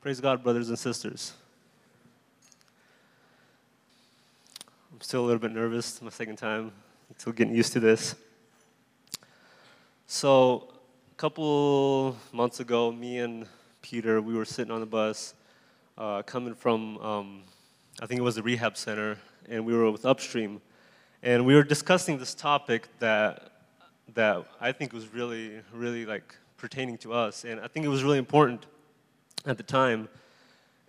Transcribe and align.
Praise 0.00 0.20
God, 0.20 0.44
brothers 0.44 0.68
and 0.68 0.78
sisters. 0.78 1.32
I'm 4.92 5.00
still 5.00 5.24
a 5.24 5.26
little 5.26 5.40
bit 5.40 5.50
nervous, 5.50 6.00
my 6.00 6.08
second 6.08 6.36
time, 6.36 6.70
still 7.16 7.32
getting 7.32 7.52
used 7.52 7.72
to 7.72 7.80
this. 7.80 8.14
So, 10.06 10.68
a 11.10 11.16
couple 11.16 12.16
months 12.32 12.60
ago, 12.60 12.92
me 12.92 13.18
and 13.18 13.44
Peter, 13.82 14.22
we 14.22 14.34
were 14.34 14.44
sitting 14.44 14.70
on 14.70 14.78
the 14.78 14.86
bus 14.86 15.34
uh, 15.98 16.22
coming 16.22 16.54
from, 16.54 16.96
um, 16.98 17.42
I 18.00 18.06
think 18.06 18.20
it 18.20 18.24
was 18.24 18.36
the 18.36 18.42
rehab 18.44 18.76
center, 18.76 19.18
and 19.48 19.66
we 19.66 19.74
were 19.74 19.90
with 19.90 20.06
Upstream. 20.06 20.60
And 21.24 21.44
we 21.44 21.56
were 21.56 21.64
discussing 21.64 22.18
this 22.18 22.36
topic 22.36 22.86
that, 23.00 23.50
that 24.14 24.44
I 24.60 24.70
think 24.70 24.92
was 24.92 25.12
really, 25.12 25.58
really 25.74 26.06
like 26.06 26.36
pertaining 26.56 26.98
to 26.98 27.12
us. 27.12 27.44
And 27.44 27.58
I 27.58 27.66
think 27.66 27.84
it 27.84 27.88
was 27.88 28.04
really 28.04 28.18
important 28.18 28.64
at 29.46 29.56
the 29.56 29.62
time. 29.62 30.08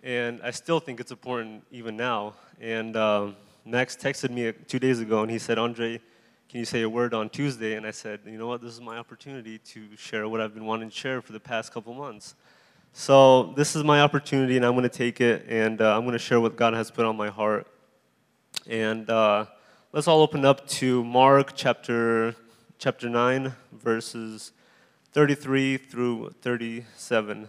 And 0.02 0.40
I 0.42 0.50
still 0.50 0.80
think 0.80 1.00
it's 1.00 1.10
important 1.10 1.64
even 1.70 1.96
now. 1.96 2.34
And 2.60 2.96
um, 2.96 3.36
Max 3.64 3.96
texted 3.96 4.30
me 4.30 4.52
two 4.66 4.78
days 4.78 5.00
ago 5.00 5.22
and 5.22 5.30
he 5.30 5.38
said, 5.38 5.58
Andre, 5.58 6.00
can 6.48 6.58
you 6.58 6.64
say 6.64 6.82
a 6.82 6.88
word 6.88 7.14
on 7.14 7.28
Tuesday? 7.28 7.74
And 7.74 7.86
I 7.86 7.90
said, 7.90 8.20
you 8.24 8.38
know 8.38 8.48
what, 8.48 8.60
this 8.60 8.72
is 8.72 8.80
my 8.80 8.98
opportunity 8.98 9.58
to 9.58 9.96
share 9.96 10.28
what 10.28 10.40
I've 10.40 10.54
been 10.54 10.64
wanting 10.64 10.90
to 10.90 10.94
share 10.94 11.20
for 11.20 11.32
the 11.32 11.40
past 11.40 11.72
couple 11.72 11.94
months. 11.94 12.34
So 12.92 13.52
this 13.56 13.76
is 13.76 13.84
my 13.84 14.00
opportunity 14.00 14.56
and 14.56 14.66
I'm 14.66 14.72
going 14.72 14.82
to 14.82 14.88
take 14.88 15.20
it 15.20 15.46
and 15.48 15.80
uh, 15.80 15.96
I'm 15.96 16.02
going 16.02 16.12
to 16.12 16.18
share 16.18 16.40
what 16.40 16.56
God 16.56 16.74
has 16.74 16.90
put 16.90 17.04
on 17.04 17.16
my 17.16 17.28
heart. 17.28 17.66
And 18.66 19.08
uh, 19.08 19.46
let's 19.92 20.08
all 20.08 20.22
open 20.22 20.44
up 20.44 20.66
to 20.68 21.04
Mark 21.04 21.52
chapter, 21.54 22.34
chapter 22.78 23.08
9, 23.08 23.52
verses 23.72 24.52
33 25.12 25.76
through 25.76 26.30
37. 26.42 27.48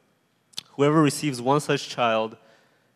Whoever 0.75 1.01
receives 1.01 1.41
one 1.41 1.59
such 1.59 1.89
child 1.89 2.37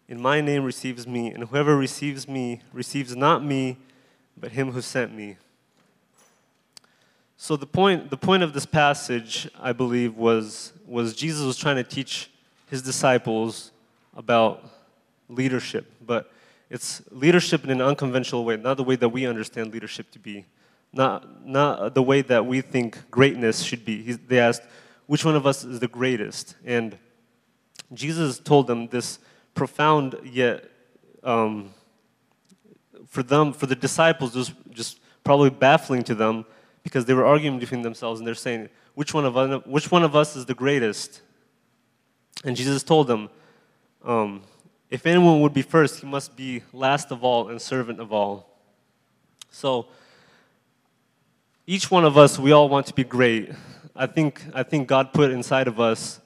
in 0.07 0.21
my 0.21 0.39
name 0.39 0.63
receives 0.63 1.07
me, 1.07 1.31
and 1.31 1.45
whoever 1.45 1.75
receives 1.75 2.27
me 2.27 2.61
receives 2.71 3.15
not 3.15 3.43
me, 3.43 3.77
but 4.37 4.51
him 4.51 4.71
who 4.71 4.81
sent 4.81 5.13
me. 5.13 5.37
So 7.37 7.55
the 7.55 7.65
point, 7.65 8.09
the 8.09 8.17
point 8.17 8.43
of 8.43 8.53
this 8.53 8.65
passage, 8.65 9.49
I 9.59 9.73
believe, 9.73 10.15
was, 10.15 10.73
was 10.85 11.15
Jesus 11.15 11.45
was 11.45 11.57
trying 11.57 11.75
to 11.75 11.83
teach 11.83 12.29
his 12.69 12.81
disciples 12.81 13.71
about 14.15 14.63
leadership, 15.29 15.91
but 16.05 16.31
it's 16.69 17.01
leadership 17.11 17.63
in 17.63 17.69
an 17.71 17.81
unconventional 17.81 18.45
way, 18.45 18.57
not 18.57 18.77
the 18.77 18.83
way 18.83 18.95
that 18.95 19.09
we 19.09 19.25
understand 19.25 19.73
leadership 19.73 20.09
to 20.11 20.19
be, 20.19 20.45
not, 20.93 21.45
not 21.45 21.93
the 21.93 22.01
way 22.01 22.21
that 22.21 22.45
we 22.45 22.61
think 22.61 23.09
greatness 23.11 23.61
should 23.61 23.85
be. 23.85 24.01
He, 24.01 24.13
they 24.13 24.39
asked, 24.39 24.63
which 25.07 25.23
one 25.23 25.35
of 25.35 25.45
us 25.45 25.63
is 25.63 25.79
the 25.79 25.87
greatest? 25.87 26.55
And 26.65 26.97
Jesus 27.93 28.39
told 28.39 28.67
them 28.67 28.87
this 28.87 29.19
profound 29.53 30.15
yet, 30.23 30.69
um, 31.23 31.71
for 33.07 33.23
them, 33.23 33.53
for 33.53 33.65
the 33.65 33.75
disciples, 33.75 34.35
was 34.35 34.51
just 34.71 34.99
probably 35.23 35.49
baffling 35.49 36.03
to 36.03 36.15
them 36.15 36.45
because 36.83 37.05
they 37.05 37.13
were 37.13 37.25
arguing 37.25 37.59
between 37.59 37.81
themselves 37.81 38.19
and 38.19 38.27
they're 38.27 38.35
saying, 38.35 38.69
which 38.93 39.13
one 39.13 39.25
of 39.25 39.35
us, 39.37 39.61
which 39.65 39.91
one 39.91 40.03
of 40.03 40.15
us 40.15 40.35
is 40.35 40.45
the 40.45 40.53
greatest? 40.53 41.21
And 42.43 42.55
Jesus 42.55 42.83
told 42.83 43.07
them, 43.07 43.29
um, 44.03 44.43
if 44.89 45.05
anyone 45.05 45.41
would 45.41 45.53
be 45.53 45.61
first, 45.61 45.99
he 45.99 46.07
must 46.07 46.35
be 46.35 46.63
last 46.71 47.11
of 47.11 47.23
all 47.23 47.49
and 47.49 47.61
servant 47.61 47.99
of 47.99 48.13
all. 48.13 48.49
So, 49.49 49.87
each 51.65 51.89
one 51.89 52.05
of 52.05 52.17
us, 52.17 52.37
we 52.37 52.51
all 52.51 52.69
want 52.69 52.85
to 52.87 52.93
be 52.93 53.03
great. 53.03 53.51
I 53.95 54.05
think, 54.05 54.43
I 54.53 54.61
think 54.61 54.87
God 54.87 55.11
put 55.11 55.31
inside 55.31 55.67
of 55.67 55.79
us 55.79 56.19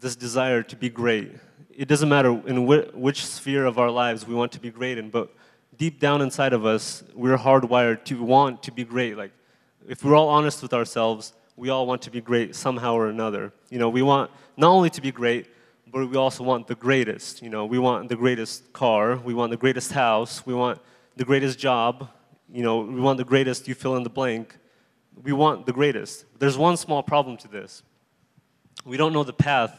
this 0.00 0.16
desire 0.16 0.62
to 0.62 0.76
be 0.76 0.88
great. 0.88 1.32
It 1.70 1.86
doesn't 1.86 2.08
matter 2.08 2.30
in 2.46 2.66
wh- 2.66 2.94
which 2.96 3.24
sphere 3.24 3.66
of 3.66 3.78
our 3.78 3.90
lives 3.90 4.26
we 4.26 4.34
want 4.34 4.52
to 4.52 4.60
be 4.60 4.70
great 4.70 4.98
in, 4.98 5.10
but 5.10 5.34
deep 5.76 6.00
down 6.00 6.22
inside 6.22 6.52
of 6.52 6.64
us, 6.64 7.04
we're 7.14 7.36
hardwired 7.36 8.04
to 8.04 8.22
want 8.22 8.62
to 8.64 8.72
be 8.72 8.84
great. 8.84 9.16
Like, 9.16 9.32
if 9.88 10.02
we're 10.02 10.16
all 10.16 10.28
honest 10.28 10.62
with 10.62 10.72
ourselves, 10.72 11.34
we 11.56 11.68
all 11.68 11.86
want 11.86 12.02
to 12.02 12.10
be 12.10 12.20
great 12.20 12.54
somehow 12.54 12.94
or 12.94 13.08
another. 13.08 13.52
You 13.68 13.78
know, 13.78 13.90
we 13.90 14.02
want 14.02 14.30
not 14.56 14.70
only 14.70 14.90
to 14.90 15.00
be 15.00 15.12
great, 15.12 15.46
but 15.86 16.08
we 16.08 16.16
also 16.16 16.44
want 16.44 16.66
the 16.66 16.74
greatest. 16.74 17.42
You 17.42 17.50
know, 17.50 17.66
we 17.66 17.78
want 17.78 18.08
the 18.08 18.16
greatest 18.16 18.72
car, 18.72 19.16
we 19.16 19.34
want 19.34 19.50
the 19.50 19.56
greatest 19.56 19.92
house, 19.92 20.46
we 20.46 20.54
want 20.54 20.80
the 21.16 21.24
greatest 21.24 21.58
job, 21.58 22.08
you 22.50 22.62
know, 22.62 22.80
we 22.80 23.00
want 23.00 23.18
the 23.18 23.24
greatest, 23.24 23.68
you 23.68 23.74
fill 23.74 23.96
in 23.96 24.02
the 24.02 24.10
blank. 24.10 24.56
We 25.22 25.32
want 25.32 25.66
the 25.66 25.72
greatest. 25.72 26.24
There's 26.38 26.56
one 26.56 26.78
small 26.78 27.02
problem 27.02 27.36
to 27.38 27.48
this. 27.48 27.82
We 28.86 28.96
don't 28.96 29.12
know 29.12 29.24
the 29.24 29.34
path 29.34 29.78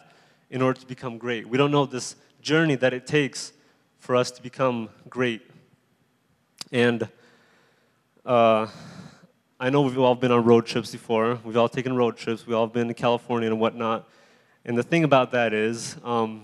in 0.51 0.61
order 0.61 0.79
to 0.79 0.85
become 0.85 1.17
great. 1.17 1.47
We 1.47 1.57
don't 1.57 1.71
know 1.71 1.85
this 1.85 2.15
journey 2.41 2.75
that 2.75 2.93
it 2.93 3.07
takes 3.07 3.53
for 3.97 4.15
us 4.15 4.29
to 4.31 4.43
become 4.43 4.89
great. 5.09 5.41
And 6.73 7.07
uh, 8.25 8.67
I 9.59 9.69
know 9.69 9.81
we've 9.81 9.97
all 9.97 10.13
been 10.13 10.31
on 10.31 10.43
road 10.43 10.65
trips 10.65 10.91
before. 10.91 11.39
We've 11.45 11.55
all 11.55 11.69
taken 11.69 11.95
road 11.95 12.17
trips. 12.17 12.45
We've 12.45 12.55
all 12.55 12.67
been 12.67 12.89
to 12.89 12.93
California 12.93 13.49
and 13.49 13.59
whatnot. 13.59 14.09
And 14.65 14.77
the 14.77 14.83
thing 14.83 15.05
about 15.05 15.31
that 15.31 15.53
is, 15.53 15.95
um, 16.03 16.43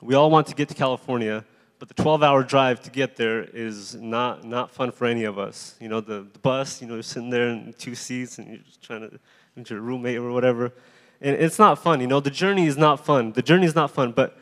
we 0.00 0.14
all 0.14 0.30
want 0.30 0.46
to 0.46 0.54
get 0.54 0.68
to 0.68 0.74
California, 0.74 1.44
but 1.80 1.88
the 1.88 1.94
12-hour 1.94 2.44
drive 2.44 2.80
to 2.82 2.90
get 2.90 3.16
there 3.16 3.42
is 3.42 3.96
not, 3.96 4.44
not 4.44 4.70
fun 4.70 4.92
for 4.92 5.06
any 5.06 5.24
of 5.24 5.38
us. 5.40 5.74
You 5.80 5.88
know, 5.88 6.00
the, 6.00 6.26
the 6.32 6.38
bus, 6.38 6.80
you 6.80 6.86
know, 6.86 6.94
you're 6.94 7.02
sitting 7.02 7.30
there 7.30 7.48
in 7.48 7.74
two 7.76 7.96
seats 7.96 8.38
and 8.38 8.46
you're 8.46 8.58
just 8.58 8.80
trying 8.80 9.00
to, 9.00 9.18
with 9.56 9.70
your 9.70 9.80
roommate 9.80 10.18
or 10.18 10.30
whatever. 10.30 10.72
And 11.20 11.34
it's 11.36 11.58
not 11.58 11.78
fun, 11.82 12.00
you 12.00 12.06
know, 12.06 12.20
the 12.20 12.30
journey 12.30 12.66
is 12.66 12.76
not 12.76 13.04
fun. 13.04 13.32
The 13.32 13.42
journey 13.42 13.66
is 13.66 13.74
not 13.74 13.90
fun, 13.90 14.12
but 14.12 14.38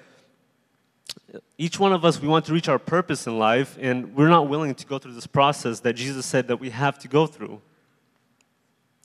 each 1.58 1.80
one 1.80 1.92
of 1.92 2.04
us, 2.04 2.20
we 2.20 2.28
want 2.28 2.44
to 2.46 2.52
reach 2.52 2.68
our 2.68 2.78
purpose 2.78 3.26
in 3.26 3.38
life, 3.38 3.78
and 3.80 4.14
we're 4.14 4.28
not 4.28 4.48
willing 4.48 4.74
to 4.74 4.86
go 4.86 4.98
through 4.98 5.14
this 5.14 5.26
process 5.26 5.80
that 5.80 5.94
Jesus 5.94 6.26
said 6.26 6.48
that 6.48 6.58
we 6.58 6.70
have 6.70 6.98
to 6.98 7.08
go 7.08 7.26
through. 7.26 7.60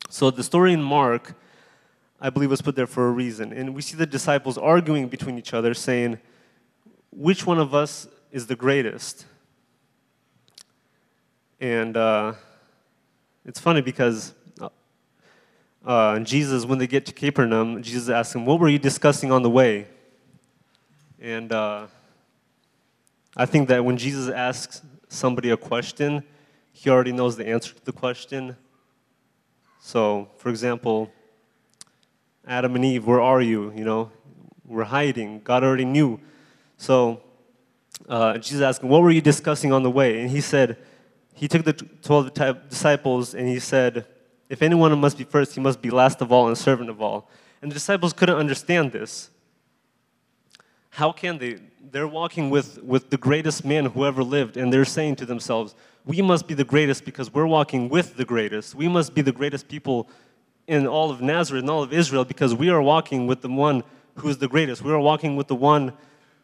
So 0.09 0.29
the 0.31 0.43
story 0.43 0.73
in 0.73 0.83
Mark, 0.83 1.35
I 2.19 2.29
believe, 2.29 2.49
was 2.49 2.61
put 2.61 2.75
there 2.75 2.87
for 2.87 3.07
a 3.07 3.11
reason. 3.11 3.53
And 3.53 3.73
we 3.73 3.81
see 3.81 3.95
the 3.95 4.05
disciples 4.05 4.57
arguing 4.57 5.07
between 5.07 5.37
each 5.37 5.53
other, 5.53 5.73
saying, 5.73 6.19
which 7.11 7.45
one 7.45 7.59
of 7.59 7.73
us 7.73 8.07
is 8.31 8.47
the 8.47 8.55
greatest? 8.55 9.25
And 11.61 11.95
uh, 11.95 12.33
it's 13.45 13.59
funny 13.59 13.81
because 13.81 14.33
uh, 15.85 16.19
Jesus, 16.19 16.65
when 16.65 16.77
they 16.77 16.87
get 16.87 17.05
to 17.07 17.13
Capernaum, 17.13 17.81
Jesus 17.81 18.09
asks 18.09 18.35
him, 18.35 18.45
What 18.45 18.59
were 18.59 18.69
you 18.69 18.79
discussing 18.79 19.31
on 19.31 19.41
the 19.41 19.49
way? 19.49 19.87
And 21.19 21.51
uh, 21.51 21.87
I 23.35 23.45
think 23.45 23.67
that 23.69 23.83
when 23.83 23.97
Jesus 23.97 24.31
asks 24.31 24.81
somebody 25.07 25.49
a 25.49 25.57
question, 25.57 26.23
he 26.71 26.89
already 26.89 27.11
knows 27.11 27.35
the 27.35 27.47
answer 27.47 27.73
to 27.73 27.85
the 27.85 27.91
question. 27.91 28.55
So, 29.79 30.29
for 30.37 30.49
example, 30.49 31.11
Adam 32.45 32.75
and 32.75 32.85
Eve, 32.85 33.05
where 33.05 33.21
are 33.21 33.41
you? 33.41 33.73
You 33.75 33.83
know, 33.83 34.11
we're 34.65 34.83
hiding. 34.83 35.41
God 35.43 35.63
already 35.63 35.85
knew. 35.85 36.19
So, 36.77 37.21
uh, 38.07 38.37
Jesus 38.37 38.61
asked 38.61 38.83
him, 38.83 38.89
What 38.89 39.01
were 39.01 39.11
you 39.11 39.21
discussing 39.21 39.71
on 39.71 39.81
the 39.81 39.91
way? 39.91 40.21
And 40.21 40.29
he 40.29 40.41
said, 40.41 40.77
He 41.33 41.47
took 41.47 41.65
the 41.65 41.73
12 41.73 42.69
disciples 42.69 43.33
and 43.33 43.47
he 43.47 43.59
said, 43.59 44.05
if 44.51 44.61
anyone 44.61 44.99
must 44.99 45.17
be 45.17 45.23
first, 45.23 45.55
he 45.55 45.61
must 45.61 45.81
be 45.81 45.89
last 45.89 46.19
of 46.19 46.29
all 46.29 46.49
and 46.49 46.57
servant 46.57 46.89
of 46.89 47.01
all. 47.01 47.29
And 47.61 47.71
the 47.71 47.73
disciples 47.73 48.11
couldn't 48.11 48.35
understand 48.35 48.91
this. 48.91 49.29
How 50.89 51.13
can 51.13 51.37
they? 51.37 51.59
They're 51.89 52.05
walking 52.05 52.49
with, 52.49 52.83
with 52.83 53.09
the 53.09 53.17
greatest 53.17 53.63
man 53.63 53.85
who 53.85 54.05
ever 54.05 54.21
lived, 54.21 54.57
and 54.57 54.71
they're 54.73 54.83
saying 54.83 55.15
to 55.17 55.25
themselves, 55.25 55.73
We 56.05 56.21
must 56.21 56.49
be 56.49 56.53
the 56.53 56.65
greatest 56.65 57.05
because 57.05 57.33
we're 57.33 57.47
walking 57.47 57.87
with 57.87 58.17
the 58.17 58.25
greatest. 58.25 58.75
We 58.75 58.89
must 58.89 59.13
be 59.13 59.21
the 59.21 59.31
greatest 59.31 59.69
people 59.69 60.09
in 60.67 60.85
all 60.85 61.11
of 61.11 61.21
Nazareth 61.21 61.61
and 61.61 61.69
all 61.69 61.81
of 61.81 61.93
Israel 61.93 62.25
because 62.25 62.53
we 62.53 62.69
are 62.69 62.81
walking 62.81 63.27
with 63.27 63.39
the 63.39 63.49
one 63.49 63.85
who 64.15 64.27
is 64.27 64.37
the 64.39 64.49
greatest. 64.49 64.81
We 64.81 64.91
are 64.91 64.99
walking 64.99 65.37
with 65.37 65.47
the 65.47 65.55
one 65.55 65.93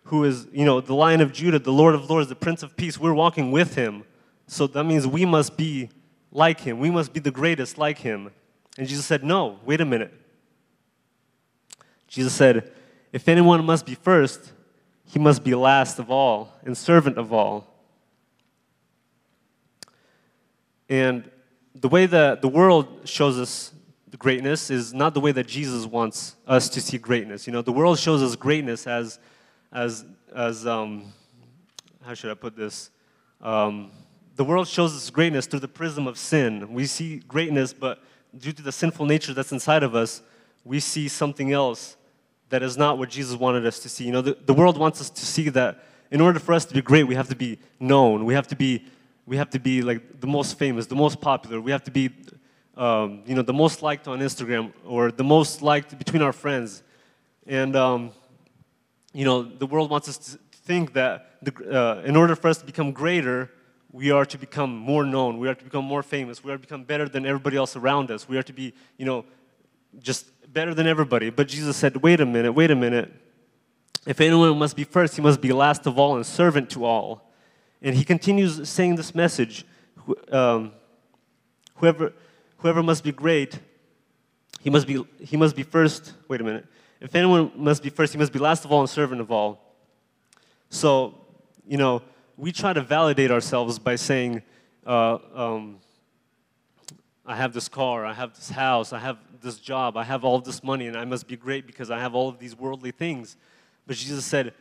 who 0.06 0.24
is, 0.24 0.48
you 0.54 0.64
know, 0.64 0.80
the 0.80 0.96
Lion 0.96 1.20
of 1.20 1.34
Judah, 1.34 1.60
the 1.60 1.74
Lord 1.74 1.94
of 1.94 2.10
Lords, 2.10 2.30
the 2.30 2.36
Prince 2.36 2.64
of 2.64 2.78
Peace. 2.78 2.98
We're 2.98 3.14
walking 3.14 3.52
with 3.52 3.76
him. 3.76 4.06
So 4.48 4.66
that 4.68 4.86
means 4.86 5.06
we 5.06 5.26
must 5.26 5.58
be 5.58 5.90
like 6.38 6.62
him. 6.62 6.80
We 6.80 6.92
must 6.92 7.12
be 7.14 7.20
the 7.20 7.32
greatest 7.32 7.78
like 7.78 7.98
him. 7.98 8.32
And 8.78 8.88
Jesus 8.88 9.06
said, 9.06 9.24
No, 9.24 9.60
wait 9.66 9.82
a 9.82 9.86
minute. 9.86 10.14
Jesus 12.08 12.34
said, 12.34 12.72
If 13.12 13.28
anyone 13.28 13.66
must 13.66 13.86
be 13.86 13.96
first, 13.96 14.54
he 15.04 15.20
must 15.20 15.44
be 15.44 15.56
last 15.56 16.00
of 16.00 16.12
all 16.12 16.54
and 16.64 16.78
servant 16.78 17.18
of 17.18 17.34
all. 17.34 17.74
And 20.90 21.30
the 21.74 21.90
way 21.90 22.06
that 22.06 22.42
the 22.42 22.48
world 22.48 23.02
shows 23.06 23.38
us 23.38 23.74
greatness 24.18 24.70
is 24.70 24.94
not 24.94 25.14
the 25.14 25.20
way 25.20 25.32
that 25.32 25.48
Jesus 25.48 25.86
wants 25.86 26.36
us 26.48 26.70
to 26.70 26.82
see 26.82 26.98
greatness. 26.98 27.46
You 27.46 27.54
know, 27.54 27.62
the 27.62 27.72
world 27.72 28.00
shows 28.00 28.24
us 28.24 28.36
greatness 28.36 28.88
as, 28.88 29.20
as, 29.72 30.06
as 30.34 30.66
um, 30.66 31.14
how 32.04 32.14
should 32.14 32.32
I 32.32 32.34
put 32.34 32.56
this? 32.56 32.90
Um, 33.42 33.92
the 34.38 34.46
world 34.46 34.68
shows 34.68 34.96
us 34.96 35.10
greatness 35.10 35.48
through 35.48 35.62
the 35.62 35.68
prism 35.68 36.06
of 36.06 36.16
sin. 36.18 36.72
We 36.72 36.86
see 36.86 37.18
greatness, 37.28 37.74
but 37.74 38.04
due 38.38 38.54
to 38.54 38.62
the 38.62 38.72
sinful 38.72 39.08
nature 39.08 39.34
that's 39.34 39.52
inside 39.52 39.82
of 39.82 39.96
us, 39.96 40.22
we 40.64 40.80
see 40.80 41.08
something 41.08 41.52
else 41.52 41.98
that 42.50 42.62
is 42.62 42.78
not 42.78 43.00
what 43.00 43.10
Jesus 43.10 43.36
wanted 43.36 43.66
us 43.66 43.80
to 43.80 43.90
see. 43.90 44.06
You 44.06 44.12
know, 44.12 44.22
the, 44.22 44.38
the 44.46 44.54
world 44.54 44.78
wants 44.78 45.02
us 45.02 45.10
to 45.10 45.26
see 45.26 45.50
that 45.50 45.84
in 46.12 46.22
order 46.22 46.40
for 46.40 46.54
us 46.54 46.66
to 46.66 46.74
be 46.76 46.84
great, 46.84 47.06
we 47.06 47.16
have 47.16 47.28
to 47.30 47.36
be 47.36 47.58
known. 47.80 48.26
We 48.26 48.36
have 48.36 48.48
to 48.48 48.56
be, 48.56 48.86
we 49.26 49.38
have 49.38 49.50
to 49.50 49.60
be 49.60 49.82
like 49.82 50.22
the 50.22 50.28
most 50.28 50.60
famous, 50.60 50.86
the 50.86 50.96
most 50.96 51.20
popular. 51.20 51.60
We 51.60 51.72
have 51.72 51.84
to 51.86 51.92
be, 51.92 52.12
um, 52.78 53.24
you 53.26 53.34
know, 53.34 53.42
the 53.42 53.54
most 53.54 53.82
liked 53.82 54.08
on 54.08 54.20
Instagram 54.20 54.72
or 54.86 55.12
the 55.12 55.24
most 55.24 55.64
liked 55.64 55.98
between 55.98 56.22
our 56.22 56.32
friends. 56.32 56.84
And, 57.48 57.76
um, 57.76 58.12
you 59.14 59.26
know, 59.26 59.42
the 59.42 59.66
world 59.66 59.90
wants 59.90 60.08
us 60.08 60.18
to 60.20 60.38
think 60.54 60.94
that 60.94 61.40
the, 61.42 61.54
uh, 61.76 62.04
in 62.04 62.16
order 62.16 62.36
for 62.36 62.50
us 62.50 62.60
to 62.60 62.66
become 62.66 62.92
greater, 62.92 63.50
we 63.98 64.12
are 64.12 64.26
to 64.26 64.38
become 64.38 64.78
more 64.78 65.04
known. 65.04 65.40
We 65.40 65.48
are 65.48 65.56
to 65.56 65.64
become 65.64 65.84
more 65.84 66.04
famous. 66.04 66.44
We 66.44 66.52
are 66.52 66.56
to 66.56 66.62
become 66.62 66.84
better 66.84 67.10
than 67.10 67.26
everybody 67.26 67.58
else 67.58 67.76
around 67.76 68.12
us. 68.12 68.30
We 68.30 68.38
are 68.38 68.44
to 68.44 68.54
be, 68.54 68.76
you 68.96 69.06
know, 69.06 69.26
just 69.98 70.30
better 70.54 70.76
than 70.76 70.86
everybody. 70.86 71.32
But 71.32 71.48
Jesus 71.48 71.76
said, 71.78 71.98
wait 71.98 72.22
a 72.22 72.26
minute, 72.26 72.52
wait 72.52 72.70
a 72.70 72.76
minute. 72.76 73.12
If 74.06 74.22
anyone 74.22 74.56
must 74.60 74.76
be 74.76 74.84
first, 74.84 75.16
he 75.16 75.24
must 75.24 75.42
be 75.42 75.52
last 75.52 75.88
of 75.88 75.98
all 75.98 76.16
and 76.16 76.24
servant 76.24 76.70
to 76.72 76.86
all. 76.86 77.32
And 77.82 77.96
he 77.96 78.04
continues 78.04 78.70
saying 78.70 78.98
this 78.98 79.16
message 79.16 79.66
um, 80.32 80.74
whoever, 81.78 82.14
whoever 82.58 82.84
must 82.84 83.04
be 83.04 83.12
great, 83.12 83.60
he 84.62 84.70
must 84.70 84.86
be, 84.86 85.04
he 85.20 85.38
must 85.38 85.56
be 85.56 85.64
first. 85.64 86.14
Wait 86.28 86.40
a 86.40 86.44
minute. 86.44 86.68
If 87.02 87.16
anyone 87.16 87.52
must 87.56 87.82
be 87.82 87.90
first, 87.90 88.14
he 88.14 88.20
must 88.20 88.32
be 88.32 88.38
last 88.38 88.64
of 88.64 88.72
all 88.72 88.82
and 88.82 88.90
servant 88.90 89.22
of 89.22 89.32
all. 89.32 89.76
So, 90.70 91.16
you 91.68 91.78
know, 91.78 92.04
we 92.38 92.52
try 92.52 92.72
to 92.72 92.82
validate 92.82 93.32
ourselves 93.32 93.80
by 93.80 93.96
saying, 93.96 94.44
uh, 94.86 95.18
um, 95.34 95.80
I 97.26 97.36
have 97.36 97.52
this 97.52 97.68
car, 97.68 98.06
I 98.06 98.14
have 98.14 98.36
this 98.36 98.50
house, 98.52 98.94
I 98.94 99.00
have 99.00 99.18
this 99.42 99.58
job, 99.58 99.98
I 99.98 100.04
have 100.04 100.24
all 100.24 100.40
this 100.40 100.64
money, 100.64 100.88
and 100.88 100.96
I 100.96 101.04
must 101.04 101.28
be 101.28 101.36
great 101.36 101.66
because 101.66 101.90
I 101.90 102.00
have 102.00 102.14
all 102.14 102.30
of 102.30 102.38
these 102.38 102.56
worldly 102.56 102.92
things. 102.92 103.36
But 103.88 103.98
Jesus 103.98 104.24
said, 104.24 104.54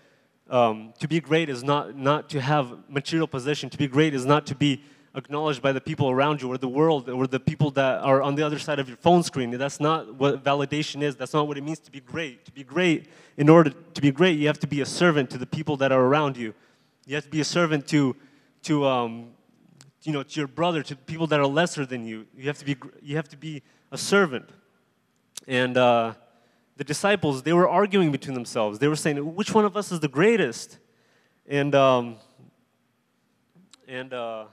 um, 0.48 0.94
to 1.00 1.06
be 1.06 1.20
great 1.20 1.48
is 1.48 1.62
not, 1.62 1.96
not 1.96 2.30
to 2.30 2.40
have 2.40 2.88
material 2.88 3.26
possession. 3.26 3.68
To 3.70 3.78
be 3.78 3.88
great 3.88 4.14
is 4.14 4.24
not 4.24 4.46
to 4.46 4.54
be 4.54 4.82
acknowledged 5.14 5.60
by 5.60 5.72
the 5.72 5.80
people 5.80 6.10
around 6.10 6.40
you 6.40 6.50
or 6.50 6.58
the 6.58 6.68
world 6.68 7.08
or 7.08 7.26
the 7.26 7.40
people 7.40 7.70
that 7.72 8.00
are 8.00 8.22
on 8.22 8.36
the 8.36 8.42
other 8.42 8.58
side 8.58 8.78
of 8.78 8.88
your 8.88 8.98
phone 8.98 9.22
screen. 9.22 9.50
That's 9.50 9.80
not 9.80 10.14
what 10.14 10.44
validation 10.44 11.02
is. 11.02 11.16
That's 11.16 11.32
not 11.32 11.48
what 11.48 11.58
it 11.58 11.64
means 11.64 11.80
to 11.80 11.90
be 11.90 12.00
great. 12.00 12.44
To 12.44 12.52
be 12.52 12.64
great, 12.64 13.08
in 13.36 13.48
order 13.48 13.70
to 13.70 14.00
be 14.00 14.12
great, 14.12 14.38
you 14.38 14.46
have 14.46 14.60
to 14.60 14.66
be 14.66 14.80
a 14.80 14.86
servant 14.86 15.30
to 15.30 15.38
the 15.38 15.46
people 15.46 15.76
that 15.78 15.90
are 15.90 16.02
around 16.02 16.36
you. 16.36 16.54
You 17.06 17.14
have 17.14 17.24
to 17.24 17.30
be 17.30 17.40
a 17.40 17.44
servant 17.44 17.86
to, 17.88 18.16
to 18.64 18.84
um, 18.84 19.28
you 20.02 20.12
know, 20.12 20.24
to 20.24 20.40
your 20.40 20.48
brother, 20.48 20.82
to 20.82 20.96
people 20.96 21.28
that 21.28 21.38
are 21.38 21.46
lesser 21.46 21.86
than 21.86 22.04
you. 22.04 22.26
You 22.36 22.48
have 22.48 22.58
to 22.58 22.64
be, 22.64 22.76
you 23.00 23.14
have 23.14 23.28
to 23.28 23.36
be 23.36 23.62
a 23.92 23.98
servant. 23.98 24.50
And 25.46 25.76
uh, 25.76 26.14
the 26.76 26.82
disciples, 26.82 27.44
they 27.44 27.52
were 27.52 27.68
arguing 27.68 28.10
between 28.10 28.34
themselves. 28.34 28.80
They 28.80 28.88
were 28.88 28.96
saying, 28.96 29.36
which 29.36 29.54
one 29.54 29.64
of 29.64 29.76
us 29.76 29.92
is 29.92 30.00
the 30.00 30.08
greatest? 30.08 30.78
And, 31.46 31.76
um, 31.76 32.16
and 33.86 34.12
uh, 34.12 34.46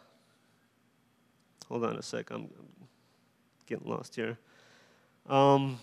hold 1.68 1.86
on 1.86 1.96
a 1.96 2.04
sec, 2.04 2.30
I'm, 2.30 2.42
I'm 2.42 2.88
getting 3.66 3.90
lost 3.90 4.16
here. 4.16 4.38
Um, 5.28 5.80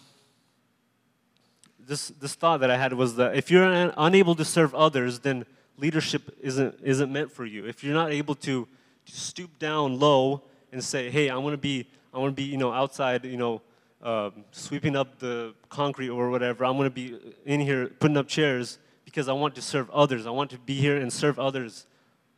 this, 1.81 2.09
this 2.21 2.37
thought 2.37 2.61
that 2.61 2.71
I 2.71 2.77
had 2.77 2.93
was 2.93 3.17
that 3.17 3.35
if 3.35 3.51
you're 3.51 3.93
unable 3.97 4.37
to 4.37 4.45
serve 4.45 4.73
others, 4.73 5.21
then 5.21 5.47
leadership 5.81 6.37
isn't, 6.41 6.79
isn't 6.83 7.13
meant 7.13 7.33
for 7.33 7.45
you. 7.45 7.67
If 7.67 7.83
you're 7.83 7.95
not 7.95 8.13
able 8.13 8.35
to 8.37 8.69
stoop 9.05 9.59
down 9.59 9.99
low 9.99 10.43
and 10.73 10.83
say, 10.83 11.11
hey, 11.11 11.31
I 11.31 11.37
want 11.37 11.55
to 11.55 11.59
be, 11.59 11.89
I 12.13 12.19
want 12.19 12.37
to 12.37 12.43
be, 12.43 12.49
you 12.49 12.59
know, 12.59 12.73
outside, 12.73 13.25
you 13.25 13.37
know, 13.37 13.63
uh, 14.03 14.31
sweeping 14.53 14.97
up 14.97 15.19
the 15.19 15.55
concrete 15.69 16.09
or 16.09 16.31
whatever. 16.31 16.65
I'm 16.65 16.77
going 16.77 16.89
to 16.89 16.95
be 16.95 17.19
in 17.45 17.61
here 17.61 17.89
putting 17.89 18.17
up 18.17 18.29
chairs 18.29 18.79
because 19.05 19.29
I 19.29 19.33
want 19.33 19.55
to 19.57 19.63
serve 19.63 19.91
others. 19.91 20.27
I 20.27 20.31
want 20.31 20.51
to 20.51 20.59
be 20.59 20.75
here 20.75 20.97
and 20.97 21.13
serve 21.13 21.39
others. 21.39 21.87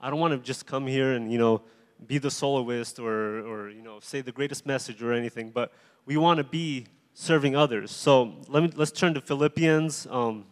I 0.01 0.11
don't 0.11 0.19
want 0.19 0.33
to 0.33 0.39
just 0.39 0.67
come 0.67 0.87
here 0.87 1.13
and, 1.13 1.31
you 1.31 1.39
know, 1.39 1.63
be 2.07 2.19
the 2.19 2.31
soloist 2.31 2.99
or, 2.99 3.41
or 3.47 3.71
you 3.71 3.83
know, 3.83 4.01
say 4.01 4.21
the 4.21 4.33
greatest 4.33 4.67
message 4.67 5.03
or 5.03 5.13
anything, 5.13 5.51
but 5.51 5.73
we 6.05 6.17
want 6.17 6.39
to 6.39 6.45
be 6.45 6.87
serving 7.15 7.55
others. 7.55 7.91
So 7.91 8.35
let 8.49 8.63
me, 8.63 8.71
let's 8.75 8.91
turn 8.91 9.15
to 9.15 9.21
Philippians. 9.21 10.09
Um, 10.11 10.47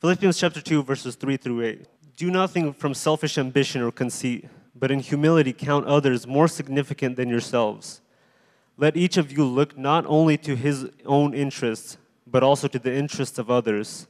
Philippians 0.00 0.38
chapter 0.38 0.60
2, 0.60 0.84
verses 0.84 1.16
3 1.16 1.36
through 1.38 1.60
8. 1.62 1.86
Do 2.16 2.30
nothing 2.30 2.72
from 2.72 2.94
selfish 2.94 3.36
ambition 3.36 3.82
or 3.82 3.90
conceit, 3.90 4.48
but 4.72 4.92
in 4.92 5.00
humility 5.00 5.52
count 5.52 5.86
others 5.86 6.24
more 6.24 6.46
significant 6.46 7.16
than 7.16 7.28
yourselves. 7.28 8.00
Let 8.76 8.96
each 8.96 9.16
of 9.16 9.32
you 9.32 9.44
look 9.44 9.76
not 9.76 10.04
only 10.06 10.36
to 10.38 10.54
his 10.54 10.86
own 11.04 11.34
interests, 11.34 11.96
but 12.28 12.44
also 12.44 12.68
to 12.68 12.78
the 12.78 12.94
interests 12.94 13.40
of 13.40 13.50
others. 13.50 14.06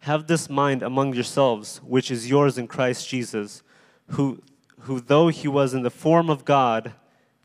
Have 0.00 0.28
this 0.28 0.48
mind 0.48 0.82
among 0.82 1.12
yourselves, 1.12 1.82
which 1.84 2.10
is 2.10 2.30
yours 2.30 2.56
in 2.56 2.66
Christ 2.66 3.06
Jesus, 3.06 3.62
who, 4.12 4.40
who 4.80 4.98
though 4.98 5.28
he 5.28 5.46
was 5.46 5.74
in 5.74 5.82
the 5.82 5.90
form 5.90 6.30
of 6.30 6.46
God, 6.46 6.94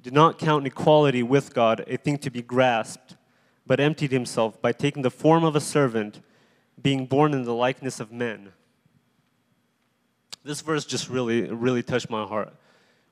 did 0.01 0.13
not 0.13 0.39
count 0.39 0.65
equality 0.65 1.21
with 1.21 1.53
God 1.53 1.83
a 1.89 1.97
thing 1.97 2.17
to 2.19 2.29
be 2.29 2.41
grasped, 2.41 3.17
but 3.67 3.81
emptied 3.81 4.13
himself 4.13 4.61
by 4.61 4.71
taking 4.71 5.01
the 5.01 5.11
form 5.11 5.43
of 5.43 5.53
a 5.53 5.61
servant, 5.61 6.21
being 6.81 7.05
born 7.05 7.33
in 7.33 7.43
the 7.43 7.53
likeness 7.53 7.99
of 7.99 8.11
men 8.11 8.51
this 10.43 10.61
verse 10.61 10.85
just 10.85 11.09
really, 11.09 11.43
really 11.43 11.81
touched 11.81 12.09
my 12.09 12.25
heart. 12.25 12.53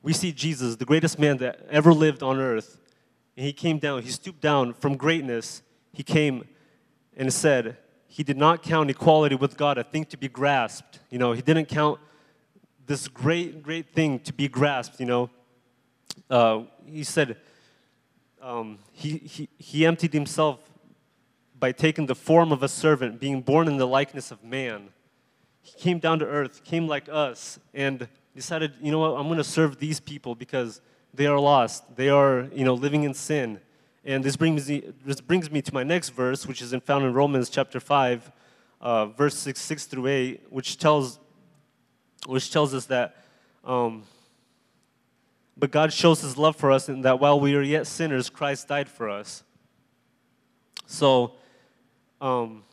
We 0.02 0.14
see 0.14 0.32
Jesus, 0.32 0.76
the 0.76 0.86
greatest 0.86 1.18
man 1.18 1.38
that 1.38 1.66
ever 1.70 1.94
lived 1.94 2.24
on 2.24 2.40
earth, 2.40 2.78
and 3.38 3.46
he 3.46 3.54
came 3.54 3.80
down, 3.80 4.02
he 4.02 4.10
stooped 4.10 4.42
down 4.42 4.74
from 4.74 4.98
greatness. 4.98 5.62
He 5.94 6.04
came 6.04 6.48
and 7.16 7.34
said, 7.34 7.78
he 8.08 8.24
did 8.24 8.38
not 8.38 8.62
count 8.62 8.90
equality 8.90 9.36
with 9.36 9.56
God 9.56 9.78
a 9.78 9.84
thing 9.84 10.04
to 10.06 10.18
be 10.18 10.28
grasped. 10.28 11.00
You 11.10 11.20
know, 11.20 11.32
he 11.32 11.42
didn't 11.42 11.68
count 11.68 12.00
this 12.86 13.08
great, 13.08 13.64
great 13.64 13.94
thing 13.94 14.20
to 14.20 14.34
be 14.34 14.50
grasped, 14.50 15.00
you 15.00 15.06
know. 15.06 15.30
Uh, 16.30 16.64
he 16.86 17.06
said, 17.06 17.38
um, 18.42 18.80
he, 18.92 19.18
he, 19.18 19.50
he 19.58 19.86
emptied 19.86 20.12
himself 20.12 20.60
by 21.62 21.72
taking 21.72 22.08
the 22.08 22.16
form 22.16 22.52
of 22.52 22.64
a 22.64 22.68
servant, 22.68 23.20
being 23.20 23.40
born 23.40 23.68
in 23.68 23.78
the 23.78 23.86
likeness 23.86 24.32
of 24.32 24.44
man. 24.44 24.90
He 25.62 25.80
came 25.80 26.00
down 26.00 26.18
to 26.20 26.26
earth, 26.26 26.64
came 26.64 26.88
like 26.88 27.08
us, 27.08 27.60
and 27.72 28.08
decided, 28.36 28.74
you 28.82 28.92
know 28.92 28.98
what, 28.98 29.12
I'm 29.12 29.28
going 29.28 29.38
to 29.38 29.44
serve 29.44 29.78
these 29.78 30.00
people 30.00 30.34
because 30.34 30.82
they 31.14 31.28
are 31.28 31.40
lost. 31.40 31.96
They 31.96 32.10
are, 32.10 32.50
you 32.52 32.66
know, 32.66 32.74
living 32.74 33.04
in 33.04 33.14
sin. 33.14 33.60
And 34.04 34.24
this 34.24 34.36
brings 34.36 34.68
me, 34.68 34.92
this 35.06 35.22
brings 35.22 35.52
me 35.52 35.62
to 35.62 35.72
my 35.72 35.84
next 35.84 36.10
verse, 36.10 36.48
which 36.48 36.64
is 36.64 36.74
in, 36.74 36.82
found 36.82 37.06
in 37.06 37.14
Romans 37.14 37.48
chapter 37.48 37.80
5, 37.80 38.32
uh, 38.82 39.06
verse 39.06 39.38
6, 39.38 39.62
6 39.62 39.86
through 39.86 40.08
8, 40.08 40.42
which 40.50 40.80
tells, 40.80 41.20
which 42.26 42.52
tells 42.52 42.74
us 42.74 42.88
that, 42.88 43.18
um, 43.64 44.02
but 45.56 45.70
God 45.70 45.94
shows 45.94 46.22
his 46.22 46.40
love 46.40 46.56
for 46.56 46.72
us 46.72 46.90
in 46.90 47.02
that 47.02 47.20
while 47.20 47.40
we 47.40 47.54
are 47.54 47.62
yet 47.62 47.86
sinners, 47.86 48.32
Christ 48.32 48.68
died 48.68 48.90
for 48.90 49.08
us. 49.08 49.44
So, 50.88 51.34
um, 52.22 52.64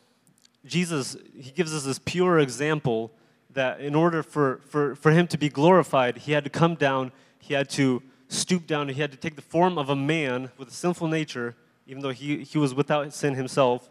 Jesus, 0.64 1.16
he 1.34 1.50
gives 1.50 1.74
us 1.74 1.84
this 1.84 1.98
pure 1.98 2.38
example 2.38 3.10
that 3.54 3.80
in 3.80 3.94
order 3.94 4.22
for, 4.22 4.60
for, 4.66 4.94
for 4.94 5.10
him 5.10 5.26
to 5.28 5.38
be 5.38 5.48
glorified, 5.48 6.18
he 6.18 6.32
had 6.32 6.44
to 6.44 6.50
come 6.50 6.74
down, 6.74 7.10
he 7.40 7.54
had 7.54 7.68
to 7.70 8.02
stoop 8.28 8.66
down, 8.66 8.88
he 8.88 9.00
had 9.00 9.10
to 9.10 9.16
take 9.16 9.36
the 9.36 9.42
form 9.42 9.78
of 9.78 9.88
a 9.88 9.96
man 9.96 10.50
with 10.58 10.68
a 10.68 10.72
sinful 10.72 11.08
nature, 11.08 11.56
even 11.86 12.02
though 12.02 12.10
he, 12.10 12.44
he 12.44 12.58
was 12.58 12.74
without 12.74 13.12
sin 13.14 13.34
himself. 13.34 13.88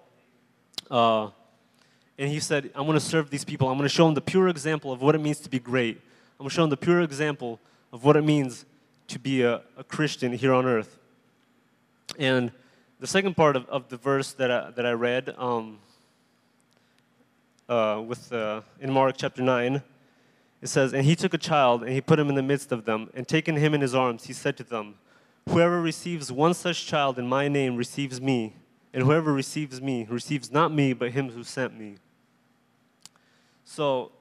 Uh, 0.91 1.29
and 2.19 2.29
he 2.29 2.39
said, 2.39 2.71
I'm 2.75 2.85
going 2.85 2.97
to 2.97 3.03
serve 3.03 3.29
these 3.29 3.43
people. 3.43 3.67
I'm 3.67 3.77
going 3.77 3.89
to 3.89 3.93
show 3.93 4.05
them 4.05 4.13
the 4.13 4.21
pure 4.21 4.47
example 4.47 4.91
of 4.91 5.01
what 5.01 5.15
it 5.15 5.21
means 5.21 5.39
to 5.41 5.49
be 5.49 5.59
great. 5.59 5.97
I'm 6.39 6.43
going 6.43 6.49
to 6.49 6.55
show 6.55 6.61
them 6.61 6.69
the 6.69 6.77
pure 6.77 7.01
example 7.01 7.59
of 7.91 8.03
what 8.03 8.15
it 8.15 8.23
means 8.23 8.65
to 9.07 9.19
be 9.19 9.41
a, 9.41 9.61
a 9.75 9.83
Christian 9.83 10.33
here 10.33 10.53
on 10.53 10.65
earth. 10.65 10.99
And 12.19 12.51
the 12.99 13.07
second 13.07 13.35
part 13.35 13.55
of, 13.55 13.67
of 13.69 13.89
the 13.89 13.97
verse 13.97 14.33
that 14.33 14.49
I, 14.49 14.71
that 14.71 14.85
I 14.85 14.91
read, 14.91 15.33
um, 15.37 15.79
uh, 17.69 18.01
with, 18.05 18.31
uh, 18.33 18.61
in 18.79 18.91
Mark 18.91 19.15
chapter 19.17 19.41
9. 19.41 19.83
It 20.61 20.67
says, 20.67 20.93
And 20.93 21.05
he 21.05 21.15
took 21.15 21.33
a 21.33 21.37
child, 21.37 21.83
and 21.83 21.91
he 21.91 22.01
put 22.01 22.17
him 22.17 22.29
in 22.29 22.35
the 22.35 22.41
midst 22.41 22.71
of 22.71 22.85
them, 22.85 23.09
and 23.13 23.27
taking 23.27 23.57
him 23.57 23.73
in 23.73 23.81
his 23.81 23.93
arms, 23.93 24.25
he 24.25 24.33
said 24.33 24.57
to 24.57 24.63
them, 24.63 24.95
Whoever 25.49 25.79
receives 25.79 26.31
one 26.31 26.53
such 26.53 26.87
child 26.87 27.19
in 27.19 27.27
my 27.27 27.47
name 27.47 27.75
receives 27.75 28.19
me, 28.19 28.55
And 28.93 29.03
whoever 29.03 29.31
receives 29.31 29.79
me 29.81 30.07
receives 30.09 30.51
not 30.51 30.73
me, 30.73 30.93
but 30.93 31.11
him 31.11 31.29
who 31.29 31.43
sent 31.43 31.77
me. 31.77 31.97
So, 33.63 34.11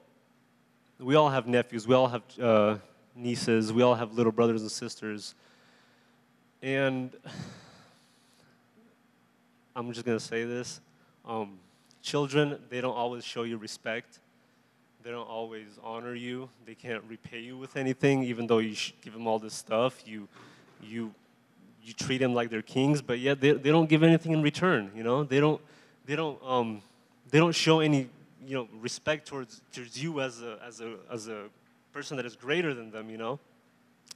we 0.99 1.15
all 1.15 1.29
have 1.29 1.47
nephews, 1.47 1.87
we 1.87 1.95
all 1.95 2.07
have 2.07 2.21
uh, 2.39 2.77
nieces, 3.15 3.73
we 3.73 3.81
all 3.81 3.95
have 3.95 4.13
little 4.13 4.31
brothers 4.31 4.61
and 4.61 4.71
sisters. 4.71 5.33
And 6.61 7.15
I'm 9.77 9.93
just 9.93 10.07
to 10.07 10.19
say 10.19 10.43
this 10.43 10.81
um, 11.23 11.59
children, 12.01 12.57
they 12.71 12.81
don't 12.81 12.95
always 12.95 13.23
show 13.23 13.43
you 13.43 13.57
respect. 13.57 14.19
They 15.03 15.11
don't 15.11 15.27
always 15.27 15.67
honor 15.83 16.15
you. 16.15 16.49
They 16.65 16.73
can't 16.73 17.03
repay 17.07 17.41
you 17.41 17.59
with 17.59 17.77
anything, 17.77 18.23
even 18.23 18.47
though 18.47 18.57
you 18.57 18.75
give 19.03 19.13
them 19.13 19.27
all 19.27 19.37
this 19.37 19.53
stuff. 19.53 20.01
You, 20.07 20.27
you, 20.81 21.13
you 21.83 21.93
treat 21.93 22.17
them 22.17 22.33
like 22.33 22.49
they're 22.49 22.63
kings, 22.63 23.03
but 23.03 23.19
yet 23.19 23.39
they, 23.39 23.51
they 23.51 23.69
don't 23.69 23.87
give 23.87 24.01
anything 24.01 24.31
in 24.31 24.41
return. 24.41 24.91
You 24.95 25.03
know, 25.03 25.23
they 25.23 25.39
don't, 25.39 25.61
they 26.07 26.15
don't, 26.15 26.41
um, 26.43 26.81
they 27.29 27.37
don't 27.37 27.53
show 27.53 27.79
any, 27.79 28.09
you 28.47 28.55
know, 28.55 28.67
respect 28.81 29.27
towards, 29.27 29.61
towards 29.71 30.01
you 30.01 30.21
as 30.21 30.41
a, 30.41 30.57
as 30.65 30.81
a, 30.81 30.95
as 31.11 31.27
a 31.27 31.43
person 31.93 32.17
that 32.17 32.25
is 32.25 32.35
greater 32.35 32.73
than 32.73 32.89
them. 32.89 33.11
You 33.11 33.17
know, 33.19 33.39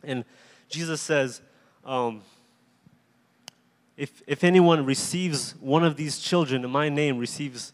and 0.04 0.26
Jesus 0.70 1.02
says, 1.02 1.40
um, 1.86 2.24
if, 3.98 4.22
if 4.26 4.44
anyone 4.44 4.86
receives 4.86 5.56
one 5.60 5.84
of 5.84 5.96
these 5.96 6.20
children 6.20 6.64
in 6.64 6.70
my 6.70 6.90
name 6.90 7.18
receives 7.18 7.74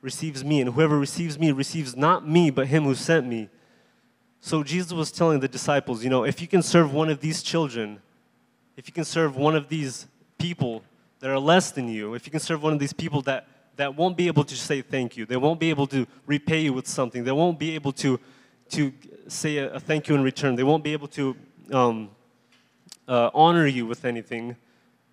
receives 0.00 0.44
me, 0.44 0.60
and 0.60 0.74
whoever 0.74 0.98
receives 0.98 1.38
me 1.38 1.50
receives 1.50 1.96
not 1.96 2.26
me, 2.26 2.50
but 2.50 2.68
him 2.68 2.84
who 2.84 2.94
sent 2.94 3.26
me. 3.26 3.48
So 4.40 4.62
Jesus 4.62 4.92
was 4.92 5.10
telling 5.10 5.40
the 5.40 5.48
disciples, 5.48 6.04
you 6.04 6.10
know, 6.10 6.24
if 6.24 6.40
you 6.40 6.46
can 6.46 6.62
serve 6.62 6.92
one 6.92 7.10
of 7.10 7.20
these 7.20 7.42
children, 7.42 8.00
if 8.76 8.86
you 8.86 8.92
can 8.92 9.04
serve 9.04 9.36
one 9.36 9.56
of 9.56 9.68
these 9.68 10.06
people 10.38 10.82
that 11.18 11.30
are 11.30 11.38
less 11.38 11.72
than 11.72 11.88
you, 11.88 12.14
if 12.14 12.26
you 12.26 12.30
can 12.30 12.40
serve 12.40 12.62
one 12.62 12.72
of 12.72 12.78
these 12.78 12.92
people 12.92 13.22
that, 13.22 13.48
that 13.76 13.96
won't 13.96 14.16
be 14.16 14.28
able 14.28 14.44
to 14.44 14.54
say 14.54 14.82
thank 14.82 15.16
you, 15.16 15.26
they 15.26 15.36
won't 15.36 15.58
be 15.58 15.70
able 15.70 15.88
to 15.88 16.06
repay 16.26 16.60
you 16.60 16.72
with 16.72 16.86
something, 16.86 17.24
they 17.24 17.32
won't 17.32 17.58
be 17.58 17.74
able 17.74 17.92
to, 17.92 18.20
to 18.70 18.92
say 19.26 19.58
a, 19.58 19.74
a 19.74 19.80
thank 19.80 20.08
you 20.08 20.14
in 20.14 20.22
return, 20.22 20.54
they 20.54 20.62
won't 20.62 20.84
be 20.84 20.92
able 20.92 21.08
to 21.08 21.36
um, 21.72 22.10
uh, 23.08 23.30
honor 23.34 23.66
you 23.66 23.84
with 23.84 24.04
anything, 24.04 24.54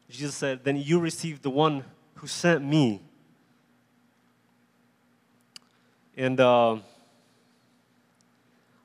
Jesus 0.09 0.35
said, 0.35 0.63
then 0.63 0.77
you 0.77 0.99
receive 0.99 1.41
the 1.41 1.49
one 1.49 1.83
who 2.15 2.27
sent 2.27 2.63
me. 2.63 3.01
And 6.15 6.39
uh, 6.39 6.73
I'm 6.73 6.81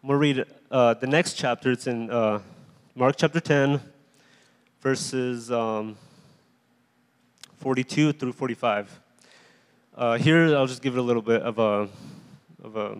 going 0.02 0.14
to 0.14 0.16
read 0.16 0.44
uh, 0.70 0.94
the 0.94 1.06
next 1.06 1.34
chapter. 1.34 1.70
It's 1.72 1.86
in 1.86 2.10
uh, 2.10 2.40
Mark 2.94 3.16
chapter 3.18 3.38
10, 3.38 3.80
verses 4.80 5.52
um, 5.52 5.96
42 7.58 8.12
through 8.12 8.32
45. 8.32 9.00
Uh, 9.94 10.16
here, 10.16 10.56
I'll 10.56 10.66
just 10.66 10.80
give 10.80 10.96
it 10.96 10.98
a 10.98 11.02
little 11.02 11.22
bit 11.22 11.42
of 11.42 11.58
a, 11.58 11.88
of 12.64 12.76
a 12.76 12.96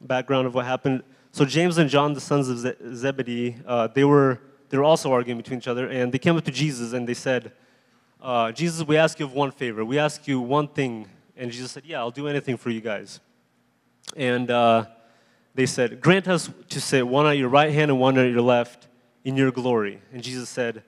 background 0.00 0.46
of 0.46 0.54
what 0.54 0.64
happened. 0.64 1.02
So, 1.32 1.44
James 1.44 1.78
and 1.78 1.90
John, 1.90 2.12
the 2.14 2.20
sons 2.20 2.48
of 2.48 2.58
Ze- 2.58 2.76
Zebedee, 2.94 3.56
uh, 3.66 3.88
they, 3.88 4.04
were, 4.04 4.38
they 4.68 4.78
were 4.78 4.84
also 4.84 5.12
arguing 5.12 5.38
between 5.38 5.58
each 5.58 5.68
other, 5.68 5.88
and 5.88 6.12
they 6.12 6.18
came 6.18 6.36
up 6.36 6.44
to 6.44 6.50
Jesus 6.50 6.92
and 6.92 7.08
they 7.08 7.14
said, 7.14 7.52
uh, 8.24 8.50
Jesus, 8.52 8.86
we 8.86 8.96
ask 8.96 9.20
you 9.20 9.26
of 9.26 9.34
one 9.34 9.50
favor. 9.50 9.84
We 9.84 9.98
ask 9.98 10.26
you 10.26 10.40
one 10.40 10.66
thing. 10.66 11.06
And 11.36 11.50
Jesus 11.52 11.72
said, 11.72 11.84
Yeah, 11.84 11.98
I'll 11.98 12.10
do 12.10 12.26
anything 12.26 12.56
for 12.56 12.70
you 12.70 12.80
guys. 12.80 13.20
And 14.16 14.50
uh, 14.50 14.86
they 15.54 15.66
said, 15.66 16.00
Grant 16.00 16.26
us 16.26 16.48
to 16.70 16.80
sit 16.80 17.06
one 17.06 17.26
at 17.26 17.36
your 17.36 17.50
right 17.50 17.70
hand 17.70 17.90
and 17.90 18.00
one 18.00 18.16
at 18.16 18.30
your 18.30 18.40
left 18.40 18.88
in 19.24 19.36
your 19.36 19.50
glory. 19.50 20.00
And 20.10 20.22
Jesus 20.22 20.48
said, 20.48 20.82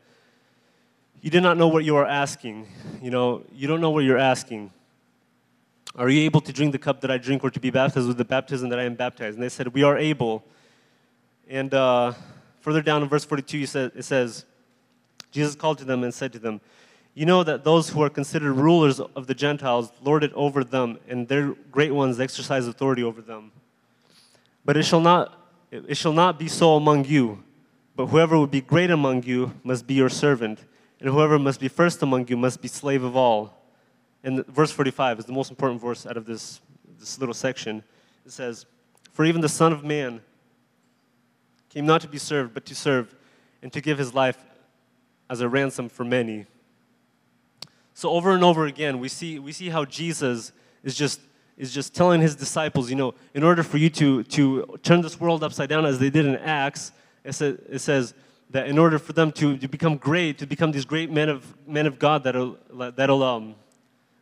You 1.21 1.29
do 1.29 1.43
not 1.43 1.59
know 1.59 1.69
what 1.69 1.85
you 1.85 1.97
are 1.97 2.07
asking. 2.07 2.69
You 3.03 3.11
know, 3.11 3.43
you 3.53 3.69
don't 3.69 3.83
know 3.83 3.91
what 3.91 4.05
you're 4.05 4.17
asking. 4.17 4.71
Are 5.95 6.09
you 6.09 6.23
able 6.23 6.41
to 6.41 6.55
drink 6.55 6.73
the 6.73 6.79
cup 6.79 7.03
that 7.03 7.11
I 7.11 7.19
drink 7.19 7.45
or 7.45 7.51
to 7.51 7.61
be 7.61 7.69
baptized 7.69 8.09
with 8.09 8.17
the 8.17 8.25
baptism 8.25 8.71
that 8.71 8.79
I 8.79 8.85
am 8.85 8.95
baptized? 8.95 9.35
And 9.35 9.43
they 9.43 9.51
said, 9.51 9.75
We 9.75 9.83
are 9.83 9.99
able. 9.99 10.43
And 11.51 11.75
uh, 11.75 12.15
further 12.67 12.83
down 12.83 13.01
in 13.01 13.09
verse 13.09 13.25
42, 13.25 13.93
it 13.95 14.05
says, 14.05 14.45
Jesus 15.31 15.55
called 15.55 15.79
to 15.79 15.85
them 15.85 16.03
and 16.03 16.13
said 16.13 16.33
to 16.33 16.41
them, 16.41 16.61
you 17.15 17.25
know 17.25 17.45
that 17.45 17.63
those 17.63 17.91
who 17.91 18.03
are 18.03 18.11
considered 18.11 18.55
rulers 18.55 18.99
of 18.99 19.29
the 19.29 19.35
Gentiles 19.35 19.93
lord 20.03 20.25
it 20.25 20.33
over 20.33 20.65
them, 20.65 20.99
and 21.07 21.29
their 21.29 21.55
great 21.71 21.95
ones 21.95 22.19
exercise 22.19 22.67
authority 22.67 23.05
over 23.05 23.23
them. 23.23 23.53
But 24.65 24.77
it 24.77 24.83
shall 24.83 24.99
not, 25.01 25.41
it 25.71 25.97
shall 25.97 26.13
not 26.13 26.41
be 26.41 26.49
so 26.49 26.75
among 26.75 27.05
you. 27.05 27.45
But 27.95 28.07
whoever 28.07 28.37
would 28.37 28.51
be 28.51 28.63
great 28.63 28.91
among 28.91 29.23
you 29.23 29.53
must 29.63 29.87
be 29.87 29.95
your 29.95 30.09
servant, 30.09 30.65
and 30.99 31.09
whoever 31.09 31.39
must 31.39 31.61
be 31.61 31.69
first 31.69 32.03
among 32.03 32.27
you 32.27 32.37
must 32.37 32.61
be 32.61 32.67
slave 32.67 33.05
of 33.05 33.15
all. 33.15 33.63
And 34.25 34.45
verse 34.49 34.73
45 34.73 35.21
is 35.21 35.25
the 35.25 35.33
most 35.33 35.51
important 35.51 35.81
verse 35.81 36.05
out 36.05 36.17
of 36.17 36.27
this, 36.27 36.61
this 36.99 37.17
little 37.21 37.33
section. 37.33 37.85
It 38.25 38.33
says, 38.33 38.67
For 39.13 39.25
even 39.25 39.41
the 39.41 39.49
Son 39.49 39.73
of 39.73 39.85
Man 39.85 40.21
came 41.77 41.85
not 41.85 42.01
to 42.01 42.09
be 42.09 42.17
served, 42.17 42.55
but 42.55 42.65
to 42.65 42.75
serve, 42.75 43.15
and 43.61 43.71
to 43.71 43.83
give 43.83 43.99
his 43.99 44.15
life 44.15 44.39
as 45.29 45.43
a 45.43 45.49
ransom 45.49 45.91
for 45.91 46.05
many. 46.07 46.47
So 47.93 48.09
over 48.09 48.33
and 48.33 48.43
over 48.43 48.65
again, 48.65 48.99
we 48.99 49.11
see, 49.11 49.39
we 49.39 49.53
see 49.53 49.69
how 49.69 49.85
Jesus 49.85 50.53
is 50.83 50.95
just, 50.95 51.21
is 51.59 51.75
just 51.75 51.95
telling 51.95 52.23
his 52.23 52.35
disciples, 52.35 52.89
you 52.89 52.97
know, 52.97 53.13
in 53.35 53.43
order 53.43 53.63
for 53.63 53.77
you 53.77 53.91
to, 53.91 54.23
to 54.23 54.79
turn 54.83 55.03
this 55.03 55.21
world 55.21 55.45
upside 55.45 55.69
down 55.69 55.85
as 55.85 55.99
they 55.99 56.09
did 56.09 56.25
in 56.25 56.37
Acts, 56.37 56.93
it, 57.25 57.35
say, 57.35 57.49
it 57.69 57.81
says 57.81 58.15
that 58.49 58.69
in 58.69 58.79
order 58.79 58.99
for 58.99 59.13
them 59.13 59.31
to, 59.33 59.59
to 59.59 59.69
become 59.69 59.99
great, 59.99 60.39
to 60.39 60.47
become 60.47 60.73
these 60.73 60.87
great 60.87 61.11
men 61.11 61.29
of, 61.29 61.55
men 61.67 61.85
of 61.85 61.99
God 61.99 62.25
that'll, 62.25 62.57
that'll 62.73 63.23
um, 63.23 63.55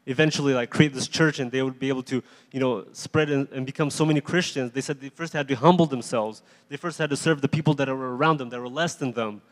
eventually 0.07 0.53
like 0.55 0.71
create 0.71 0.93
this 0.93 1.09
church 1.09 1.39
and 1.39 1.51
they 1.51 1.63
would 1.63 1.79
be 1.79 1.89
able 1.89 2.03
to, 2.03 2.23
you 2.53 2.61
know, 2.61 2.85
spread 2.93 3.31
and, 3.31 3.49
and 3.53 3.65
become 3.65 3.91
so 3.91 4.05
many 4.05 4.21
Christians, 4.21 4.73
they 4.73 4.81
said 4.81 5.01
they 5.01 5.09
first 5.09 5.33
had 5.33 5.49
to 5.49 5.55
humble 5.55 5.87
themselves. 5.87 6.43
They 6.69 6.77
first 6.77 6.99
had 6.99 7.11
to 7.11 7.17
serve 7.17 7.41
the 7.41 7.49
people 7.49 7.75
that 7.75 7.89
were 7.89 8.17
around 8.17 8.39
them, 8.39 8.51
that 8.51 8.61
were 8.61 8.69
less 8.69 8.95
than 8.95 9.13
them. 9.13 9.43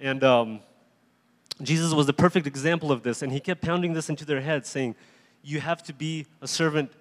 And, 0.00 0.22
um, 0.22 0.60
Jesus 1.62 1.92
was 1.92 2.06
the 2.06 2.12
perfect 2.12 2.46
example 2.46 2.90
of 2.90 3.02
this, 3.02 3.22
and 3.22 3.32
he 3.32 3.38
kept 3.38 3.62
pounding 3.62 3.92
this 3.92 4.08
into 4.08 4.24
their 4.24 4.40
heads, 4.40 4.68
saying, 4.68 4.96
You 5.42 5.60
have 5.60 5.82
to 5.84 5.92
be 5.92 6.26
a 6.40 6.48
servant 6.48 6.92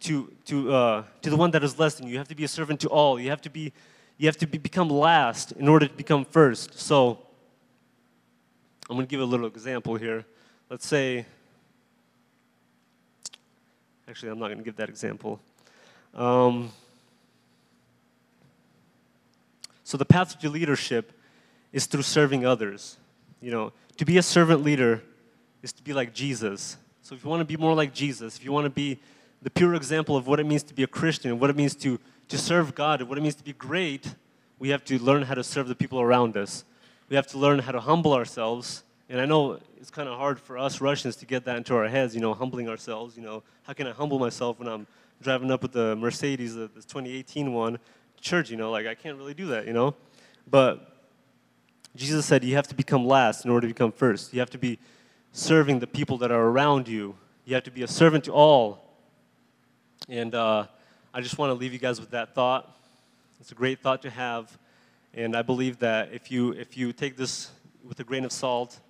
to, 0.00 0.32
to, 0.46 0.72
uh, 0.72 1.04
to 1.20 1.30
the 1.30 1.36
one 1.36 1.50
that 1.50 1.62
is 1.62 1.78
less 1.78 1.94
than 1.94 2.06
you. 2.06 2.12
You 2.12 2.18
have 2.18 2.28
to 2.28 2.34
be 2.34 2.44
a 2.44 2.48
servant 2.48 2.80
to 2.80 2.88
all. 2.88 3.20
You 3.20 3.28
have 3.30 3.42
to, 3.42 3.50
be, 3.50 3.72
you 4.16 4.26
have 4.28 4.38
to 4.38 4.46
be, 4.46 4.56
become 4.56 4.88
last 4.88 5.52
in 5.52 5.68
order 5.68 5.86
to 5.86 5.94
become 5.94 6.24
first. 6.24 6.78
So, 6.78 7.18
I'm 8.88 8.96
going 8.96 9.06
to 9.06 9.10
give 9.10 9.20
a 9.20 9.24
little 9.24 9.46
example 9.46 9.96
here. 9.96 10.24
Let's 10.70 10.86
say, 10.86 11.26
actually, 14.08 14.30
I'm 14.30 14.38
not 14.38 14.46
going 14.46 14.58
to 14.58 14.64
give 14.64 14.76
that 14.76 14.88
example. 14.88 15.40
Um, 16.14 16.70
so, 19.84 19.96
the 19.96 20.04
path 20.04 20.38
to 20.38 20.50
leadership 20.50 21.12
is 21.72 21.86
through 21.86 22.02
serving 22.02 22.44
others. 22.44 22.96
You 23.40 23.50
know, 23.50 23.72
to 23.96 24.04
be 24.04 24.18
a 24.18 24.22
servant 24.22 24.62
leader 24.62 25.02
is 25.62 25.72
to 25.72 25.82
be 25.82 25.92
like 25.92 26.12
Jesus. 26.12 26.76
So 27.02 27.14
if 27.14 27.24
you 27.24 27.30
want 27.30 27.40
to 27.40 27.44
be 27.44 27.56
more 27.56 27.74
like 27.74 27.92
Jesus, 27.92 28.36
if 28.36 28.44
you 28.44 28.52
want 28.52 28.64
to 28.64 28.70
be 28.70 28.98
the 29.42 29.50
pure 29.50 29.74
example 29.74 30.16
of 30.16 30.26
what 30.26 30.38
it 30.38 30.46
means 30.46 30.62
to 30.64 30.74
be 30.74 30.82
a 30.82 30.86
Christian, 30.86 31.32
and 31.32 31.40
what 31.40 31.50
it 31.50 31.56
means 31.56 31.74
to, 31.76 31.98
to 32.28 32.38
serve 32.38 32.74
God, 32.74 33.00
and 33.00 33.08
what 33.08 33.18
it 33.18 33.22
means 33.22 33.34
to 33.34 33.44
be 33.44 33.52
great, 33.52 34.14
we 34.58 34.68
have 34.68 34.84
to 34.84 34.98
learn 35.02 35.22
how 35.22 35.34
to 35.34 35.42
serve 35.42 35.66
the 35.66 35.74
people 35.74 36.00
around 36.00 36.36
us. 36.36 36.64
We 37.08 37.16
have 37.16 37.26
to 37.28 37.38
learn 37.38 37.58
how 37.58 37.72
to 37.72 37.80
humble 37.80 38.12
ourselves. 38.12 38.84
And 39.12 39.20
I 39.20 39.26
know 39.26 39.58
it's 39.78 39.90
kind 39.90 40.08
of 40.08 40.16
hard 40.16 40.40
for 40.40 40.56
us 40.56 40.80
Russians 40.80 41.16
to 41.16 41.26
get 41.26 41.44
that 41.44 41.58
into 41.58 41.74
our 41.74 41.86
heads, 41.86 42.14
you 42.14 42.22
know, 42.22 42.32
humbling 42.32 42.66
ourselves. 42.66 43.14
You 43.14 43.22
know, 43.22 43.42
how 43.64 43.74
can 43.74 43.86
I 43.86 43.90
humble 43.90 44.18
myself 44.18 44.58
when 44.58 44.66
I'm 44.66 44.86
driving 45.20 45.50
up 45.50 45.60
with 45.60 45.72
the 45.72 45.94
Mercedes, 45.96 46.54
the, 46.54 46.62
the 46.62 46.80
2018 46.80 47.52
one, 47.52 47.78
church, 48.22 48.48
you 48.48 48.56
know, 48.56 48.70
like 48.70 48.86
I 48.86 48.94
can't 48.94 49.18
really 49.18 49.34
do 49.34 49.48
that, 49.48 49.66
you 49.66 49.74
know? 49.74 49.94
But 50.50 50.96
Jesus 51.94 52.24
said 52.24 52.42
you 52.42 52.54
have 52.54 52.66
to 52.68 52.74
become 52.74 53.06
last 53.06 53.44
in 53.44 53.50
order 53.50 53.68
to 53.68 53.74
become 53.74 53.92
first. 53.92 54.32
You 54.32 54.40
have 54.40 54.48
to 54.48 54.56
be 54.56 54.78
serving 55.32 55.80
the 55.80 55.86
people 55.86 56.16
that 56.16 56.32
are 56.32 56.46
around 56.46 56.88
you. 56.88 57.14
You 57.44 57.54
have 57.54 57.64
to 57.64 57.70
be 57.70 57.82
a 57.82 57.88
servant 57.88 58.24
to 58.24 58.32
all. 58.32 58.82
And 60.08 60.34
uh, 60.34 60.68
I 61.12 61.20
just 61.20 61.36
want 61.36 61.50
to 61.50 61.54
leave 61.54 61.74
you 61.74 61.78
guys 61.78 62.00
with 62.00 62.12
that 62.12 62.34
thought. 62.34 62.74
It's 63.40 63.52
a 63.52 63.54
great 63.54 63.80
thought 63.80 64.00
to 64.02 64.10
have. 64.10 64.56
And 65.12 65.36
I 65.36 65.42
believe 65.42 65.80
that 65.80 66.14
if 66.14 66.30
you, 66.30 66.52
if 66.52 66.78
you 66.78 66.94
take 66.94 67.18
this 67.18 67.50
with 67.86 68.00
a 68.00 68.04
grain 68.04 68.24
of 68.24 68.32
salt, 68.32 68.80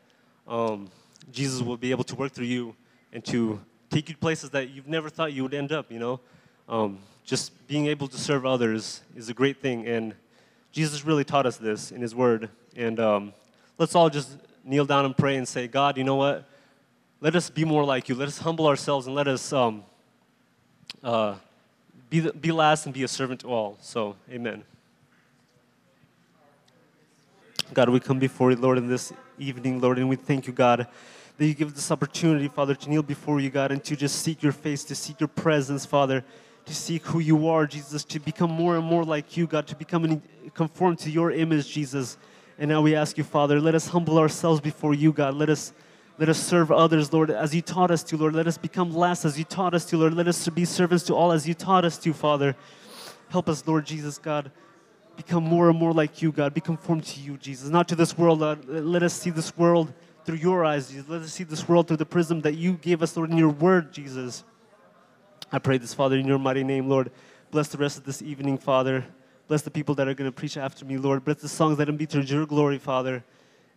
um, 0.47 0.91
Jesus 1.31 1.63
will 1.63 1.77
be 1.77 1.91
able 1.91 2.05
to 2.05 2.15
work 2.15 2.33
through 2.33 2.47
you 2.47 2.75
and 3.13 3.25
to 3.27 3.61
take 3.91 4.09
you 4.09 4.17
places 4.17 4.51
that 4.51 4.71
you've 4.71 4.89
never 4.89 5.09
thought 5.09 5.33
you 5.33 5.43
would 5.43 5.55
end 5.55 5.73
up, 5.73 5.91
you 5.93 5.99
know? 5.99 6.21
Um, 6.69 6.99
just 7.25 7.67
being 7.69 7.87
able 7.87 8.09
to 8.09 8.19
serve 8.19 8.45
others 8.47 9.03
is 9.15 9.29
a 9.29 9.35
great 9.35 9.61
thing. 9.61 9.87
And 9.87 10.15
Jesus 10.73 11.05
really 11.05 11.25
taught 11.25 11.47
us 11.47 11.57
this 11.57 11.93
in 11.93 12.01
His 12.01 12.15
Word. 12.15 12.49
And 12.77 12.99
um, 12.99 13.33
let's 13.79 13.95
all 13.95 14.11
just 14.11 14.37
kneel 14.65 14.85
down 14.85 15.05
and 15.05 15.17
pray 15.17 15.37
and 15.37 15.47
say, 15.47 15.69
God, 15.69 15.97
you 15.97 16.05
know 16.05 16.17
what? 16.17 16.49
Let 17.21 17.37
us 17.37 17.51
be 17.51 17.65
more 17.65 17.85
like 17.85 18.09
you. 18.09 18.15
Let 18.15 18.29
us 18.29 18.39
humble 18.39 18.67
ourselves 18.67 19.07
and 19.07 19.15
let 19.15 19.29
us 19.29 19.53
um, 19.53 19.85
uh, 21.05 21.37
be, 22.11 22.21
the, 22.21 22.33
be 22.33 22.51
last 22.51 22.87
and 22.87 22.95
be 22.95 23.05
a 23.05 23.09
servant 23.09 23.41
to 23.41 23.49
all. 23.49 23.79
So, 23.81 24.17
amen. 24.31 24.65
God, 27.73 27.89
we 27.89 28.01
come 28.01 28.19
before 28.19 28.51
you, 28.51 28.57
Lord, 28.57 28.77
in 28.77 28.89
this 28.89 29.13
evening, 29.39 29.81
Lord, 29.81 29.99
and 29.99 30.09
we 30.09 30.17
thank 30.17 30.47
you, 30.47 30.53
God, 30.53 30.87
that 31.37 31.47
you 31.47 31.55
give 31.55 31.75
this 31.75 31.91
opportunity, 31.91 32.49
Father, 32.49 32.75
to 32.75 32.91
kneel 32.91 33.03
before 33.03 33.41
you, 33.41 33.51
God, 33.51 33.73
and 33.73 33.83
to 33.85 33.97
just 33.97 34.23
seek 34.23 34.43
your 34.43 34.53
face, 34.53 34.85
to 34.85 34.95
seek 34.95 35.21
your 35.21 35.29
presence, 35.29 35.87
Father, 35.87 36.25
to 36.67 36.75
seek 36.75 37.05
who 37.07 37.19
you 37.19 37.49
are, 37.49 37.67
Jesus, 37.67 38.05
to 38.05 38.21
become 38.21 38.51
more 38.51 38.77
and 38.77 38.85
more 38.85 39.05
like 39.05 39.37
you, 39.37 39.47
God, 39.47 39.67
to 39.67 39.77
become 39.77 40.05
an, 40.05 40.23
conform 40.55 40.97
to 40.97 41.11
your 41.11 41.33
image, 41.33 41.69
Jesus. 41.69 42.17
And 42.59 42.69
now 42.69 42.81
we 42.81 42.95
ask 42.95 43.19
you, 43.19 43.25
Father, 43.25 43.61
let 43.61 43.75
us 43.75 43.89
humble 43.89 44.19
ourselves 44.19 44.61
before 44.61 44.95
you, 44.95 45.13
God. 45.13 45.35
Let 45.35 45.51
us 45.51 45.73
let 46.19 46.29
us 46.29 46.39
serve 46.39 46.71
others, 46.71 47.13
Lord, 47.13 47.31
as 47.31 47.55
you 47.55 47.63
taught 47.63 47.91
us 47.91 48.03
to, 48.05 48.17
Lord. 48.17 48.35
Let 48.35 48.47
us 48.47 48.59
become 48.59 48.95
less 48.95 49.25
as 49.25 49.39
you 49.39 49.45
taught 49.45 49.75
us 49.75 49.87
to, 49.87 49.97
Lord. 49.97 50.15
Let 50.15 50.29
us 50.29 50.47
be 50.51 50.65
servants 50.65 51.05
to 51.05 51.15
all 51.15 51.33
as 51.33 51.49
you 51.49 51.55
taught 51.55 51.85
us 51.85 51.99
to, 51.99 52.13
Father. 52.13 52.55
Help 53.31 53.49
us, 53.49 53.67
Lord 53.67 53.87
Jesus, 53.87 54.19
God. 54.19 54.53
Become 55.17 55.45
more 55.45 55.69
and 55.69 55.79
more 55.79 55.93
like 55.93 56.23
you, 56.23 56.33
God. 56.33 56.55
Be 56.55 56.61
conformed 56.61 57.05
to 57.05 57.21
you, 57.21 57.37
Jesus. 57.37 57.69
Not 57.69 57.89
to 57.89 57.97
this 57.97 58.17
world, 58.17 58.41
Lord. 58.41 58.67
Let 58.67 59.03
us 59.03 59.13
see 59.13 59.31
this 59.31 59.57
world 59.57 59.93
through 60.25 60.37
your 60.37 60.65
eyes, 60.65 60.89
Jesus. 60.89 61.09
Let 61.09 61.23
us 61.23 61.33
see 61.33 61.45
this 61.45 61.69
world 61.69 61.89
through 61.89 61.99
the 61.99 62.07
prism 62.07 62.41
that 62.43 62.55
you 62.55 62.75
gave 62.75 63.03
us, 63.03 63.17
Lord, 63.17 63.31
in 63.31 63.37
your 63.37 63.51
word, 63.51 63.93
Jesus. 63.93 64.45
I 65.51 65.59
pray 65.59 65.79
this, 65.79 65.93
Father, 65.93 66.17
in 66.17 66.27
your 66.27 66.39
mighty 66.39 66.65
name, 66.65 66.89
Lord. 66.89 67.11
Bless 67.51 67.69
the 67.69 67.79
rest 67.79 67.99
of 67.99 68.05
this 68.05 68.23
evening, 68.23 68.57
Father. 68.57 69.05
Bless 69.49 69.61
the 69.63 69.71
people 69.71 69.95
that 69.97 70.09
are 70.09 70.15
going 70.15 70.31
to 70.31 70.35
preach 70.35 70.57
after 70.57 70.85
me, 70.85 70.97
Lord. 70.97 71.25
Bless 71.25 71.43
the 71.43 71.49
songs, 71.49 71.77
that 71.77 71.99
be 71.99 72.07
to 72.07 72.23
your 72.23 72.47
glory, 72.47 72.79
Father. 72.79 73.23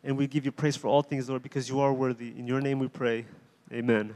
And 0.04 0.16
we 0.18 0.28
give 0.28 0.46
you 0.46 0.52
praise 0.52 0.78
for 0.78 0.88
all 0.88 1.02
things, 1.02 1.28
Lord, 1.28 1.44
because 1.44 1.68
you 1.68 1.82
are 1.82 1.92
worthy. 1.92 2.30
In 2.38 2.48
your 2.48 2.62
name 2.62 2.80
we 2.80 2.88
pray. 2.88 3.26
Amen. 3.74 4.14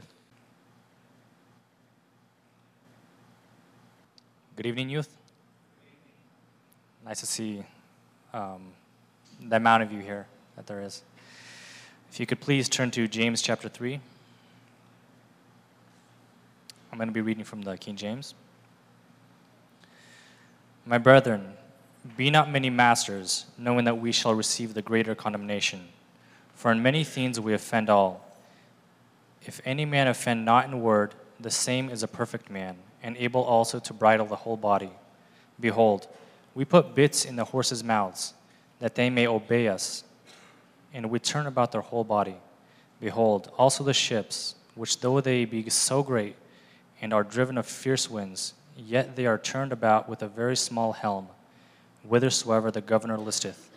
Good 4.56 4.66
evening, 4.66 4.88
youth. 4.88 5.19
Nice 7.04 7.20
to 7.20 7.26
see 7.26 7.64
um, 8.34 8.72
the 9.40 9.56
amount 9.56 9.82
of 9.82 9.90
you 9.90 10.00
here 10.00 10.26
that 10.56 10.66
there 10.66 10.82
is. 10.82 11.02
If 12.12 12.20
you 12.20 12.26
could 12.26 12.40
please 12.40 12.68
turn 12.68 12.90
to 12.92 13.08
James 13.08 13.40
chapter 13.40 13.68
3. 13.68 14.00
I'm 16.92 16.98
going 16.98 17.08
to 17.08 17.14
be 17.14 17.22
reading 17.22 17.44
from 17.44 17.62
the 17.62 17.78
King 17.78 17.96
James. 17.96 18.34
My 20.84 20.98
brethren, 20.98 21.54
be 22.16 22.30
not 22.30 22.50
many 22.50 22.68
masters, 22.68 23.46
knowing 23.56 23.84
that 23.84 23.98
we 23.98 24.12
shall 24.12 24.34
receive 24.34 24.74
the 24.74 24.82
greater 24.82 25.14
condemnation. 25.14 25.88
For 26.54 26.70
in 26.70 26.82
many 26.82 27.04
things 27.04 27.40
we 27.40 27.54
offend 27.54 27.88
all. 27.88 28.26
If 29.42 29.60
any 29.64 29.86
man 29.86 30.08
offend 30.08 30.44
not 30.44 30.66
in 30.66 30.82
word, 30.82 31.14
the 31.38 31.50
same 31.50 31.88
is 31.88 32.02
a 32.02 32.08
perfect 32.08 32.50
man, 32.50 32.76
and 33.02 33.16
able 33.16 33.42
also 33.42 33.78
to 33.78 33.94
bridle 33.94 34.26
the 34.26 34.36
whole 34.36 34.58
body. 34.58 34.90
Behold, 35.58 36.06
we 36.60 36.66
put 36.66 36.94
bits 36.94 37.24
in 37.24 37.36
the 37.36 37.44
horses' 37.46 37.82
mouths, 37.82 38.34
that 38.80 38.94
they 38.94 39.08
may 39.08 39.26
obey 39.26 39.66
us, 39.66 40.04
and 40.92 41.08
we 41.08 41.18
turn 41.18 41.46
about 41.46 41.72
their 41.72 41.80
whole 41.80 42.04
body. 42.04 42.36
Behold, 43.00 43.50
also 43.56 43.82
the 43.82 43.94
ships, 43.94 44.56
which 44.74 45.00
though 45.00 45.22
they 45.22 45.46
be 45.46 45.70
so 45.70 46.02
great, 46.02 46.36
and 47.00 47.14
are 47.14 47.24
driven 47.24 47.56
of 47.56 47.64
fierce 47.64 48.10
winds, 48.10 48.52
yet 48.76 49.16
they 49.16 49.24
are 49.24 49.38
turned 49.38 49.72
about 49.72 50.06
with 50.06 50.20
a 50.20 50.28
very 50.28 50.54
small 50.54 50.92
helm 50.92 51.28
whithersoever 52.06 52.70
the 52.70 52.82
governor 52.82 53.16
listeth. 53.16 53.70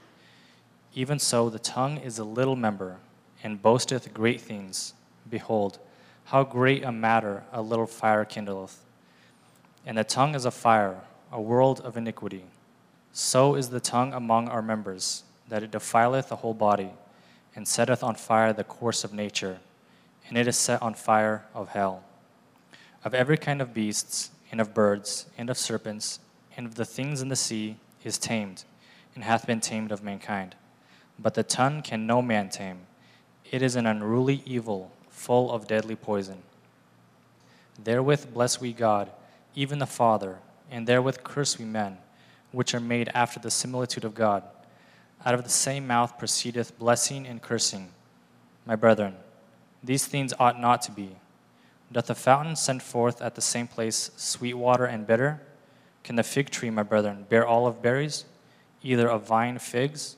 Even 0.93 1.19
so, 1.19 1.49
the 1.49 1.59
tongue 1.59 1.95
is 1.99 2.19
a 2.19 2.25
little 2.25 2.57
member, 2.57 2.97
and 3.41 3.61
boasteth 3.61 4.13
great 4.13 4.41
things. 4.41 4.93
Behold, 5.29 5.79
how 6.25 6.43
great 6.43 6.83
a 6.83 6.91
matter 6.91 7.45
a 7.53 7.61
little 7.61 7.87
fire 7.87 8.25
kindleth. 8.25 8.79
And 9.85 9.97
the 9.97 10.03
tongue 10.03 10.35
is 10.35 10.43
a 10.43 10.51
fire, 10.51 10.99
a 11.31 11.39
world 11.39 11.79
of 11.79 11.95
iniquity. 11.95 12.43
So 13.15 13.53
is 13.53 13.69
the 13.69 13.79
tongue 13.79 14.11
among 14.11 14.49
our 14.49 14.63
members, 14.63 15.23
that 15.47 15.61
it 15.61 15.69
defileth 15.69 16.29
the 16.29 16.37
whole 16.37 16.55
body, 16.55 16.89
and 17.55 17.67
setteth 17.67 18.03
on 18.03 18.15
fire 18.15 18.51
the 18.51 18.63
course 18.63 19.03
of 19.03 19.13
nature, 19.13 19.59
and 20.27 20.37
it 20.37 20.47
is 20.47 20.57
set 20.57 20.81
on 20.81 20.95
fire 20.95 21.45
of 21.53 21.69
hell. 21.69 22.03
Of 23.05 23.13
every 23.13 23.37
kind 23.37 23.61
of 23.61 23.73
beasts, 23.73 24.31
and 24.51 24.59
of 24.59 24.73
birds, 24.73 25.27
and 25.37 25.51
of 25.51 25.59
serpents, 25.59 26.19
and 26.57 26.65
of 26.65 26.73
the 26.73 26.85
things 26.85 27.21
in 27.21 27.29
the 27.29 27.35
sea, 27.35 27.77
is 28.03 28.17
tamed, 28.17 28.63
and 29.13 29.23
hath 29.23 29.45
been 29.45 29.61
tamed 29.61 29.91
of 29.91 30.03
mankind. 30.03 30.55
But 31.19 31.35
the 31.35 31.43
tongue 31.43 31.83
can 31.83 32.07
no 32.07 32.19
man 32.21 32.49
tame. 32.49 32.79
It 33.51 33.61
is 33.61 33.75
an 33.75 33.85
unruly 33.85 34.41
evil, 34.43 34.91
full 35.09 35.51
of 35.51 35.67
deadly 35.67 35.95
poison. 35.95 36.41
Therewith 37.83 38.33
bless 38.33 38.59
we 38.59 38.73
God, 38.73 39.11
even 39.53 39.77
the 39.77 39.85
Father, 39.85 40.39
and 40.71 40.87
therewith 40.87 41.23
curse 41.23 41.59
we 41.59 41.65
men, 41.65 41.99
which 42.53 42.73
are 42.73 42.79
made 42.79 43.09
after 43.13 43.41
the 43.41 43.51
similitude 43.51 44.05
of 44.05 44.15
God. 44.15 44.43
Out 45.25 45.33
of 45.33 45.43
the 45.43 45.49
same 45.49 45.85
mouth 45.85 46.17
proceedeth 46.17 46.79
blessing 46.79 47.27
and 47.27 47.41
cursing. 47.41 47.89
My 48.65 48.77
brethren, 48.77 49.15
these 49.83 50.05
things 50.05 50.33
ought 50.39 50.61
not 50.61 50.81
to 50.83 50.91
be. 50.91 51.17
Doth 51.91 52.07
the 52.07 52.15
fountain 52.15 52.55
send 52.55 52.81
forth 52.81 53.21
at 53.21 53.35
the 53.35 53.41
same 53.41 53.67
place 53.67 54.11
sweet 54.15 54.53
water 54.53 54.85
and 54.85 55.05
bitter? 55.05 55.41
Can 56.05 56.15
the 56.15 56.23
fig 56.23 56.49
tree, 56.49 56.69
my 56.69 56.83
brethren, 56.83 57.25
bear 57.27 57.45
olive 57.45 57.81
berries, 57.81 58.23
either 58.81 59.09
a 59.09 59.19
vine 59.19 59.59
figs? 59.59 60.15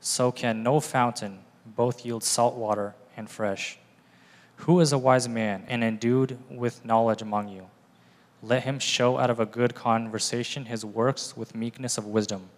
So 0.00 0.32
can 0.32 0.62
no 0.62 0.80
fountain 0.80 1.40
both 1.66 2.04
yield 2.04 2.24
salt 2.24 2.54
water 2.54 2.94
and 3.16 3.28
fresh. 3.28 3.78
Who 4.56 4.80
is 4.80 4.92
a 4.92 4.98
wise 4.98 5.28
man 5.28 5.64
and 5.68 5.82
endued 5.82 6.38
with 6.50 6.84
knowledge 6.84 7.22
among 7.22 7.48
you? 7.48 7.66
Let 8.42 8.64
him 8.64 8.80
show 8.80 9.18
out 9.18 9.30
of 9.30 9.38
a 9.38 9.46
good 9.46 9.74
conversation 9.74 10.64
his 10.64 10.84
works 10.84 11.36
with 11.36 11.54
meekness 11.54 11.96
of 11.96 12.06
wisdom. 12.06 12.50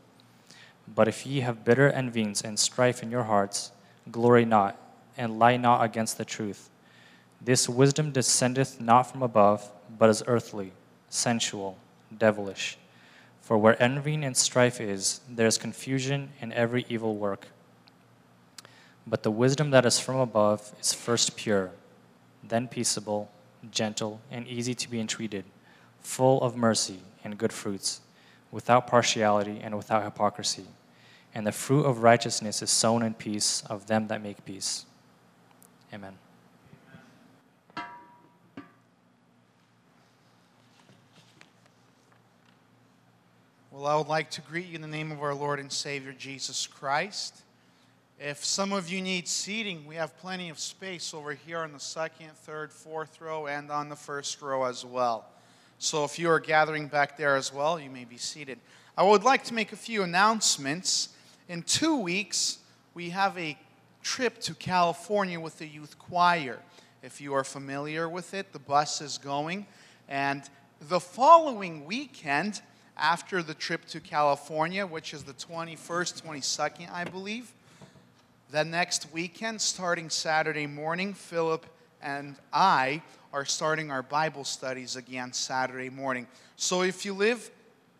But 0.92 1.08
if 1.08 1.26
ye 1.26 1.40
have 1.40 1.64
bitter 1.64 1.90
envyings 1.90 2.42
and 2.42 2.58
strife 2.58 3.02
in 3.02 3.10
your 3.10 3.24
hearts, 3.24 3.70
glory 4.10 4.44
not, 4.44 4.78
and 5.16 5.38
lie 5.38 5.56
not 5.56 5.84
against 5.84 6.18
the 6.18 6.24
truth. 6.24 6.70
This 7.40 7.68
wisdom 7.68 8.12
descendeth 8.12 8.80
not 8.80 9.02
from 9.02 9.22
above, 9.22 9.70
but 9.98 10.08
is 10.08 10.22
earthly, 10.26 10.72
sensual 11.10 11.76
devilish. 12.16 12.78
For 13.42 13.58
where 13.58 13.80
envying 13.82 14.24
and 14.24 14.36
strife 14.36 14.80
is, 14.80 15.20
there 15.28 15.46
is 15.46 15.58
confusion 15.58 16.30
and 16.40 16.52
every 16.54 16.86
evil 16.88 17.16
work. 17.16 17.48
But 19.06 19.22
the 19.22 19.30
wisdom 19.30 19.70
that 19.70 19.84
is 19.84 20.00
from 20.00 20.16
above 20.16 20.72
is 20.80 20.94
first 20.94 21.36
pure, 21.36 21.72
then 22.42 22.68
peaceable, 22.68 23.30
gentle, 23.70 24.20
and 24.30 24.48
easy 24.48 24.74
to 24.74 24.90
be 24.90 24.98
entreated, 24.98 25.44
full 26.04 26.40
of 26.42 26.56
mercy 26.56 27.00
and 27.24 27.36
good 27.36 27.52
fruits, 27.52 28.00
without 28.52 28.86
partiality 28.86 29.58
and 29.60 29.76
without 29.76 30.04
hypocrisy. 30.04 30.66
And 31.34 31.44
the 31.44 31.52
fruit 31.52 31.84
of 31.84 32.04
righteousness 32.04 32.62
is 32.62 32.70
sown 32.70 33.02
in 33.02 33.14
peace 33.14 33.64
of 33.68 33.88
them 33.88 34.06
that 34.06 34.22
make 34.22 34.44
peace. 34.44 34.86
Amen. 35.92 36.16
Well, 43.72 43.86
I 43.86 43.96
would 43.96 44.06
like 44.06 44.30
to 44.32 44.40
greet 44.42 44.68
you 44.68 44.76
in 44.76 44.82
the 44.82 44.86
name 44.86 45.10
of 45.10 45.20
our 45.20 45.34
Lord 45.34 45.58
and 45.58 45.72
Savior 45.72 46.12
Jesus 46.12 46.68
Christ. 46.68 47.42
If 48.20 48.44
some 48.44 48.72
of 48.72 48.88
you 48.88 49.02
need 49.02 49.26
seating, 49.26 49.84
we 49.84 49.96
have 49.96 50.16
plenty 50.18 50.48
of 50.48 50.60
space 50.60 51.12
over 51.12 51.32
here 51.32 51.58
on 51.58 51.72
the 51.72 51.80
second, 51.80 52.30
third, 52.36 52.72
fourth 52.72 53.20
row, 53.20 53.48
and 53.48 53.72
on 53.72 53.88
the 53.88 53.96
first 53.96 54.40
row 54.40 54.62
as 54.62 54.84
well. 54.84 55.26
So 55.84 56.02
if 56.04 56.18
you 56.18 56.30
are 56.30 56.40
gathering 56.40 56.86
back 56.88 57.18
there 57.18 57.36
as 57.36 57.52
well, 57.52 57.78
you 57.78 57.90
may 57.90 58.06
be 58.06 58.16
seated. 58.16 58.58
I 58.96 59.02
would 59.02 59.22
like 59.22 59.44
to 59.44 59.54
make 59.54 59.70
a 59.70 59.76
few 59.76 60.02
announcements. 60.02 61.10
In 61.46 61.62
two 61.62 61.98
weeks, 61.98 62.60
we 62.94 63.10
have 63.10 63.36
a 63.36 63.58
trip 64.02 64.40
to 64.40 64.54
California 64.54 65.38
with 65.38 65.58
the 65.58 65.66
youth 65.66 65.98
choir. 65.98 66.58
If 67.02 67.20
you 67.20 67.34
are 67.34 67.44
familiar 67.44 68.08
with 68.08 68.32
it, 68.32 68.54
the 68.54 68.58
bus 68.58 69.02
is 69.02 69.18
going. 69.18 69.66
And 70.08 70.48
the 70.80 71.00
following 71.00 71.84
weekend, 71.84 72.62
after 72.96 73.42
the 73.42 73.52
trip 73.52 73.84
to 73.88 74.00
California, 74.00 74.86
which 74.86 75.12
is 75.12 75.24
the 75.24 75.34
21st, 75.34 76.22
22nd, 76.22 76.90
I 76.90 77.04
believe. 77.04 77.52
The 78.50 78.64
next 78.64 79.12
weekend, 79.12 79.60
starting 79.60 80.08
Saturday 80.08 80.66
morning, 80.66 81.12
Philip 81.12 81.66
and 82.04 82.36
I 82.52 83.02
are 83.32 83.46
starting 83.46 83.90
our 83.90 84.02
Bible 84.02 84.44
studies 84.44 84.94
again 84.94 85.32
Saturday 85.32 85.88
morning. 85.88 86.28
So 86.54 86.82
if 86.82 87.04
you 87.04 87.14
live, 87.14 87.50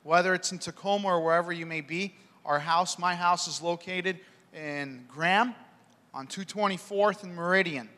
whether 0.05 0.35
it's 0.35 0.53
in 0.53 0.59
Tacoma 0.59 1.09
or 1.09 1.25
wherever 1.25 1.53
you 1.53 1.65
may 1.65 1.81
be, 1.81 2.15
our 2.45 2.59
house, 2.59 2.99
my 2.99 3.15
house 3.15 3.49
is 3.49 3.63
located 3.63 4.21
in 4.53 5.07
Graham 5.09 5.55
on 6.13 6.27
224th 6.27 7.23
and 7.23 7.35
Meridian. 7.35 7.89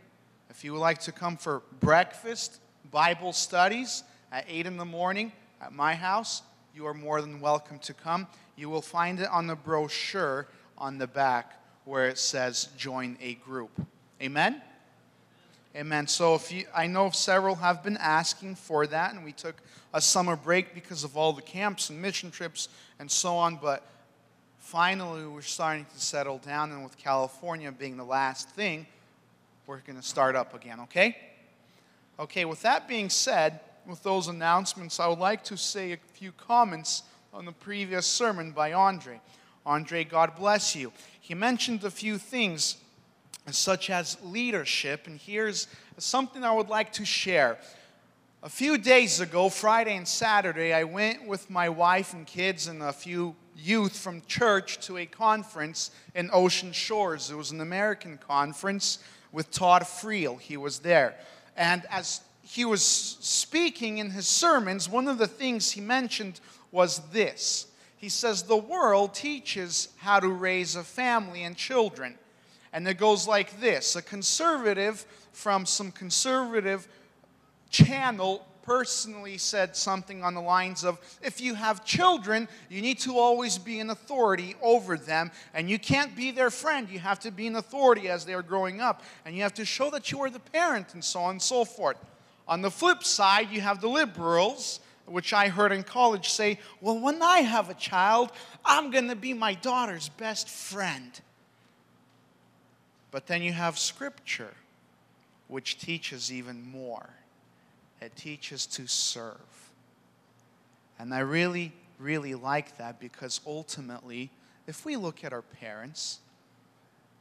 If 0.49 0.65
you 0.65 0.73
would 0.73 0.79
like 0.79 1.01
to 1.01 1.13
come 1.13 1.37
for 1.37 1.63
breakfast, 1.81 2.61
Bible 2.91 3.33
studies 3.33 4.05
at 4.31 4.47
8 4.49 4.67
in 4.67 4.77
the 4.77 4.85
morning 4.85 5.33
at 5.61 5.73
my 5.73 5.95
house, 5.95 6.43
you 6.75 6.87
are 6.87 6.95
more 6.95 7.21
than 7.21 7.41
welcome 7.41 7.81
to 7.81 7.93
come. 7.93 8.29
You 8.55 8.71
will 8.71 8.81
find 8.81 9.19
it 9.19 9.29
on 9.29 9.49
the 9.49 9.57
brochure 9.57 10.47
on 10.79 10.99
the 10.99 11.09
back 11.09 11.61
where 11.85 12.09
it 12.09 12.19
says 12.19 12.69
join 12.79 13.19
a 13.21 13.35
group. 13.35 13.71
Amen? 14.23 14.63
Amen. 15.77 16.07
So 16.07 16.35
if 16.35 16.51
you 16.51 16.65
I 16.75 16.87
know 16.87 17.11
several 17.11 17.55
have 17.57 17.85
been 17.85 17.99
asking 17.99 18.55
for 18.55 18.87
that 18.87 19.13
and 19.13 19.23
we 19.23 19.33
took 19.33 19.57
a 19.93 20.01
summer 20.01 20.35
break 20.35 20.73
because 20.73 21.05
of 21.05 21.19
all 21.19 21.35
the 21.35 21.43
camps 21.43 21.91
and 21.91 22.01
mission 22.01 22.31
trips 22.31 22.71
and 22.99 23.11
so 23.11 23.37
on, 23.37 23.57
but 23.57 23.87
finally 24.59 25.27
we're 25.27 25.43
starting 25.43 25.85
to 25.85 26.01
settle 26.01 26.39
down 26.39 26.73
and 26.73 26.83
with 26.83 26.97
California 26.97 27.71
being 27.71 27.99
the 27.99 28.05
last 28.05 28.49
thing, 28.49 28.87
we're 29.67 29.81
going 29.81 30.01
to 30.01 30.03
start 30.03 30.35
up 30.35 30.55
again, 30.55 30.81
okay? 30.81 31.15
Okay, 32.19 32.47
with 32.47 32.63
that 32.63 32.89
being 32.89 33.11
said, 33.11 33.61
with 33.87 34.03
those 34.03 34.29
announcements, 34.29 34.99
I 34.99 35.09
would 35.09 35.19
like 35.19 35.45
to 35.45 35.59
say 35.59 35.93
a 35.93 35.99
few 36.15 36.33
comments 36.33 37.03
on 37.35 37.45
the 37.45 37.53
previous 37.53 38.07
sermon 38.07 38.53
by 38.53 38.73
Andre. 38.73 39.21
Andre, 39.67 40.05
God 40.05 40.37
bless 40.37 40.75
you. 40.75 40.91
He 41.21 41.35
mentioned 41.35 41.85
a 41.85 41.91
few 41.91 42.17
things 42.17 42.79
such 43.55 43.91
as 43.91 44.17
leadership, 44.25 45.07
and 45.07 45.21
here's 45.21 45.69
something 45.99 46.43
I 46.43 46.53
would 46.53 46.69
like 46.69 46.93
to 46.95 47.05
share. 47.05 47.59
A 48.43 48.49
few 48.49 48.79
days 48.79 49.21
ago, 49.21 49.49
Friday 49.49 49.97
and 49.97 50.07
Saturday, 50.07 50.73
I 50.73 50.85
went 50.85 51.27
with 51.27 51.51
my 51.51 51.69
wife 51.69 52.13
and 52.13 52.27
kids 52.27 52.67
and 52.67 52.83
a 52.83 52.93
few 52.93 53.35
youth 53.57 53.97
from 53.99 54.23
church 54.27 54.79
to 54.87 54.99
a 54.99 55.07
conference 55.07 55.91
in 56.15 56.31
Ocean 56.33 56.73
Shores. 56.73 57.31
It 57.31 57.37
was 57.37 57.51
an 57.51 57.61
American 57.61 58.19
conference 58.19 58.99
with 59.33 59.51
Todd 59.51 59.83
Friel. 59.83 60.39
He 60.41 60.57
was 60.57 60.81
there. 60.81 61.15
And 61.57 61.85
as 61.91 62.21
he 62.43 62.65
was 62.65 62.83
speaking 62.83 63.99
in 63.99 64.11
his 64.11 64.29
sermons, 64.29 64.89
one 64.89 65.09
of 65.09 65.19
the 65.19 65.27
things 65.27 65.73
he 65.73 65.81
mentioned 65.81 66.41
was 66.71 67.01
this. 67.11 67.67
He 67.97 68.09
says, 68.09 68.43
The 68.43 68.57
world 68.57 69.15
teaches 69.15 69.89
how 69.97 70.21
to 70.21 70.29
raise 70.29 70.77
a 70.77 70.85
family 70.85 71.43
and 71.43 71.57
children. 71.57 72.17
And 72.77 72.87
it 72.87 72.99
goes 72.99 73.27
like 73.27 73.59
this 73.59 73.97
A 73.97 74.03
conservative 74.03 75.07
from 75.33 75.65
some 75.65 75.91
conservative 75.91 76.87
channel 77.71 78.47
personally 78.65 79.39
said 79.39 79.75
something 79.75 80.23
on 80.23 80.35
the 80.35 80.43
lines 80.43 80.85
of 80.85 81.01
if 81.23 81.41
you 81.41 81.55
have 81.55 81.87
children, 81.87 82.47
you 82.69 82.83
need 82.83 82.99
to 82.99 83.17
always 83.17 83.57
be 83.57 83.81
an 83.81 83.89
authority 83.89 84.57
over 84.61 84.99
them, 84.99 85.31
and 85.55 85.71
you 85.71 85.79
can't 85.79 86.15
be 86.15 86.31
their 86.31 86.51
friend. 86.51 86.91
You 86.91 86.99
have 86.99 87.19
to 87.21 87.31
be 87.31 87.47
an 87.47 87.57
authority 87.57 88.11
as 88.11 88.27
they 88.27 88.35
are 88.35 88.43
growing 88.43 88.83
up, 88.83 89.03
and 89.25 89.35
you 89.35 89.43
have 89.43 89.55
to 89.55 89.65
show 89.65 89.89
that 89.93 90.13
you 90.13 90.21
are 90.21 90.29
the 90.29 90.39
parent, 90.39 90.93
and 90.93 91.03
so 91.03 91.21
on 91.21 91.31
and 91.31 91.43
so 91.43 91.65
forth. 91.65 91.97
On 92.47 92.61
the 92.61 92.71
flip 92.71 93.03
side, 93.05 93.51
you 93.51 93.63
have 93.63 93.81
the 93.81 93.89
liberals, 93.89 94.81
which 95.07 95.33
I 95.33 95.49
heard 95.49 95.73
in 95.73 95.83
college 95.83 96.29
say, 96.29 96.59
Well, 96.83 96.99
when 96.99 97.23
I 97.23 97.39
have 97.39 97.71
a 97.71 97.75
child, 97.75 98.33
I'm 98.67 98.91
going 98.91 99.09
to 99.09 99.17
be 99.17 99.33
my 99.33 99.55
daughter's 99.55 100.11
best 100.11 100.51
friend. 100.51 101.19
But 103.17 103.29
then 103.29 103.41
you 103.41 103.55
have 103.55 103.79
scripture, 103.79 104.53
which 105.49 105.79
teaches 105.79 106.31
even 106.31 106.71
more 106.71 107.09
it 108.03 108.15
teaches 108.15 108.67
to 108.67 108.87
serve. 108.87 109.71
And 110.99 111.15
I 111.15 111.21
really, 111.21 111.73
really 111.99 112.35
like 112.35 112.77
that 112.77 113.01
because 113.01 113.41
ultimately, 113.47 114.29
if 114.67 114.85
we 114.85 114.97
look 114.97 115.25
at 115.25 115.33
our 115.33 115.41
parents, 115.41 116.19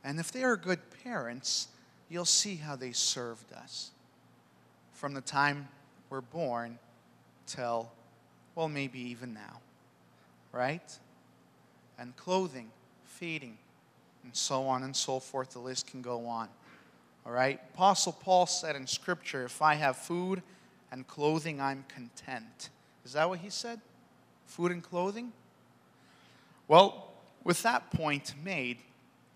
and 0.03 0.19
if 0.19 0.33
they 0.33 0.43
are 0.43 0.57
good 0.57 0.81
parents, 1.01 1.69
you'll 2.09 2.25
see 2.25 2.57
how 2.57 2.75
they 2.75 2.91
served 2.91 3.53
us 3.53 3.91
from 4.91 5.13
the 5.13 5.21
time 5.21 5.69
we're 6.09 6.19
born 6.19 6.77
till, 7.47 7.89
well, 8.53 8.67
maybe 8.67 8.99
even 8.99 9.33
now, 9.33 9.61
right? 10.51 10.99
And 11.97 12.13
clothing, 12.17 12.69
feeding, 13.05 13.57
and 14.25 14.35
so 14.35 14.63
on 14.63 14.83
and 14.83 14.95
so 14.95 15.19
forth. 15.19 15.51
The 15.51 15.59
list 15.59 15.87
can 15.87 16.01
go 16.01 16.25
on. 16.25 16.49
All 17.25 17.31
right? 17.31 17.59
Apostle 17.73 18.11
Paul 18.11 18.45
said 18.45 18.75
in 18.75 18.85
Scripture, 18.87 19.45
if 19.45 19.61
I 19.61 19.75
have 19.75 19.95
food 19.95 20.41
and 20.91 21.07
clothing, 21.07 21.61
I'm 21.61 21.85
content. 21.87 22.69
Is 23.05 23.13
that 23.13 23.29
what 23.29 23.39
he 23.39 23.49
said? 23.49 23.79
Food 24.47 24.71
and 24.71 24.83
clothing? 24.83 25.31
Well, 26.67 27.07
with 27.43 27.61
that 27.63 27.91
point 27.91 28.33
made, 28.43 28.79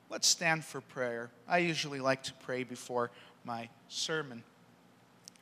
let's 0.09 0.27
stand 0.27 0.65
for 0.65 0.81
prayer. 0.81 1.29
I 1.47 1.59
usually 1.59 1.99
like 1.99 2.23
to 2.23 2.33
pray 2.33 2.63
before 2.63 3.11
my 3.45 3.69
sermon. 3.87 4.43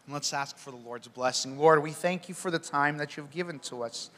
And 0.06 0.14
let's 0.14 0.34
ask 0.34 0.58
for 0.58 0.72
the 0.72 0.78
Lord's 0.78 1.08
blessing. 1.08 1.58
Lord, 1.58 1.82
we 1.82 1.92
thank 1.92 2.28
you 2.28 2.36
for 2.36 2.52
the 2.52 2.60
time 2.60 2.98
that 2.98 3.16
you've 3.16 3.32
given 3.32 3.60
to 3.60 3.84
us. 3.84 4.10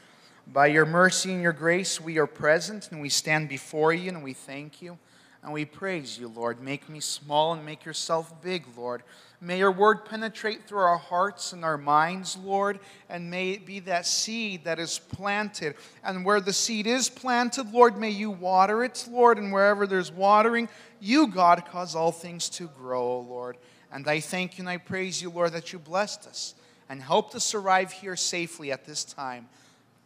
By 0.48 0.68
your 0.68 0.86
mercy 0.86 1.32
and 1.32 1.42
your 1.44 1.54
grace, 1.54 2.02
we 2.02 2.18
are 2.18 2.26
present 2.26 2.92
and 2.92 3.02
we 3.02 3.10
stand 3.10 3.50
before 3.50 3.94
you 3.94 4.10
and 4.10 4.24
we 4.24 4.34
thank 4.34 4.82
you 4.82 4.98
and 5.44 5.54
we 5.54 5.66
praise 5.66 6.18
you, 6.20 6.28
Lord. 6.28 6.62
Make 6.62 6.90
me 6.90 7.00
small 7.00 7.54
and 7.54 7.66
make 7.66 7.86
yourself 7.86 8.42
big, 8.42 8.66
Lord. 8.76 9.04
May 9.42 9.60
your 9.60 9.72
word 9.72 10.04
penetrate 10.04 10.68
through 10.68 10.80
our 10.80 10.98
hearts 10.98 11.54
and 11.54 11.64
our 11.64 11.78
minds, 11.78 12.36
Lord, 12.36 12.80
and 13.08 13.32
may 13.32 13.52
it 13.52 13.66
be 13.66 13.80
that 13.82 14.06
seed 14.06 14.66
that 14.66 14.80
is 14.80 15.00
planted. 15.00 15.76
And 16.04 16.26
where 16.26 16.42
the 16.42 16.52
seed 16.52 16.88
is 16.88 17.10
planted, 17.10 17.72
Lord, 17.72 17.98
may 17.98 18.10
you 18.10 18.32
water 18.32 18.84
it, 18.84 19.08
Lord, 19.10 19.38
and 19.38 19.54
wherever 19.54 19.88
there's 19.88 20.12
watering, 20.12 20.68
you, 21.00 21.28
God, 21.28 21.64
cause 21.66 21.96
all 21.96 22.12
things 22.12 22.50
to 22.50 22.68
grow, 22.78 23.22
Lord. 23.22 23.56
And 23.94 24.06
I 24.10 24.20
thank 24.20 24.58
you 24.58 24.64
and 24.64 24.70
I 24.70 24.76
praise 24.78 25.22
you, 25.22 25.30
Lord, 25.30 25.54
that 25.54 25.72
you 25.72 25.80
blessed 25.80 26.28
us 26.28 26.54
and 26.90 27.02
helped 27.02 27.34
us 27.34 27.54
arrive 27.54 27.94
here 27.94 28.18
safely 28.18 28.74
at 28.74 28.84
this 28.84 29.06
time. 29.06 29.48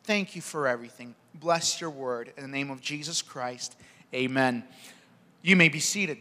Thank 0.04 0.36
you 0.36 0.44
for 0.44 0.68
everything. 0.68 1.16
Bless 1.34 1.82
your 1.82 1.90
word. 1.90 2.32
In 2.38 2.44
the 2.44 2.50
name 2.50 2.70
of 2.70 2.82
Jesus 2.82 3.24
Christ, 3.24 3.76
amen. 4.14 4.64
You 5.44 5.58
may 5.58 5.68
be 5.68 5.82
seated. 5.82 6.18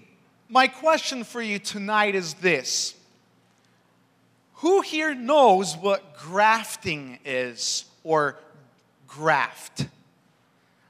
My 0.48 0.66
question 0.66 1.22
for 1.22 1.40
you 1.40 1.60
tonight 1.60 2.16
is 2.16 2.34
this 2.34 2.94
who 4.54 4.80
here 4.80 5.14
knows 5.14 5.76
what 5.76 6.16
grafting 6.18 7.18
is 7.24 7.84
or 8.04 8.36
graft? 9.06 9.86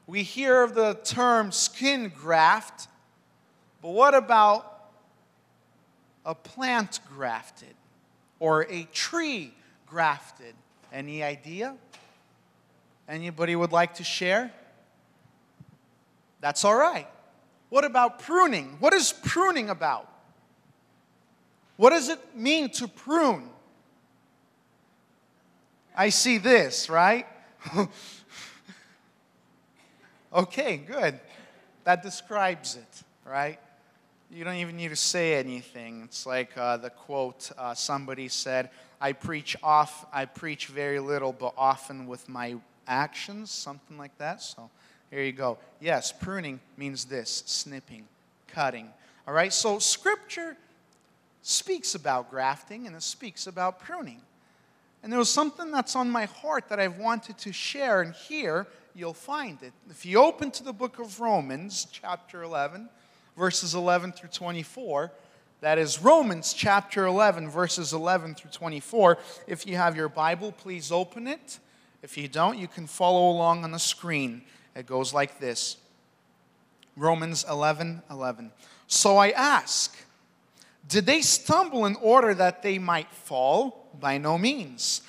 We 0.07 0.23
hear 0.23 0.63
of 0.63 0.73
the 0.73 0.95
term 1.03 1.51
skin 1.51 2.11
graft, 2.15 2.87
but 3.81 3.89
what 3.89 4.15
about 4.15 4.91
a 6.25 6.33
plant 6.33 6.99
grafted 7.15 7.75
or 8.39 8.63
a 8.69 8.83
tree 8.93 9.53
grafted? 9.85 10.55
Any 10.91 11.23
idea? 11.23 11.75
Anybody 13.07 13.55
would 13.55 13.71
like 13.71 13.95
to 13.95 14.03
share? 14.03 14.51
That's 16.41 16.65
all 16.65 16.75
right. 16.75 17.07
What 17.73 17.85
about 17.85 18.19
pruning? 18.19 18.77
What 18.79 18.93
is 18.93 19.11
pruning 19.11 19.71
about? 19.71 20.07
What 21.75 21.89
does 21.89 22.07
it 22.07 22.19
mean 22.35 22.69
to 22.73 22.87
prune? 22.87 23.49
I 25.97 26.09
see 26.09 26.37
this, 26.37 26.87
right? 26.87 27.25
okay, 30.35 30.77
good. 30.77 31.19
That 31.83 32.03
describes 32.03 32.75
it, 32.75 33.03
right? 33.25 33.59
You 34.29 34.43
don't 34.43 34.57
even 34.57 34.77
need 34.77 34.89
to 34.89 34.95
say 34.95 35.33
anything. 35.33 36.03
It's 36.03 36.27
like 36.27 36.55
uh, 36.55 36.77
the 36.77 36.91
quote 36.91 37.49
uh, 37.57 37.73
somebody 37.73 38.27
said, 38.27 38.69
"I 39.01 39.13
preach 39.13 39.57
off, 39.63 40.05
I 40.13 40.25
preach 40.25 40.67
very 40.67 40.99
little, 40.99 41.33
but 41.33 41.55
often 41.57 42.05
with 42.05 42.29
my 42.29 42.57
actions," 42.87 43.49
something 43.49 43.97
like 43.97 44.15
that. 44.19 44.43
So 44.43 44.69
here 45.13 45.23
you 45.23 45.31
go. 45.31 45.59
Yes, 45.79 46.11
pruning 46.11 46.59
means 46.75 47.05
this: 47.05 47.43
snipping, 47.45 48.05
cutting. 48.47 48.89
All 49.27 49.33
right. 49.33 49.53
So 49.53 49.77
Scripture 49.79 50.57
speaks 51.43 51.93
about 51.93 52.31
grafting 52.31 52.87
and 52.87 52.95
it 52.95 53.03
speaks 53.03 53.45
about 53.47 53.79
pruning. 53.79 54.21
And 55.03 55.11
there 55.11 55.19
was 55.19 55.29
something 55.29 55.69
that's 55.69 55.95
on 55.95 56.09
my 56.09 56.25
heart 56.25 56.69
that 56.69 56.79
I've 56.79 56.97
wanted 56.97 57.37
to 57.39 57.51
share, 57.51 58.01
and 58.01 58.13
here 58.13 58.65
you'll 58.95 59.13
find 59.13 59.61
it. 59.61 59.73
If 59.89 60.05
you 60.05 60.23
open 60.23 60.49
to 60.51 60.63
the 60.63 60.71
book 60.71 60.97
of 60.97 61.19
Romans, 61.19 61.85
chapter 61.91 62.41
11, 62.41 62.87
verses 63.37 63.75
11 63.75 64.13
through 64.13 64.29
24, 64.29 65.11
that 65.59 65.77
is 65.77 66.01
Romans 66.01 66.53
chapter 66.53 67.05
11, 67.05 67.49
verses 67.49 67.91
11 67.91 68.35
through 68.35 68.51
24. 68.51 69.17
If 69.45 69.67
you 69.67 69.75
have 69.75 69.95
your 69.95 70.09
Bible, 70.09 70.53
please 70.53 70.91
open 70.91 71.27
it. 71.27 71.59
If 72.01 72.17
you 72.17 72.29
don't, 72.29 72.57
you 72.57 72.67
can 72.67 72.87
follow 72.87 73.29
along 73.29 73.65
on 73.65 73.71
the 73.71 73.79
screen. 73.79 74.43
It 74.75 74.85
goes 74.85 75.13
like 75.13 75.39
this 75.39 75.77
Romans 76.95 77.45
11 77.49 78.03
11. 78.09 78.51
So 78.87 79.17
I 79.17 79.29
ask, 79.31 79.95
did 80.87 81.05
they 81.05 81.21
stumble 81.21 81.85
in 81.85 81.95
order 81.95 82.33
that 82.33 82.61
they 82.61 82.77
might 82.77 83.11
fall? 83.11 83.89
By 83.99 84.17
no 84.17 84.37
means. 84.37 85.01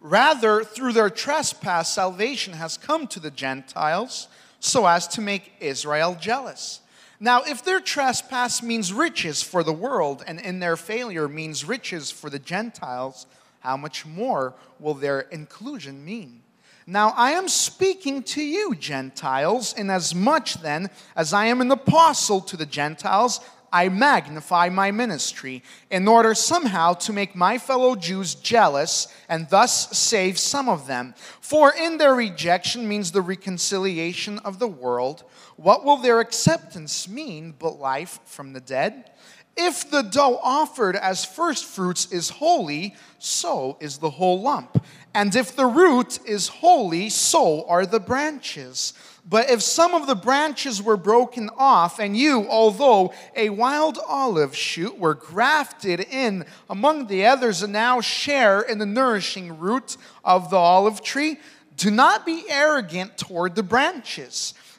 Rather, 0.00 0.64
through 0.64 0.92
their 0.92 1.10
trespass, 1.10 1.92
salvation 1.92 2.54
has 2.54 2.76
come 2.76 3.06
to 3.06 3.20
the 3.20 3.30
Gentiles 3.30 4.26
so 4.58 4.86
as 4.86 5.06
to 5.08 5.20
make 5.20 5.52
Israel 5.60 6.16
jealous. 6.20 6.80
Now, 7.20 7.42
if 7.42 7.64
their 7.64 7.78
trespass 7.78 8.64
means 8.64 8.92
riches 8.92 9.44
for 9.44 9.62
the 9.62 9.72
world, 9.72 10.24
and 10.26 10.40
in 10.40 10.58
their 10.58 10.76
failure 10.76 11.28
means 11.28 11.64
riches 11.64 12.10
for 12.10 12.28
the 12.28 12.40
Gentiles, 12.40 13.26
how 13.60 13.76
much 13.76 14.04
more 14.04 14.54
will 14.80 14.94
their 14.94 15.20
inclusion 15.20 16.04
mean? 16.04 16.42
Now, 16.86 17.14
I 17.16 17.32
am 17.32 17.48
speaking 17.48 18.22
to 18.24 18.42
you, 18.42 18.74
Gentiles, 18.74 19.72
inasmuch 19.76 20.54
then 20.54 20.90
as 21.14 21.32
I 21.32 21.46
am 21.46 21.60
an 21.60 21.70
apostle 21.70 22.40
to 22.42 22.56
the 22.56 22.66
Gentiles, 22.66 23.40
I 23.72 23.88
magnify 23.88 24.68
my 24.68 24.90
ministry 24.90 25.62
in 25.90 26.06
order 26.06 26.34
somehow 26.34 26.92
to 26.94 27.12
make 27.12 27.34
my 27.34 27.56
fellow 27.56 27.94
Jews 27.96 28.34
jealous 28.34 29.08
and 29.30 29.48
thus 29.48 29.96
save 29.96 30.38
some 30.38 30.68
of 30.68 30.86
them. 30.86 31.14
For 31.40 31.72
in 31.72 31.96
their 31.96 32.14
rejection 32.14 32.86
means 32.86 33.12
the 33.12 33.22
reconciliation 33.22 34.40
of 34.40 34.58
the 34.58 34.68
world. 34.68 35.24
What 35.56 35.84
will 35.84 35.96
their 35.96 36.20
acceptance 36.20 37.08
mean 37.08 37.54
but 37.58 37.80
life 37.80 38.18
from 38.26 38.52
the 38.52 38.60
dead? 38.60 39.10
If 39.56 39.90
the 39.90 40.02
dough 40.02 40.40
offered 40.42 40.96
as 40.96 41.24
first 41.24 41.66
fruits 41.66 42.10
is 42.10 42.30
holy, 42.30 42.96
so 43.18 43.76
is 43.80 43.98
the 43.98 44.10
whole 44.10 44.40
lump. 44.40 44.82
And 45.14 45.34
if 45.36 45.54
the 45.54 45.66
root 45.66 46.18
is 46.26 46.48
holy, 46.48 47.10
so 47.10 47.66
are 47.68 47.84
the 47.84 48.00
branches. 48.00 48.94
But 49.28 49.50
if 49.50 49.62
some 49.62 49.94
of 49.94 50.06
the 50.06 50.14
branches 50.14 50.82
were 50.82 50.96
broken 50.96 51.50
off, 51.56 52.00
and 52.00 52.16
you, 52.16 52.48
although 52.48 53.12
a 53.36 53.50
wild 53.50 53.98
olive 54.08 54.56
shoot, 54.56 54.98
were 54.98 55.14
grafted 55.14 56.00
in 56.00 56.44
among 56.68 57.06
the 57.06 57.26
others 57.26 57.62
and 57.62 57.72
now 57.72 58.00
share 58.00 58.62
in 58.62 58.78
the 58.78 58.86
nourishing 58.86 59.58
root 59.58 59.96
of 60.24 60.50
the 60.50 60.56
olive 60.56 61.02
tree, 61.02 61.38
do 61.76 61.90
not 61.90 62.26
be 62.26 62.44
arrogant 62.48 63.16
toward 63.16 63.54
the 63.54 63.62
branches. 63.62 64.54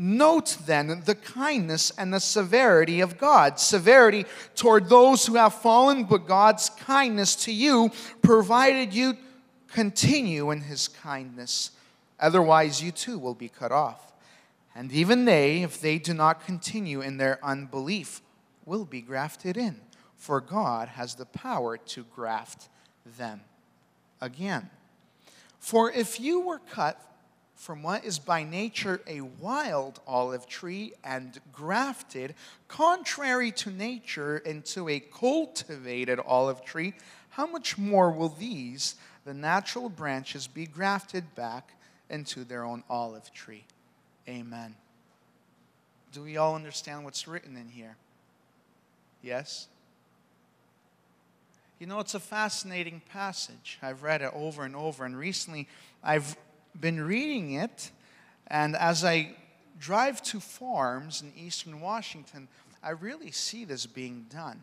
Note 0.00 0.58
then 0.64 1.02
the 1.06 1.16
kindness 1.16 1.90
and 1.98 2.14
the 2.14 2.20
severity 2.20 3.00
of 3.00 3.18
God. 3.18 3.58
Severity 3.58 4.26
toward 4.54 4.88
those 4.88 5.26
who 5.26 5.34
have 5.34 5.54
fallen, 5.54 6.04
but 6.04 6.28
God's 6.28 6.70
kindness 6.70 7.34
to 7.34 7.52
you, 7.52 7.90
provided 8.22 8.94
you 8.94 9.16
continue 9.66 10.52
in 10.52 10.60
his 10.60 10.86
kindness. 10.86 11.72
Otherwise, 12.20 12.80
you 12.80 12.92
too 12.92 13.18
will 13.18 13.34
be 13.34 13.48
cut 13.48 13.72
off. 13.72 14.12
And 14.72 14.92
even 14.92 15.24
they, 15.24 15.64
if 15.64 15.80
they 15.80 15.98
do 15.98 16.14
not 16.14 16.46
continue 16.46 17.00
in 17.00 17.16
their 17.16 17.44
unbelief, 17.44 18.22
will 18.64 18.84
be 18.84 19.00
grafted 19.00 19.56
in, 19.56 19.80
for 20.16 20.40
God 20.40 20.86
has 20.90 21.16
the 21.16 21.26
power 21.26 21.76
to 21.76 22.04
graft 22.14 22.68
them 23.18 23.40
again. 24.20 24.70
For 25.58 25.90
if 25.90 26.20
you 26.20 26.38
were 26.38 26.60
cut 26.60 27.02
from 27.58 27.82
what 27.82 28.04
is 28.04 28.20
by 28.20 28.44
nature 28.44 29.00
a 29.08 29.20
wild 29.20 29.98
olive 30.06 30.46
tree 30.46 30.92
and 31.02 31.40
grafted, 31.52 32.36
contrary 32.68 33.50
to 33.50 33.68
nature, 33.68 34.38
into 34.38 34.88
a 34.88 35.00
cultivated 35.00 36.20
olive 36.24 36.64
tree, 36.64 36.94
how 37.30 37.48
much 37.48 37.76
more 37.76 38.12
will 38.12 38.28
these, 38.28 38.94
the 39.24 39.34
natural 39.34 39.88
branches, 39.88 40.46
be 40.46 40.66
grafted 40.66 41.34
back 41.34 41.72
into 42.08 42.44
their 42.44 42.62
own 42.62 42.84
olive 42.88 43.32
tree? 43.34 43.64
Amen. 44.28 44.76
Do 46.12 46.22
we 46.22 46.36
all 46.36 46.54
understand 46.54 47.04
what's 47.04 47.26
written 47.26 47.56
in 47.56 47.68
here? 47.68 47.96
Yes? 49.20 49.66
You 51.80 51.88
know, 51.88 51.98
it's 51.98 52.14
a 52.14 52.20
fascinating 52.20 53.02
passage. 53.10 53.80
I've 53.82 54.04
read 54.04 54.22
it 54.22 54.30
over 54.32 54.62
and 54.62 54.76
over, 54.76 55.04
and 55.04 55.18
recently 55.18 55.66
I've 56.04 56.36
been 56.80 57.00
reading 57.00 57.52
it, 57.52 57.90
and 58.46 58.76
as 58.76 59.04
I 59.04 59.36
drive 59.78 60.22
to 60.24 60.40
farms 60.40 61.22
in 61.22 61.32
eastern 61.36 61.80
Washington, 61.80 62.48
I 62.82 62.90
really 62.90 63.30
see 63.30 63.64
this 63.64 63.86
being 63.86 64.26
done. 64.30 64.62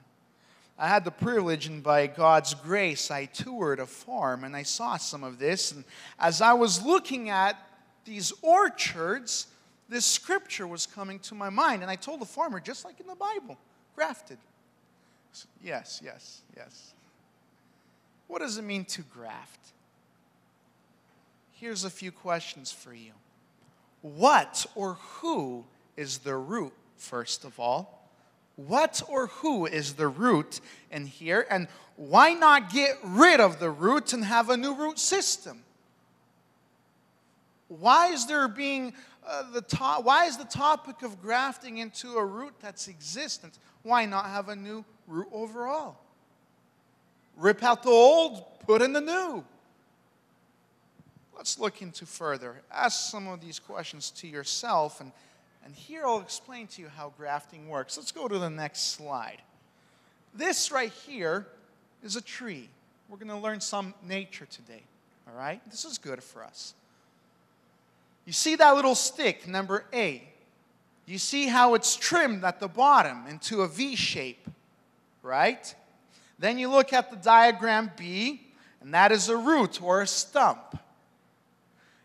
I 0.77 0.87
had 0.89 1.05
the 1.05 1.11
privilege, 1.11 1.67
and 1.67 1.81
by 1.81 2.07
God's 2.07 2.53
grace, 2.53 3.09
I 3.09 3.25
toured 3.25 3.79
a 3.79 3.85
farm 3.85 4.43
and 4.43 4.55
I 4.55 4.63
saw 4.63 4.97
some 4.97 5.23
of 5.23 5.39
this. 5.39 5.71
And 5.71 5.85
as 6.19 6.41
I 6.41 6.51
was 6.53 6.83
looking 6.83 7.29
at 7.29 7.55
these 8.03 8.33
orchards, 8.41 9.47
this 9.87 10.05
scripture 10.05 10.67
was 10.67 10.85
coming 10.85 11.19
to 11.19 11.35
my 11.35 11.49
mind. 11.49 11.81
And 11.81 11.89
I 11.89 11.95
told 11.95 12.19
the 12.19 12.25
farmer, 12.25 12.59
just 12.59 12.83
like 12.83 12.99
in 12.99 13.07
the 13.07 13.15
Bible, 13.15 13.57
grafted. 13.95 14.37
Said, 15.31 15.49
yes, 15.63 16.01
yes, 16.03 16.41
yes. 16.57 16.93
What 18.27 18.39
does 18.39 18.57
it 18.57 18.63
mean 18.63 18.83
to 18.85 19.01
graft? 19.01 19.59
Here's 21.65 21.83
a 21.83 21.89
few 21.89 22.11
questions 22.11 22.71
for 22.71 22.93
you. 22.93 23.11
What 24.03 24.67
or 24.75 24.99
who 24.99 25.65
is 25.97 26.19
the 26.19 26.35
root, 26.35 26.73
first 26.95 27.43
of 27.43 27.59
all? 27.59 28.07
What 28.55 29.01
or 29.09 29.25
who 29.27 29.65
is 29.65 29.93
the 29.93 30.07
root 30.07 30.61
in 30.91 31.07
here? 31.07 31.47
And 31.49 31.67
why 31.95 32.33
not 32.33 32.71
get 32.71 32.99
rid 33.03 33.39
of 33.39 33.59
the 33.59 33.71
root 33.71 34.13
and 34.13 34.23
have 34.23 34.51
a 34.51 34.57
new 34.57 34.75
root 34.75 34.99
system? 34.99 35.63
Why 37.67 38.09
is 38.09 38.27
there 38.27 38.47
being 38.47 38.93
uh, 39.27 39.51
the 39.51 39.61
to- 39.63 40.01
why 40.03 40.25
is 40.25 40.37
the 40.37 40.45
topic 40.45 41.01
of 41.01 41.19
grafting 41.19 41.79
into 41.79 42.17
a 42.17 42.23
root 42.23 42.53
that's 42.61 42.87
existent? 42.87 43.57
Why 43.81 44.05
not 44.05 44.27
have 44.27 44.49
a 44.49 44.55
new 44.55 44.85
root 45.07 45.29
overall? 45.31 45.97
Rip 47.35 47.63
out 47.63 47.81
the 47.81 47.89
old, 47.89 48.59
put 48.67 48.83
in 48.83 48.93
the 48.93 49.01
new. 49.01 49.43
Let's 51.35 51.59
look 51.59 51.81
into 51.81 52.05
further. 52.05 52.61
Ask 52.71 53.11
some 53.11 53.27
of 53.27 53.41
these 53.41 53.59
questions 53.59 54.09
to 54.11 54.27
yourself, 54.27 55.01
and, 55.01 55.11
and 55.63 55.75
here 55.75 56.05
I'll 56.05 56.21
explain 56.21 56.67
to 56.67 56.81
you 56.81 56.87
how 56.87 57.13
grafting 57.17 57.67
works. 57.67 57.97
Let's 57.97 58.11
go 58.11 58.27
to 58.27 58.39
the 58.39 58.49
next 58.49 58.93
slide. 58.93 59.41
This 60.33 60.71
right 60.71 60.91
here 60.91 61.47
is 62.03 62.15
a 62.15 62.21
tree. 62.21 62.69
We're 63.09 63.17
going 63.17 63.29
to 63.29 63.37
learn 63.37 63.61
some 63.61 63.93
nature 64.03 64.45
today, 64.45 64.81
all 65.27 65.37
right? 65.37 65.61
This 65.69 65.85
is 65.85 65.97
good 65.97 66.23
for 66.23 66.43
us. 66.43 66.73
You 68.25 68.33
see 68.33 68.55
that 68.55 68.75
little 68.75 68.95
stick, 68.95 69.47
number 69.47 69.85
A. 69.93 70.23
You 71.05 71.19
see 71.19 71.45
how 71.47 71.75
it's 71.75 71.95
trimmed 71.95 72.43
at 72.43 72.59
the 72.59 72.67
bottom 72.67 73.27
into 73.27 73.61
a 73.61 73.67
V 73.67 73.95
shape, 73.95 74.49
right? 75.21 75.75
Then 76.39 76.57
you 76.57 76.69
look 76.69 76.93
at 76.93 77.11
the 77.11 77.17
diagram 77.17 77.91
B, 77.95 78.41
and 78.81 78.93
that 78.93 79.11
is 79.11 79.29
a 79.29 79.37
root 79.37 79.81
or 79.81 80.01
a 80.01 80.07
stump. 80.07 80.79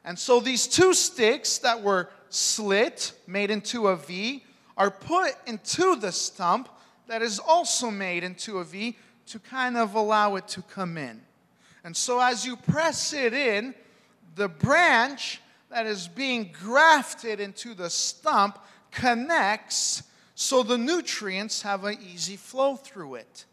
And 0.05 0.19
so 0.19 0.41
these 0.41 0.67
two 0.67 0.95
sticks 0.95 1.59
that 1.59 1.83
were 1.83 2.09
slit, 2.31 3.13
made 3.27 3.51
into 3.51 3.89
a 3.89 3.97
V, 3.97 4.45
are 4.77 4.91
put 4.91 5.35
into 5.47 5.97
the 5.97 6.13
stump 6.13 6.69
that 7.07 7.23
is 7.23 7.39
also 7.39 7.91
made 7.91 8.25
into 8.25 8.59
a 8.59 8.65
V 8.65 8.97
to 9.27 9.39
kind 9.39 9.77
of 9.77 9.95
allow 9.95 10.37
it 10.37 10.49
to 10.49 10.63
come 10.63 10.97
in. 10.97 11.21
And 11.85 11.97
so 11.97 12.21
as 12.21 12.47
you 12.47 12.57
press 12.57 13.13
it 13.13 13.35
in, 13.35 13.75
the 14.37 14.49
branch 14.49 15.41
that 15.71 15.87
is 15.87 16.09
being 16.09 16.51
grafted 16.63 17.41
into 17.41 17.75
the 17.75 17.91
stump 17.91 18.59
connects 18.91 20.03
so 20.35 20.63
the 20.63 20.79
nutrients 20.79 21.63
have 21.63 21.85
an 21.85 21.99
easy 22.03 22.37
flow 22.37 22.77
through 22.77 23.17
it. 23.17 23.45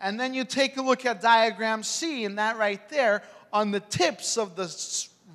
And 0.00 0.18
then 0.18 0.32
you 0.32 0.44
take 0.44 0.76
a 0.76 0.82
look 0.82 1.04
at 1.04 1.20
diagram 1.20 1.82
C, 1.82 2.24
and 2.24 2.38
that 2.38 2.56
right 2.56 2.88
there 2.88 3.22
on 3.52 3.72
the 3.72 3.80
tips 3.80 4.38
of 4.38 4.56
the 4.56 4.68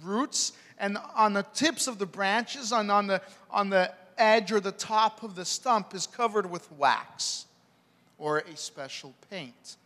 roots 0.04 0.54
and 0.78 0.98
on 1.16 1.34
the 1.34 1.44
tips 1.54 1.88
of 1.88 1.98
the 1.98 2.06
branches 2.06 2.72
and 2.72 2.92
on 2.92 3.08
the, 3.08 3.22
on 3.50 3.70
the 3.70 3.92
edge 4.18 4.52
or 4.52 4.60
the 4.60 4.72
top 4.72 5.24
of 5.24 5.36
the 5.36 5.46
stump 5.46 5.94
is 5.94 6.08
covered 6.08 6.50
with 6.50 6.72
wax 6.74 7.46
or 8.18 8.40
a 8.40 8.56
special 8.56 9.14
paint. 9.30 9.78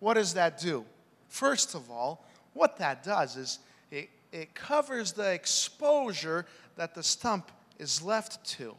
What 0.00 0.14
does 0.14 0.34
that 0.34 0.58
do? 0.58 0.84
First 1.28 1.74
of 1.74 1.90
all, 1.90 2.24
what 2.52 2.76
that 2.78 3.02
does 3.02 3.36
is 3.36 3.58
it, 3.90 4.08
it 4.32 4.54
covers 4.54 5.12
the 5.12 5.32
exposure 5.32 6.46
that 6.76 6.94
the 6.94 7.02
stump 7.02 7.50
is 7.78 8.02
left 8.02 8.44
to. 8.58 8.74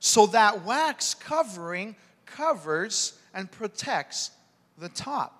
So 0.00 0.26
that 0.26 0.64
wax 0.64 1.14
covering 1.14 1.96
covers 2.26 3.18
and 3.34 3.50
protects 3.50 4.30
the 4.78 4.88
top 4.88 5.37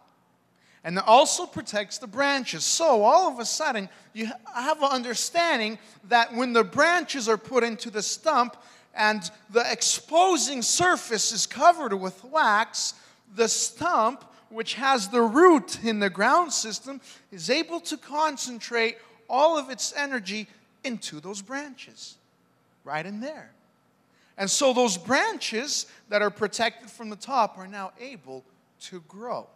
and 0.84 0.96
it 0.96 1.04
also 1.06 1.46
protects 1.46 1.98
the 1.98 2.06
branches. 2.06 2.64
So, 2.64 3.02
all 3.02 3.30
of 3.30 3.38
a 3.38 3.44
sudden, 3.44 3.88
you 4.12 4.30
have 4.54 4.78
an 4.78 4.90
understanding 4.90 5.78
that 6.04 6.34
when 6.34 6.52
the 6.52 6.64
branches 6.64 7.28
are 7.28 7.36
put 7.36 7.64
into 7.64 7.90
the 7.90 8.02
stump 8.02 8.56
and 8.94 9.28
the 9.50 9.70
exposing 9.70 10.62
surface 10.62 11.32
is 11.32 11.46
covered 11.46 11.92
with 11.94 12.22
wax, 12.24 12.94
the 13.34 13.48
stump, 13.48 14.24
which 14.50 14.74
has 14.74 15.08
the 15.08 15.20
root 15.20 15.82
in 15.82 15.98
the 15.98 16.10
ground 16.10 16.52
system, 16.52 17.00
is 17.32 17.50
able 17.50 17.80
to 17.80 17.96
concentrate 17.96 18.98
all 19.28 19.58
of 19.58 19.70
its 19.70 19.92
energy 19.96 20.46
into 20.84 21.20
those 21.20 21.42
branches, 21.42 22.16
right 22.84 23.04
in 23.04 23.20
there. 23.20 23.50
And 24.38 24.48
so, 24.48 24.72
those 24.72 24.96
branches 24.96 25.86
that 26.08 26.22
are 26.22 26.30
protected 26.30 26.88
from 26.88 27.10
the 27.10 27.16
top 27.16 27.58
are 27.58 27.66
now 27.66 27.90
able 28.00 28.44
to 28.82 29.00
grow. 29.08 29.48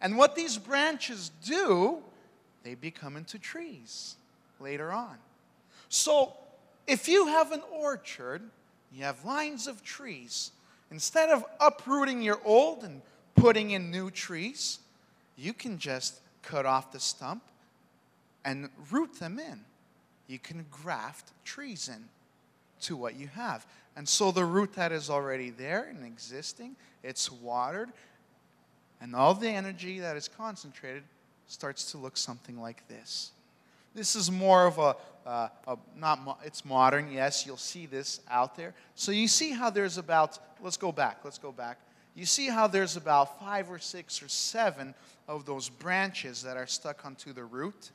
And 0.00 0.16
what 0.16 0.34
these 0.34 0.56
branches 0.56 1.30
do, 1.44 1.98
they 2.62 2.74
become 2.74 3.16
into 3.16 3.38
trees 3.38 4.16
later 4.58 4.92
on. 4.92 5.16
So 5.88 6.34
if 6.86 7.08
you 7.08 7.26
have 7.26 7.52
an 7.52 7.62
orchard, 7.72 8.42
you 8.92 9.04
have 9.04 9.24
lines 9.24 9.66
of 9.66 9.82
trees, 9.82 10.52
instead 10.90 11.30
of 11.30 11.44
uprooting 11.60 12.22
your 12.22 12.40
old 12.44 12.82
and 12.82 13.02
putting 13.34 13.70
in 13.70 13.90
new 13.90 14.10
trees, 14.10 14.78
you 15.36 15.52
can 15.52 15.78
just 15.78 16.20
cut 16.42 16.66
off 16.66 16.92
the 16.92 17.00
stump 17.00 17.42
and 18.44 18.68
root 18.90 19.18
them 19.18 19.38
in. 19.38 19.60
You 20.26 20.38
can 20.38 20.64
graft 20.70 21.32
trees 21.44 21.88
in 21.88 22.04
to 22.82 22.96
what 22.96 23.16
you 23.16 23.28
have. 23.28 23.66
And 23.96 24.08
so 24.08 24.30
the 24.30 24.44
root 24.44 24.74
that 24.74 24.92
is 24.92 25.10
already 25.10 25.50
there 25.50 25.84
and 25.90 26.04
existing, 26.04 26.76
it's 27.02 27.30
watered, 27.30 27.90
and 29.00 29.14
all 29.14 29.34
the 29.34 29.48
energy 29.48 30.00
that 30.00 30.16
is 30.16 30.28
concentrated 30.28 31.02
starts 31.46 31.90
to 31.92 31.98
look 31.98 32.16
something 32.16 32.60
like 32.60 32.86
this. 32.88 33.32
This 33.94 34.14
is 34.14 34.30
more 34.30 34.66
of 34.66 34.78
a, 34.78 34.96
uh, 35.26 35.48
a 35.66 35.76
not 35.96 36.22
mo- 36.22 36.38
it's 36.44 36.64
modern, 36.64 37.10
yes, 37.10 37.44
you'll 37.44 37.56
see 37.56 37.86
this 37.86 38.20
out 38.30 38.56
there. 38.56 38.74
So 38.94 39.10
you 39.10 39.26
see 39.26 39.50
how 39.50 39.70
there's 39.70 39.98
about, 39.98 40.38
let's 40.62 40.76
go 40.76 40.92
back, 40.92 41.18
let's 41.24 41.38
go 41.38 41.50
back. 41.50 41.78
You 42.14 42.26
see 42.26 42.48
how 42.48 42.66
there's 42.66 42.96
about 42.96 43.40
five 43.40 43.70
or 43.70 43.78
six 43.78 44.22
or 44.22 44.28
seven 44.28 44.94
of 45.26 45.44
those 45.44 45.68
branches 45.68 46.42
that 46.42 46.56
are 46.56 46.66
stuck 46.66 47.04
onto 47.04 47.32
the 47.32 47.44
root? 47.44 47.90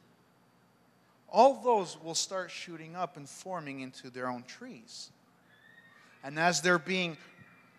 All 1.31 1.61
those 1.61 1.97
will 2.01 2.15
start 2.15 2.51
shooting 2.51 2.95
up 2.95 3.17
and 3.17 3.27
forming 3.27 3.81
into 3.81 4.09
their 4.09 4.29
own 4.29 4.43
trees. 4.43 5.11
And 6.23 6.39
as 6.39 6.61
they're 6.61 6.79
being 6.79 7.17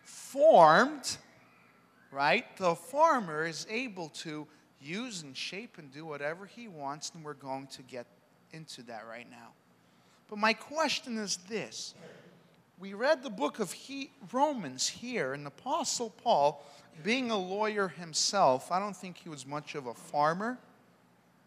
formed, 0.03 1.17
right, 2.17 2.57
the 2.57 2.75
farmer 2.75 3.45
is 3.45 3.67
able 3.69 4.09
to 4.09 4.47
use 4.81 5.23
and 5.23 5.37
shape 5.37 5.77
and 5.77 5.93
do 5.93 6.07
whatever 6.07 6.47
he 6.47 6.67
wants, 6.67 7.13
and 7.15 7.23
we're 7.23 7.35
going 7.35 7.67
to 7.67 7.83
get 7.83 8.07
into 8.53 8.83
that 8.85 9.07
right 9.07 9.31
now. 9.31 9.51
But 10.29 10.39
my 10.39 10.55
question 10.55 11.19
is 11.19 11.37
this 11.49 11.95
we 12.79 12.95
read 12.95 13.23
the 13.23 13.31
book 13.31 13.61
of 13.61 13.73
he, 13.73 14.11
Romans 14.33 14.89
here, 14.89 15.35
and 15.35 15.47
Apostle 15.47 16.11
Paul, 16.23 16.65
being 17.05 17.31
a 17.31 17.37
lawyer 17.37 17.89
himself, 17.89 18.73
I 18.73 18.81
don't 18.81 18.97
think 18.97 19.19
he 19.19 19.29
was 19.29 19.47
much 19.47 19.75
of 19.75 19.87
a 19.87 19.95
farmer. 19.95 20.59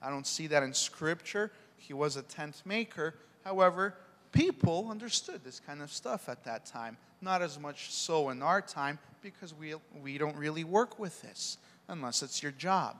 I 0.01 0.09
don't 0.09 0.27
see 0.27 0.47
that 0.47 0.63
in 0.63 0.73
Scripture. 0.73 1.51
He 1.77 1.93
was 1.93 2.15
a 2.15 2.21
tent 2.21 2.61
maker. 2.63 3.15
However, 3.43 3.95
people 4.31 4.87
understood 4.89 5.43
this 5.43 5.59
kind 5.59 5.81
of 5.81 5.91
stuff 5.91 6.29
at 6.29 6.43
that 6.45 6.65
time. 6.65 6.97
Not 7.21 7.41
as 7.41 7.59
much 7.59 7.91
so 7.91 8.29
in 8.29 8.41
our 8.41 8.61
time 8.61 8.99
because 9.21 9.53
we, 9.53 9.73
we 10.01 10.17
don't 10.17 10.35
really 10.35 10.63
work 10.63 10.99
with 10.99 11.21
this 11.21 11.57
unless 11.87 12.21
it's 12.23 12.41
your 12.41 12.51
job. 12.51 12.95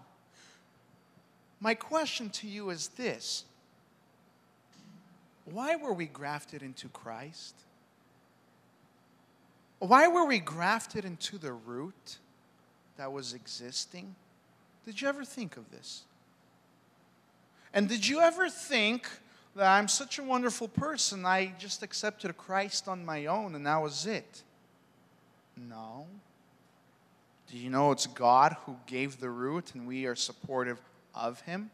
My 1.59 1.73
question 1.73 2.29
to 2.29 2.47
you 2.47 2.69
is 2.69 2.89
this 2.89 3.45
Why 5.45 5.75
were 5.75 5.93
we 5.93 6.05
grafted 6.05 6.61
into 6.63 6.87
Christ? 6.89 7.55
Why 9.79 10.07
were 10.07 10.25
we 10.25 10.39
grafted 10.39 11.05
into 11.05 11.37
the 11.37 11.53
root 11.53 12.17
that 12.97 13.11
was 13.13 13.33
existing? 13.33 14.15
Did 14.85 15.01
you 15.01 15.07
ever 15.07 15.23
think 15.23 15.55
of 15.55 15.71
this? 15.71 16.03
And 17.73 17.87
did 17.87 18.05
you 18.05 18.19
ever 18.19 18.49
think 18.49 19.07
that 19.55 19.67
I'm 19.67 19.87
such 19.87 20.19
a 20.19 20.23
wonderful 20.23 20.67
person, 20.67 21.25
I 21.25 21.53
just 21.59 21.83
accepted 21.83 22.35
Christ 22.37 22.87
on 22.87 23.05
my 23.05 23.27
own 23.27 23.55
and 23.55 23.65
that 23.65 23.81
was 23.81 24.05
it? 24.05 24.43
No. 25.67 26.05
Do 27.51 27.57
you 27.57 27.69
know 27.69 27.91
it's 27.91 28.07
God 28.07 28.55
who 28.65 28.77
gave 28.85 29.19
the 29.19 29.29
root 29.29 29.73
and 29.73 29.87
we 29.87 30.05
are 30.05 30.15
supportive 30.15 30.79
of 31.15 31.41
Him? 31.41 31.71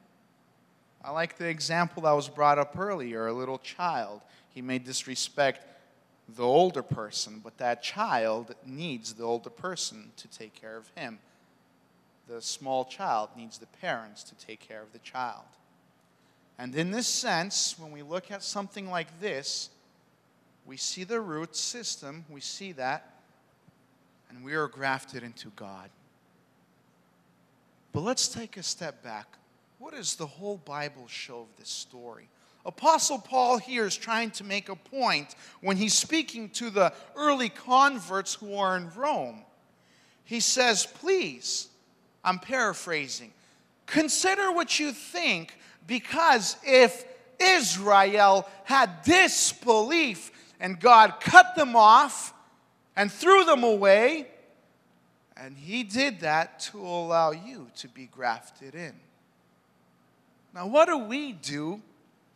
I 1.04 1.12
like 1.12 1.38
the 1.38 1.48
example 1.48 2.04
that 2.04 2.14
was 2.14 2.28
brought 2.28 2.58
up 2.58 2.78
earlier 2.78 3.28
a 3.28 3.34
little 3.34 3.60
child. 3.60 4.22
He 4.50 4.62
may 4.62 4.80
disrespect 4.80 5.68
the 6.28 6.44
older 6.44 6.82
person, 6.82 7.42
but 7.44 7.58
that 7.60 7.84
child 7.84 8.56
needs 8.66 9.14
the 9.14 9.24
older 9.24 9.52
person 9.52 10.12
to 10.18 10.28
take 10.28 10.56
care 10.56 10.78
of 10.78 10.90
him. 10.96 11.20
The 12.28 12.42
small 12.42 12.86
child 12.86 13.30
needs 13.38 13.60
the 13.60 13.68
parents 13.68 14.24
to 14.24 14.36
take 14.36 14.60
care 14.60 14.82
of 14.82 14.92
the 14.94 15.00
child. 15.00 15.46
And 16.58 16.74
in 16.74 16.90
this 16.90 17.06
sense, 17.06 17.76
when 17.78 17.92
we 17.92 18.02
look 18.02 18.32
at 18.32 18.42
something 18.42 18.90
like 18.90 19.20
this, 19.20 19.70
we 20.66 20.78
see 20.78 21.04
the 21.04 21.22
root 21.22 21.56
system, 21.56 22.26
we 22.30 22.42
see 22.42 22.72
that, 22.72 23.15
and 24.30 24.44
we 24.44 24.54
are 24.54 24.68
grafted 24.68 25.24
into 25.24 25.50
God. 25.56 25.90
But 27.92 28.02
let's 28.02 28.28
take 28.28 28.58
a 28.58 28.64
step 28.64 29.04
back. 29.04 29.28
What 29.80 29.94
does 29.94 30.16
the 30.16 30.28
whole 30.28 30.58
Bible 30.58 31.08
show 31.08 31.42
of 31.42 31.48
this 31.58 31.70
story? 31.70 32.28
Apostle 32.66 33.20
Paul 33.20 33.58
here 33.58 33.86
is 33.86 33.96
trying 33.96 34.32
to 34.32 34.44
make 34.44 34.70
a 34.70 34.76
point 34.76 35.36
when 35.62 35.78
he's 35.78 35.94
speaking 35.94 36.50
to 36.50 36.70
the 36.70 36.92
early 37.16 37.50
converts 37.50 38.34
who 38.34 38.56
are 38.56 38.76
in 38.76 38.90
Rome. 38.96 39.44
He 40.24 40.40
says, 40.40 40.86
Please, 40.86 41.68
I'm 42.24 42.40
paraphrasing, 42.40 43.32
consider 43.86 44.52
what 44.52 44.80
you 44.80 44.92
think, 44.92 45.56
because 45.86 46.58
if 46.66 47.06
Israel 47.40 48.50
had 48.64 49.04
disbelief 49.04 50.32
and 50.60 50.80
God 50.80 51.20
cut 51.20 51.56
them 51.56 51.76
off 51.76 52.34
and 52.96 53.12
threw 53.12 53.44
them 53.44 53.64
away, 53.64 54.28
and 55.36 55.58
he 55.58 55.84
did 55.84 56.22
that 56.22 56.60
to 56.60 56.80
allow 56.80 57.32
you 57.32 57.68
to 57.78 57.88
be 57.88 58.06
grafted 58.06 58.74
in. 58.74 58.94
Now, 60.54 60.68
what 60.68 60.88
do 60.88 60.98
we 60.98 61.34
do 61.34 61.82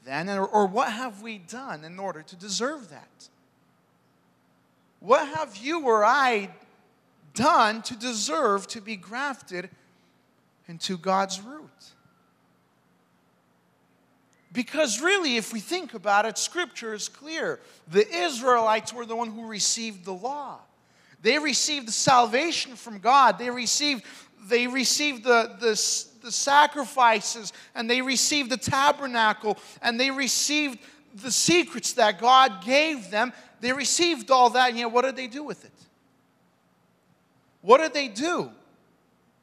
then, 0.05 0.29
or, 0.29 0.65
what 0.65 0.91
have 0.91 1.21
we 1.21 1.37
done 1.37 1.83
in 1.83 1.99
order 1.99 2.21
to 2.23 2.35
deserve 2.35 2.89
that? 2.89 3.29
What 4.99 5.27
have 5.35 5.57
you 5.57 5.85
or 5.85 6.03
I 6.03 6.49
done 7.33 7.81
to 7.83 7.95
deserve 7.95 8.67
to 8.67 8.81
be 8.81 8.95
grafted 8.95 9.69
into 10.67 10.97
God's 10.97 11.41
root? 11.41 11.69
Because 14.51 14.99
really, 14.99 15.37
if 15.37 15.53
we 15.53 15.59
think 15.59 15.93
about 15.93 16.25
it, 16.25 16.37
Scripture 16.37 16.93
is 16.93 17.07
clear. 17.07 17.59
The 17.87 18.07
Israelites 18.07 18.91
were 18.93 19.05
the 19.05 19.15
one 19.15 19.31
who 19.31 19.45
received 19.45 20.05
the 20.05 20.13
law. 20.13 20.59
They 21.21 21.37
received 21.37 21.87
the 21.87 21.91
salvation 21.91 22.75
from 22.75 22.99
God. 22.99 23.37
They 23.37 23.49
received, 23.49 24.03
they 24.47 24.65
received 24.65 25.23
the, 25.23 25.55
the, 25.59 26.25
the 26.25 26.31
sacrifices, 26.31 27.53
and 27.75 27.89
they 27.89 28.01
received 28.01 28.49
the 28.49 28.57
tabernacle, 28.57 29.57
and 29.81 29.99
they 29.99 30.09
received 30.09 30.79
the 31.15 31.31
secrets 31.31 31.93
that 31.93 32.19
God 32.19 32.63
gave 32.63 33.11
them. 33.11 33.33
They 33.61 33.73
received 33.73 34.31
all 34.31 34.49
that, 34.51 34.69
and 34.69 34.79
yet 34.79 34.91
what 34.91 35.03
did 35.03 35.15
they 35.15 35.27
do 35.27 35.43
with 35.43 35.65
it? 35.65 35.71
What 37.61 37.79
did 37.79 37.93
they 37.93 38.07
do? 38.07 38.51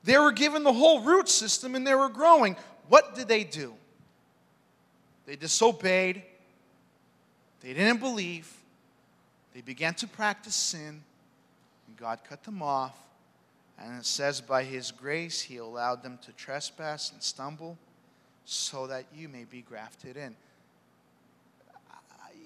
They 0.04 0.18
were 0.18 0.32
given 0.32 0.62
the 0.62 0.72
whole 0.72 1.00
root 1.00 1.28
system 1.28 1.74
and 1.74 1.86
they 1.86 1.94
were 1.94 2.08
growing. 2.08 2.56
What 2.88 3.14
did 3.14 3.28
they 3.28 3.44
do? 3.44 3.74
They 5.26 5.36
disobeyed. 5.36 6.22
They 7.60 7.74
didn't 7.74 8.00
believe. 8.00 8.52
They 9.54 9.60
began 9.60 9.94
to 9.94 10.06
practice 10.06 10.54
sin. 10.54 11.02
And 11.88 11.96
God 11.96 12.20
cut 12.28 12.44
them 12.44 12.62
off. 12.62 12.96
And 13.78 13.98
it 13.98 14.06
says, 14.06 14.40
by 14.40 14.64
His 14.64 14.90
grace, 14.90 15.40
He 15.40 15.58
allowed 15.58 16.02
them 16.02 16.18
to 16.22 16.32
trespass 16.32 17.12
and 17.12 17.22
stumble 17.22 17.76
so 18.44 18.86
that 18.86 19.04
you 19.14 19.28
may 19.28 19.44
be 19.44 19.60
grafted 19.60 20.16
in. 20.16 20.36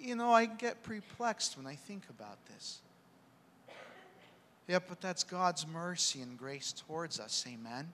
You 0.00 0.14
know, 0.14 0.30
I 0.30 0.46
get 0.46 0.82
perplexed 0.82 1.58
when 1.58 1.66
I 1.66 1.74
think 1.74 2.04
about 2.08 2.38
this. 2.46 2.78
Yeah, 4.66 4.78
but 4.88 5.00
that's 5.00 5.24
God's 5.24 5.66
mercy 5.66 6.22
and 6.22 6.38
grace 6.38 6.72
towards 6.72 7.20
us. 7.20 7.44
Amen. 7.46 7.92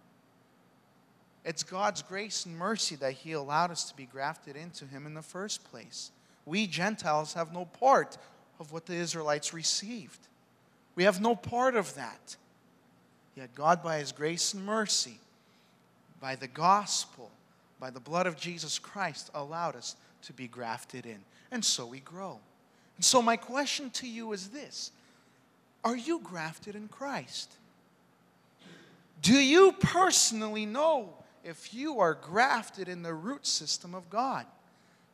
It's 1.46 1.62
God's 1.62 2.02
grace 2.02 2.44
and 2.44 2.58
mercy 2.58 2.96
that 2.96 3.12
He 3.12 3.32
allowed 3.32 3.70
us 3.70 3.84
to 3.84 3.96
be 3.96 4.04
grafted 4.04 4.56
into 4.56 4.84
Him 4.84 5.06
in 5.06 5.14
the 5.14 5.22
first 5.22 5.64
place. 5.70 6.10
We 6.44 6.66
Gentiles 6.66 7.34
have 7.34 7.54
no 7.54 7.66
part 7.66 8.18
of 8.58 8.72
what 8.72 8.86
the 8.86 8.94
Israelites 8.94 9.54
received. 9.54 10.18
We 10.96 11.04
have 11.04 11.20
no 11.20 11.36
part 11.36 11.76
of 11.76 11.94
that. 11.94 12.36
Yet 13.36 13.54
God, 13.54 13.80
by 13.80 13.98
His 13.98 14.10
grace 14.10 14.54
and 14.54 14.66
mercy, 14.66 15.20
by 16.20 16.34
the 16.34 16.48
gospel, 16.48 17.30
by 17.78 17.90
the 17.90 18.00
blood 18.00 18.26
of 18.26 18.36
Jesus 18.36 18.80
Christ, 18.80 19.30
allowed 19.32 19.76
us 19.76 19.94
to 20.22 20.32
be 20.32 20.48
grafted 20.48 21.06
in. 21.06 21.20
And 21.52 21.64
so 21.64 21.86
we 21.86 22.00
grow. 22.00 22.40
And 22.96 23.04
so, 23.04 23.22
my 23.22 23.36
question 23.36 23.90
to 23.90 24.08
you 24.08 24.32
is 24.32 24.48
this 24.48 24.90
Are 25.84 25.96
you 25.96 26.18
grafted 26.24 26.74
in 26.74 26.88
Christ? 26.88 27.52
Do 29.22 29.34
you 29.34 29.72
personally 29.72 30.66
know 30.66 31.12
if 31.46 31.72
you 31.72 32.00
are 32.00 32.14
grafted 32.14 32.88
in 32.88 33.02
the 33.02 33.14
root 33.14 33.46
system 33.46 33.94
of 33.94 34.10
God? 34.10 34.44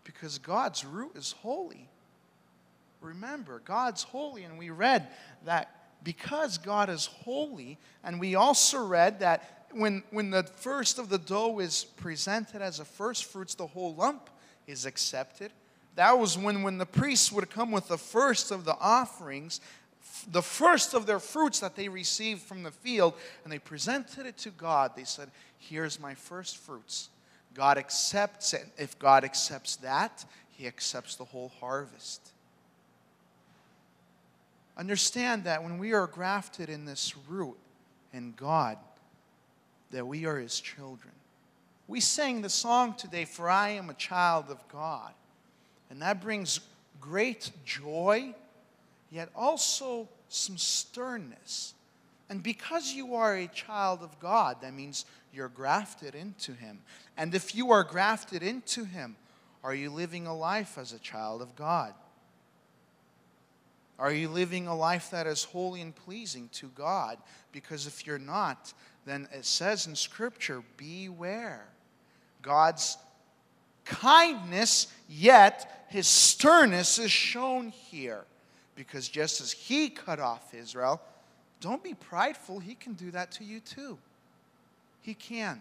Because 0.04 0.38
God's 0.38 0.84
root 0.84 1.12
is 1.14 1.32
holy. 1.32 1.88
Remember, 3.00 3.60
God's 3.64 4.02
holy, 4.02 4.44
and 4.44 4.58
we 4.58 4.70
read 4.70 5.08
that 5.44 5.70
because 6.02 6.58
God 6.58 6.88
is 6.88 7.06
holy, 7.06 7.78
and 8.02 8.18
we 8.18 8.34
also 8.34 8.84
read 8.84 9.20
that 9.20 9.66
when, 9.72 10.02
when 10.10 10.30
the 10.30 10.42
first 10.42 10.98
of 10.98 11.08
the 11.08 11.18
dough 11.18 11.58
is 11.58 11.84
presented 11.84 12.62
as 12.62 12.80
a 12.80 12.84
first 12.84 13.26
fruits, 13.26 13.54
the 13.54 13.66
whole 13.66 13.94
lump 13.94 14.28
is 14.66 14.86
accepted. 14.86 15.52
That 15.94 16.18
was 16.18 16.38
when, 16.38 16.62
when 16.62 16.78
the 16.78 16.86
priests 16.86 17.30
would 17.32 17.50
come 17.50 17.70
with 17.70 17.88
the 17.88 17.98
first 17.98 18.50
of 18.50 18.64
the 18.64 18.76
offerings 18.80 19.60
the 20.30 20.42
first 20.42 20.94
of 20.94 21.06
their 21.06 21.18
fruits 21.18 21.60
that 21.60 21.76
they 21.76 21.88
received 21.88 22.42
from 22.42 22.62
the 22.62 22.70
field, 22.70 23.14
and 23.44 23.52
they 23.52 23.58
presented 23.58 24.26
it 24.26 24.36
to 24.38 24.50
God. 24.50 24.92
They 24.96 25.04
said, 25.04 25.30
Here's 25.58 26.00
my 26.00 26.14
first 26.14 26.58
fruits. 26.58 27.08
God 27.54 27.78
accepts 27.78 28.54
it. 28.54 28.66
If 28.78 28.98
God 28.98 29.24
accepts 29.24 29.76
that, 29.76 30.24
He 30.50 30.66
accepts 30.66 31.16
the 31.16 31.24
whole 31.24 31.52
harvest. 31.60 32.32
Understand 34.76 35.44
that 35.44 35.62
when 35.62 35.78
we 35.78 35.92
are 35.92 36.06
grafted 36.06 36.68
in 36.68 36.84
this 36.84 37.14
root 37.28 37.56
in 38.12 38.32
God, 38.36 38.78
that 39.90 40.06
we 40.06 40.24
are 40.26 40.38
His 40.38 40.60
children. 40.60 41.12
We 41.88 42.00
sang 42.00 42.42
the 42.42 42.48
song 42.48 42.94
today, 42.94 43.24
For 43.24 43.50
I 43.50 43.70
am 43.70 43.90
a 43.90 43.94
child 43.94 44.46
of 44.48 44.66
God. 44.68 45.12
And 45.90 46.00
that 46.00 46.22
brings 46.22 46.60
great 47.00 47.50
joy, 47.66 48.34
yet 49.12 49.28
also 49.36 50.08
some 50.28 50.56
sternness. 50.56 51.74
And 52.30 52.42
because 52.42 52.92
you 52.92 53.14
are 53.14 53.36
a 53.36 53.46
child 53.46 54.02
of 54.02 54.18
God, 54.18 54.62
that 54.62 54.72
means 54.72 55.04
you're 55.34 55.48
grafted 55.48 56.14
into 56.14 56.52
Him. 56.52 56.80
And 57.16 57.34
if 57.34 57.54
you 57.54 57.72
are 57.72 57.84
grafted 57.84 58.42
into 58.42 58.84
Him, 58.84 59.16
are 59.62 59.74
you 59.74 59.90
living 59.90 60.26
a 60.26 60.34
life 60.34 60.78
as 60.78 60.92
a 60.92 60.98
child 60.98 61.42
of 61.42 61.54
God? 61.54 61.92
Are 63.98 64.12
you 64.12 64.30
living 64.30 64.66
a 64.66 64.74
life 64.74 65.10
that 65.10 65.26
is 65.26 65.44
holy 65.44 65.82
and 65.82 65.94
pleasing 65.94 66.48
to 66.54 66.68
God? 66.68 67.18
Because 67.52 67.86
if 67.86 68.06
you're 68.06 68.18
not, 68.18 68.72
then 69.04 69.28
it 69.32 69.44
says 69.44 69.86
in 69.86 69.94
Scripture, 69.94 70.62
beware. 70.78 71.66
God's 72.40 72.96
kindness, 73.84 74.86
yet 75.06 75.86
his 75.90 76.08
sternness 76.08 76.98
is 76.98 77.10
shown 77.10 77.68
here. 77.68 78.24
Because 78.74 79.08
just 79.08 79.40
as 79.40 79.52
he 79.52 79.88
cut 79.90 80.18
off 80.18 80.54
Israel, 80.54 81.00
don't 81.60 81.82
be 81.82 81.94
prideful, 81.94 82.58
he 82.58 82.74
can 82.74 82.94
do 82.94 83.10
that 83.10 83.30
to 83.32 83.44
you 83.44 83.60
too. 83.60 83.98
He 85.00 85.14
can. 85.14 85.60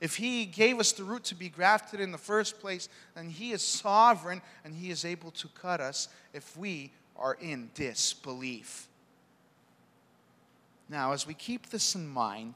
If 0.00 0.16
he 0.16 0.44
gave 0.44 0.78
us 0.78 0.92
the 0.92 1.04
root 1.04 1.24
to 1.24 1.34
be 1.34 1.48
grafted 1.48 2.00
in 2.00 2.12
the 2.12 2.18
first 2.18 2.60
place, 2.60 2.88
then 3.14 3.30
he 3.30 3.52
is 3.52 3.62
sovereign 3.62 4.42
and 4.64 4.74
he 4.74 4.90
is 4.90 5.04
able 5.04 5.30
to 5.32 5.48
cut 5.48 5.80
us 5.80 6.08
if 6.34 6.56
we 6.56 6.92
are 7.16 7.38
in 7.40 7.70
disbelief. 7.74 8.88
Now, 10.88 11.12
as 11.12 11.26
we 11.26 11.34
keep 11.34 11.70
this 11.70 11.94
in 11.94 12.06
mind, 12.06 12.54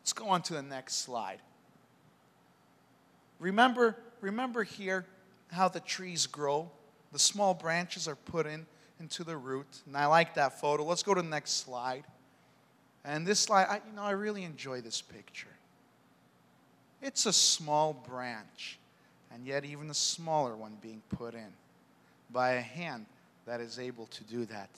let's 0.00 0.12
go 0.12 0.28
on 0.28 0.42
to 0.42 0.54
the 0.54 0.62
next 0.62 0.96
slide. 0.96 1.40
Remember, 3.38 3.96
remember 4.20 4.62
here 4.62 5.06
how 5.50 5.68
the 5.68 5.80
trees 5.80 6.26
grow. 6.26 6.70
The 7.12 7.18
small 7.18 7.54
branches 7.54 8.06
are 8.06 8.16
put 8.16 8.46
in 8.46 8.66
into 9.00 9.24
the 9.24 9.36
root, 9.36 9.66
and 9.86 9.96
I 9.96 10.06
like 10.06 10.34
that 10.34 10.60
photo. 10.60 10.84
Let's 10.84 11.02
go 11.02 11.14
to 11.14 11.22
the 11.22 11.28
next 11.28 11.64
slide. 11.64 12.04
And 13.04 13.26
this 13.26 13.40
slide, 13.40 13.66
I, 13.68 13.80
you 13.88 13.96
know, 13.96 14.02
I 14.02 14.10
really 14.10 14.44
enjoy 14.44 14.82
this 14.82 15.00
picture. 15.00 15.48
It's 17.00 17.24
a 17.24 17.32
small 17.32 17.94
branch, 17.94 18.78
and 19.32 19.46
yet 19.46 19.64
even 19.64 19.88
a 19.88 19.94
smaller 19.94 20.54
one 20.54 20.76
being 20.82 21.02
put 21.08 21.34
in 21.34 21.48
by 22.30 22.52
a 22.52 22.60
hand 22.60 23.06
that 23.46 23.60
is 23.60 23.78
able 23.78 24.06
to 24.06 24.24
do 24.24 24.44
that. 24.46 24.68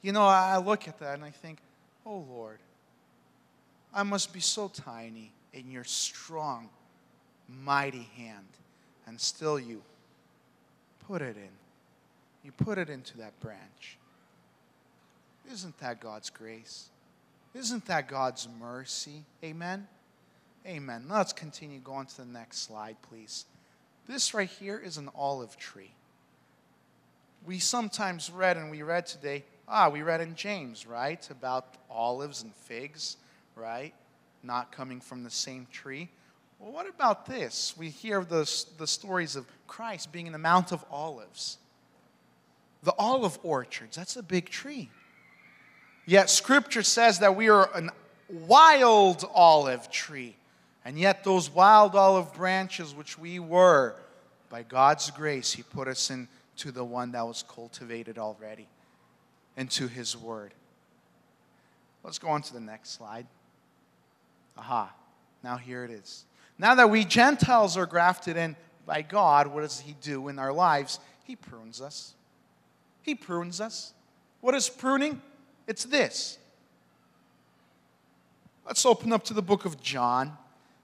You 0.00 0.12
know, 0.12 0.22
I 0.22 0.58
look 0.58 0.88
at 0.88 0.98
that 1.00 1.14
and 1.14 1.24
I 1.24 1.30
think, 1.30 1.58
oh 2.06 2.24
Lord, 2.30 2.58
I 3.92 4.02
must 4.04 4.32
be 4.32 4.40
so 4.40 4.68
tiny 4.68 5.32
in 5.52 5.70
your 5.70 5.84
strong, 5.84 6.70
mighty 7.48 8.08
hand. 8.16 8.46
And 9.06 9.20
still 9.20 9.58
you 9.58 9.82
put 11.06 11.20
it 11.20 11.36
in. 11.36 11.61
You 12.44 12.52
put 12.52 12.78
it 12.78 12.90
into 12.90 13.18
that 13.18 13.38
branch. 13.40 13.98
Isn't 15.50 15.78
that 15.78 16.00
God's 16.00 16.30
grace? 16.30 16.88
Isn't 17.54 17.86
that 17.86 18.08
God's 18.08 18.48
mercy? 18.60 19.24
Amen? 19.44 19.86
Amen. 20.66 21.04
Let's 21.08 21.32
continue 21.32 21.80
going 21.80 22.06
to 22.06 22.16
the 22.18 22.24
next 22.24 22.58
slide, 22.58 22.96
please. 23.02 23.44
This 24.08 24.34
right 24.34 24.48
here 24.48 24.78
is 24.78 24.96
an 24.96 25.10
olive 25.14 25.56
tree 25.56 25.92
we 27.44 27.58
sometimes 27.58 28.30
read, 28.30 28.56
and 28.56 28.70
we 28.70 28.82
read 28.82 29.06
today, 29.06 29.44
ah, 29.68 29.88
we 29.88 30.02
read 30.02 30.20
in 30.20 30.34
James, 30.34 30.86
right, 30.86 31.28
about 31.30 31.76
olives 31.90 32.42
and 32.42 32.54
figs, 32.54 33.16
right, 33.56 33.94
not 34.42 34.72
coming 34.72 35.00
from 35.00 35.24
the 35.24 35.30
same 35.30 35.66
tree. 35.72 36.08
Well, 36.58 36.72
what 36.72 36.88
about 36.88 37.26
this? 37.26 37.74
We 37.76 37.88
hear 37.88 38.24
the, 38.24 38.48
the 38.78 38.86
stories 38.86 39.34
of 39.34 39.46
Christ 39.66 40.12
being 40.12 40.26
in 40.26 40.32
the 40.32 40.38
Mount 40.38 40.72
of 40.72 40.84
Olives. 40.90 41.58
The 42.82 42.94
olive 42.98 43.38
orchards, 43.42 43.96
that's 43.96 44.16
a 44.16 44.22
big 44.22 44.48
tree. 44.48 44.90
Yet 46.04 46.30
Scripture 46.30 46.82
says 46.82 47.20
that 47.20 47.36
we 47.36 47.48
are 47.48 47.70
a 47.74 47.88
wild 48.28 49.24
olive 49.32 49.90
tree. 49.90 50.36
And 50.84 50.98
yet, 50.98 51.22
those 51.22 51.48
wild 51.48 51.94
olive 51.94 52.34
branches, 52.34 52.92
which 52.92 53.16
we 53.16 53.38
were, 53.38 53.94
by 54.48 54.64
God's 54.64 55.12
grace, 55.12 55.52
He 55.52 55.62
put 55.62 55.86
us 55.86 56.10
into 56.10 56.72
the 56.72 56.84
one 56.84 57.12
that 57.12 57.24
was 57.24 57.44
cultivated 57.48 58.18
already 58.18 58.66
and 59.56 59.70
to 59.72 59.86
his 59.86 60.16
word. 60.16 60.52
Let's 62.02 62.18
go 62.18 62.28
on 62.28 62.42
to 62.42 62.52
the 62.52 62.60
next 62.60 62.90
slide. 62.90 63.26
Aha, 64.56 64.92
now 65.42 65.56
here 65.56 65.84
it 65.84 65.90
is. 65.90 66.24
Now 66.58 66.74
that 66.74 66.90
we 66.90 67.04
Gentiles 67.04 67.76
are 67.76 67.86
grafted 67.86 68.36
in 68.36 68.56
by 68.86 69.02
God, 69.02 69.46
what 69.46 69.62
does 69.62 69.80
he 69.80 69.94
do 70.00 70.28
in 70.28 70.38
our 70.38 70.52
lives? 70.52 70.98
He 71.24 71.36
prunes 71.36 71.80
us. 71.80 72.14
He 73.02 73.14
prunes 73.14 73.60
us. 73.60 73.92
What 74.40 74.54
is 74.54 74.68
pruning? 74.68 75.20
It's 75.66 75.84
this. 75.84 76.38
Let's 78.66 78.86
open 78.86 79.12
up 79.12 79.24
to 79.24 79.34
the 79.34 79.42
book 79.42 79.64
of 79.64 79.80
John, 79.80 80.36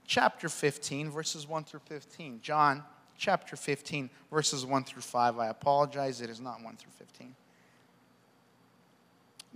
chapter 0.07 0.49
15, 0.49 1.11
verses 1.11 1.47
1 1.47 1.65
through 1.65 1.81
15. 1.87 2.41
John 2.43 2.83
chapter 3.17 3.57
15, 3.57 4.11
verses 4.33 4.67
1 4.67 4.85
through 4.85 5.03
5. 5.03 5.39
I 5.39 5.49
apologize, 5.49 6.21
it 6.21 6.31
is 6.31 6.41
not 6.41 6.63
1 6.63 6.77
through 6.77 6.93
15. 6.99 7.35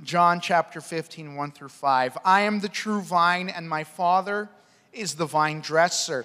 John 0.03 0.41
chapter 0.41 0.81
15, 0.81 1.35
1 1.35 1.53
through 1.53 1.69
5. 1.69 2.19
I 2.25 2.43
am 2.43 2.61
the 2.61 2.69
true 2.69 3.01
vine, 3.01 3.49
and 3.49 3.69
my 3.69 3.85
Father 3.85 4.49
is 4.93 5.15
the 5.15 5.27
vine 5.27 5.61
dresser. 5.61 6.25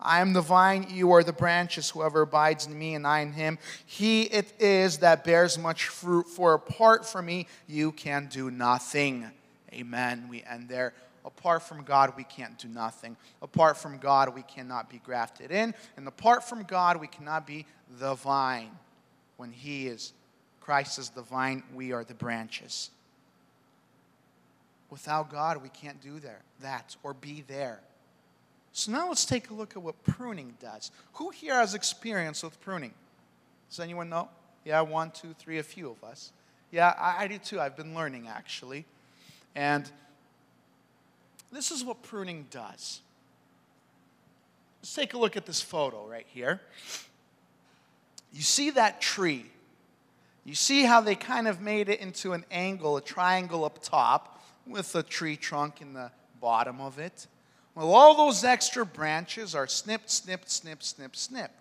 I 0.00 0.20
am 0.20 0.32
the 0.32 0.40
vine, 0.40 0.86
you 0.90 1.10
are 1.12 1.24
the 1.24 1.32
branches. 1.32 1.90
Whoever 1.90 2.22
abides 2.22 2.66
in 2.66 2.78
me 2.78 2.94
and 2.94 3.06
I 3.06 3.20
in 3.20 3.32
him, 3.32 3.58
he 3.84 4.22
it 4.22 4.52
is 4.60 4.98
that 4.98 5.24
bears 5.24 5.58
much 5.58 5.88
fruit. 5.88 6.28
For 6.28 6.54
apart 6.54 7.04
from 7.04 7.26
me, 7.26 7.48
you 7.66 7.92
can 7.92 8.28
do 8.30 8.50
nothing. 8.50 9.28
Amen. 9.72 10.26
We 10.30 10.44
end 10.44 10.68
there. 10.68 10.94
Apart 11.24 11.62
from 11.62 11.82
God, 11.82 12.14
we 12.16 12.24
can't 12.24 12.56
do 12.58 12.68
nothing. 12.68 13.16
Apart 13.42 13.76
from 13.76 13.98
God, 13.98 14.34
we 14.34 14.42
cannot 14.42 14.88
be 14.88 14.98
grafted 14.98 15.50
in. 15.50 15.74
And 15.96 16.06
apart 16.06 16.48
from 16.48 16.62
God, 16.62 16.98
we 16.98 17.08
cannot 17.08 17.46
be 17.46 17.66
the 17.98 18.14
vine 18.14 18.70
when 19.36 19.52
He 19.52 19.88
is, 19.88 20.12
Christ 20.60 20.98
is 20.98 21.10
the 21.10 21.22
vine, 21.22 21.62
we 21.74 21.92
are 21.92 22.04
the 22.04 22.14
branches. 22.14 22.90
Without 24.90 25.30
God, 25.30 25.62
we 25.62 25.68
can't 25.68 26.00
do 26.00 26.18
there, 26.18 26.40
that 26.60 26.96
or 27.02 27.14
be 27.14 27.44
there. 27.46 27.80
So 28.72 28.92
now 28.92 29.08
let's 29.08 29.24
take 29.24 29.50
a 29.50 29.54
look 29.54 29.76
at 29.76 29.82
what 29.82 30.02
pruning 30.04 30.54
does. 30.60 30.90
Who 31.14 31.30
here 31.30 31.54
has 31.54 31.74
experience 31.74 32.42
with 32.42 32.60
pruning? 32.60 32.94
Does 33.70 33.80
anyone 33.80 34.08
know? 34.08 34.28
Yeah, 34.64 34.80
one, 34.82 35.10
two, 35.10 35.34
three, 35.38 35.58
a 35.58 35.62
few 35.62 35.90
of 35.90 36.04
us. 36.04 36.32
Yeah, 36.70 36.94
I, 36.98 37.24
I 37.24 37.28
do 37.28 37.38
too. 37.38 37.60
I've 37.60 37.76
been 37.76 37.94
learning 37.94 38.28
actually. 38.28 38.84
And 39.54 39.90
this 41.50 41.70
is 41.70 41.82
what 41.82 42.02
pruning 42.02 42.46
does. 42.50 43.00
Let's 44.80 44.94
take 44.94 45.14
a 45.14 45.18
look 45.18 45.36
at 45.36 45.46
this 45.46 45.60
photo 45.60 46.06
right 46.06 46.26
here 46.28 46.60
you 48.32 48.42
see 48.42 48.70
that 48.70 49.00
tree. 49.00 49.46
You 50.44 50.54
see 50.54 50.84
how 50.84 51.00
they 51.00 51.14
kind 51.14 51.48
of 51.48 51.60
made 51.60 51.88
it 51.88 52.00
into 52.00 52.32
an 52.32 52.44
angle, 52.50 52.96
a 52.96 53.00
triangle 53.00 53.64
up 53.64 53.82
top 53.82 54.42
with 54.66 54.94
a 54.94 55.02
tree 55.02 55.36
trunk 55.36 55.80
in 55.80 55.92
the 55.92 56.10
bottom 56.40 56.80
of 56.80 56.98
it. 56.98 57.26
Well, 57.78 57.94
all 57.94 58.16
those 58.16 58.42
extra 58.42 58.84
branches 58.84 59.54
are 59.54 59.68
snipped, 59.68 60.10
snipped, 60.10 60.50
snipped, 60.50 60.82
snipped, 60.82 61.16
snipped. 61.16 61.54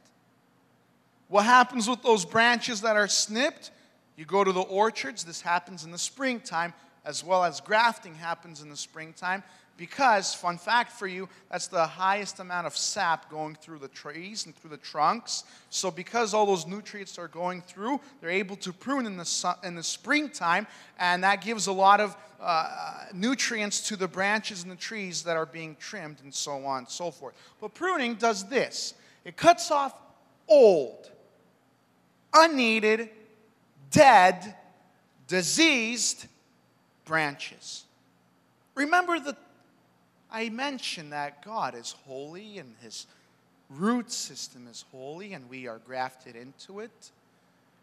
What 1.28 1.46
happens 1.46 1.88
with 1.88 2.02
those 2.02 2.26
branches 2.26 2.82
that 2.82 2.96
are 2.96 3.08
snipped? 3.08 3.70
You 4.16 4.26
go 4.26 4.44
to 4.44 4.52
the 4.52 4.62
orchards, 4.62 5.24
this 5.24 5.42
happens 5.42 5.86
in 5.86 5.92
the 5.92 6.00
springtime, 6.00 6.74
as 7.06 7.24
well 7.24 7.44
as 7.44 7.62
grafting 7.62 8.16
happens 8.16 8.64
in 8.64 8.70
the 8.72 8.76
springtime 8.76 9.44
because, 9.78 10.34
fun 10.34 10.58
fact 10.58 10.92
for 10.92 11.06
you, 11.06 11.30
that's 11.52 11.68
the 11.68 11.86
highest 11.86 12.40
amount 12.40 12.66
of 12.66 12.76
sap 12.76 13.30
going 13.30 13.56
through 13.56 13.78
the 13.78 13.88
trees 13.88 14.46
and 14.46 14.56
through 14.56 14.72
the 14.72 14.78
trunks. 14.78 15.44
So, 15.70 15.92
because 15.92 16.34
all 16.34 16.48
those 16.48 16.66
nutrients 16.66 17.20
are 17.20 17.28
going 17.28 17.62
through, 17.62 18.02
they're 18.20 18.32
able 18.32 18.56
to 18.58 18.74
prune 18.74 19.06
in 19.06 19.18
the, 19.18 19.26
su- 19.26 19.50
in 19.64 19.76
the 19.76 19.84
springtime, 19.84 20.66
and 21.00 21.24
that 21.24 21.42
gives 21.42 21.68
a 21.68 21.72
lot 21.72 22.02
of 22.02 22.18
uh, 22.42 23.06
nutrients 23.14 23.88
to 23.88 23.96
the 23.96 24.08
branches 24.08 24.64
and 24.64 24.72
the 24.72 24.76
trees 24.76 25.24
that 25.24 25.38
are 25.38 25.46
being 25.46 25.76
trimmed, 25.80 26.18
and 26.24 26.34
so 26.34 26.66
on 26.66 26.80
and 26.80 26.90
so 26.90 27.12
forth. 27.12 27.36
But 27.62 27.74
pruning 27.74 28.16
does 28.16 28.50
this 28.50 28.96
it 29.24 29.38
cuts 29.38 29.70
off 29.70 29.94
old, 30.48 31.12
unneeded, 32.34 33.10
dead, 33.92 34.56
diseased 35.28 36.26
branches. 37.06 37.84
Remember 38.76 39.20
that 39.20 39.38
I 40.32 40.50
mentioned 40.50 41.14
that 41.14 41.44
God 41.44 41.76
is 41.76 41.96
holy 42.06 42.58
and 42.58 42.76
his 42.82 43.08
root 43.70 44.12
system 44.12 44.68
is 44.68 44.86
holy 44.92 45.34
and 45.34 45.50
we 45.50 45.68
are 45.68 45.80
grafted 45.80 46.36
into 46.36 46.80
it. 46.80 47.12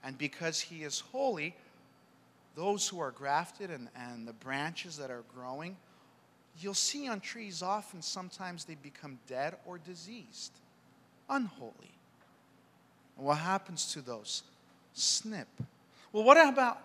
And 0.03 0.19
because 0.19 0.61
he 0.61 0.83
is 0.83 1.01
holy, 1.01 1.55
those 2.55 2.87
who 2.87 3.01
are 3.01 3.11
grafted 3.11 3.71
and, 3.71 3.89
and 3.97 4.29
the 4.29 4.33
branches 4.33 4.97
that 4.99 5.11
are 5.11 5.25
growing, 5.35 5.77
you'll 6.61 6.75
see 6.75 7.09
on 7.09 7.21
trees 7.21 7.63
often 7.63 8.03
sometimes 8.03 8.65
they 8.65 8.77
become 8.77 9.19
dead 9.27 9.57
or 9.67 9.79
diseased, 9.79 10.53
unholy. 11.29 11.93
And 13.17 13.27
what 13.27 13.39
happens 13.39 13.93
to 13.93 14.01
those? 14.01 14.43
Snip. 14.93 15.49
Well, 16.13 16.25
what 16.25 16.37
about 16.37 16.81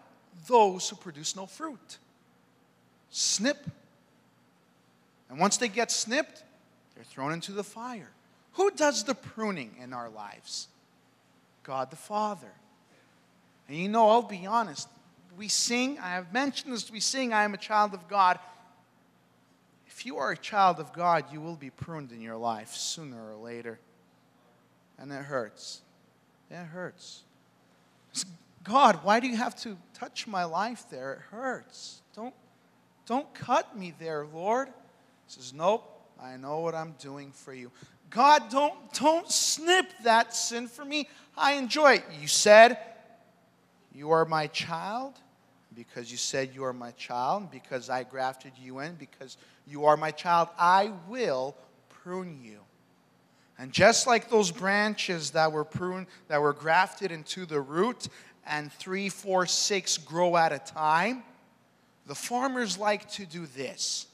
those 0.48 0.90
who 0.90 0.96
produce 0.96 1.36
no 1.36 1.46
fruit? 1.46 1.98
Snip. 3.12 3.58
And 5.30 5.40
once 5.40 5.58
they 5.58 5.68
get 5.68 5.92
snipped, 5.92 6.44
they're 6.96 7.04
thrown 7.04 7.32
into 7.32 7.52
the 7.52 7.64
fire. 7.64 8.10
Who 8.54 8.72
does 8.72 9.04
the 9.04 9.16
pruning 9.16 9.76
in 9.82 9.94
our 9.94 10.10
lives? 10.10 10.68
God 11.64 11.92
the 11.92 11.96
Father. 11.96 12.52
And 13.68 13.78
you 13.78 13.88
know, 13.88 14.10
I'll 14.10 14.24
be 14.24 14.46
honest, 14.46 14.90
we 15.38 15.48
sing, 15.48 16.00
I 16.00 16.10
have 16.10 16.34
mentioned 16.34 16.74
this, 16.74 16.92
we 16.92 17.00
sing, 17.00 17.32
I 17.32 17.44
am 17.44 17.54
a 17.54 17.58
child 17.58 17.94
of 17.94 18.08
God. 18.08 18.40
If 19.88 20.06
you 20.06 20.18
are 20.18 20.32
a 20.32 20.38
child 20.38 20.80
of 20.80 20.92
God, 20.94 21.26
you 21.32 21.40
will 21.40 21.56
be 21.56 21.70
pruned 21.70 22.12
in 22.12 22.22
your 22.22 22.38
life 22.38 22.74
sooner 22.74 23.32
or 23.32 23.36
later. 23.36 23.80
And 24.98 25.12
it 25.12 25.24
hurts. 25.24 25.82
It 26.50 26.56
hurts. 26.56 27.24
God, 28.64 29.00
why 29.04 29.20
do 29.20 29.28
you 29.28 29.38
have 29.38 29.56
to 29.62 29.78
touch 29.94 30.28
my 30.28 30.44
life 30.44 30.86
there? 30.90 31.14
It 31.14 31.20
hurts. 31.32 32.02
Don't, 32.16 32.34
don't 33.06 33.34
cut 33.34 33.78
me 33.78 33.94
there, 34.00 34.26
Lord. 34.26 34.70
Says, 35.30 35.54
Nope, 35.54 35.84
I 36.22 36.38
know 36.38 36.60
what 36.60 36.76
I'm 36.76 36.96
doing 37.00 37.32
for 37.32 37.54
you. 37.54 37.72
God, 38.10 38.50
don't, 38.50 38.74
don't 38.94 39.32
snip 39.32 39.86
that 40.04 40.36
sin 40.36 40.68
for 40.68 40.84
me. 40.84 41.08
I 41.38 41.54
enjoy 41.54 41.94
it. 41.94 42.04
You 42.20 42.28
said, 42.28 42.78
You 43.94 44.12
are 44.12 44.26
my 44.26 44.48
child. 44.48 45.14
Because 45.76 46.12
you 46.12 46.18
said 46.18 46.50
you 46.54 46.66
are 46.66 46.74
my 46.74 46.92
child, 46.92 47.52
because 47.52 47.90
I 47.90 48.04
grafted 48.04 48.54
you 48.60 48.80
in, 48.80 48.96
because 48.96 49.38
you 49.68 49.86
are 49.86 49.96
my 49.96 50.12
child, 50.12 50.50
I 50.58 50.92
will 51.08 51.56
prune 51.90 52.40
you. 52.44 52.60
And 53.58 53.72
just 53.72 54.08
like 54.08 54.30
those 54.30 54.52
branches 54.52 55.32
that 55.32 55.52
were 55.52 55.64
pruned, 55.64 56.08
that 56.28 56.42
were 56.42 56.54
grafted 56.54 57.12
into 57.12 57.46
the 57.46 57.62
root, 57.62 58.10
and 58.48 58.74
three, 58.74 59.10
four, 59.10 59.46
six 59.46 59.98
grow 59.98 60.36
at 60.36 60.52
a 60.52 60.60
time, 60.60 61.24
the 62.08 62.16
farmers 62.16 62.78
like 62.78 63.10
to 63.12 63.26
do 63.26 63.46
this. 63.46 64.08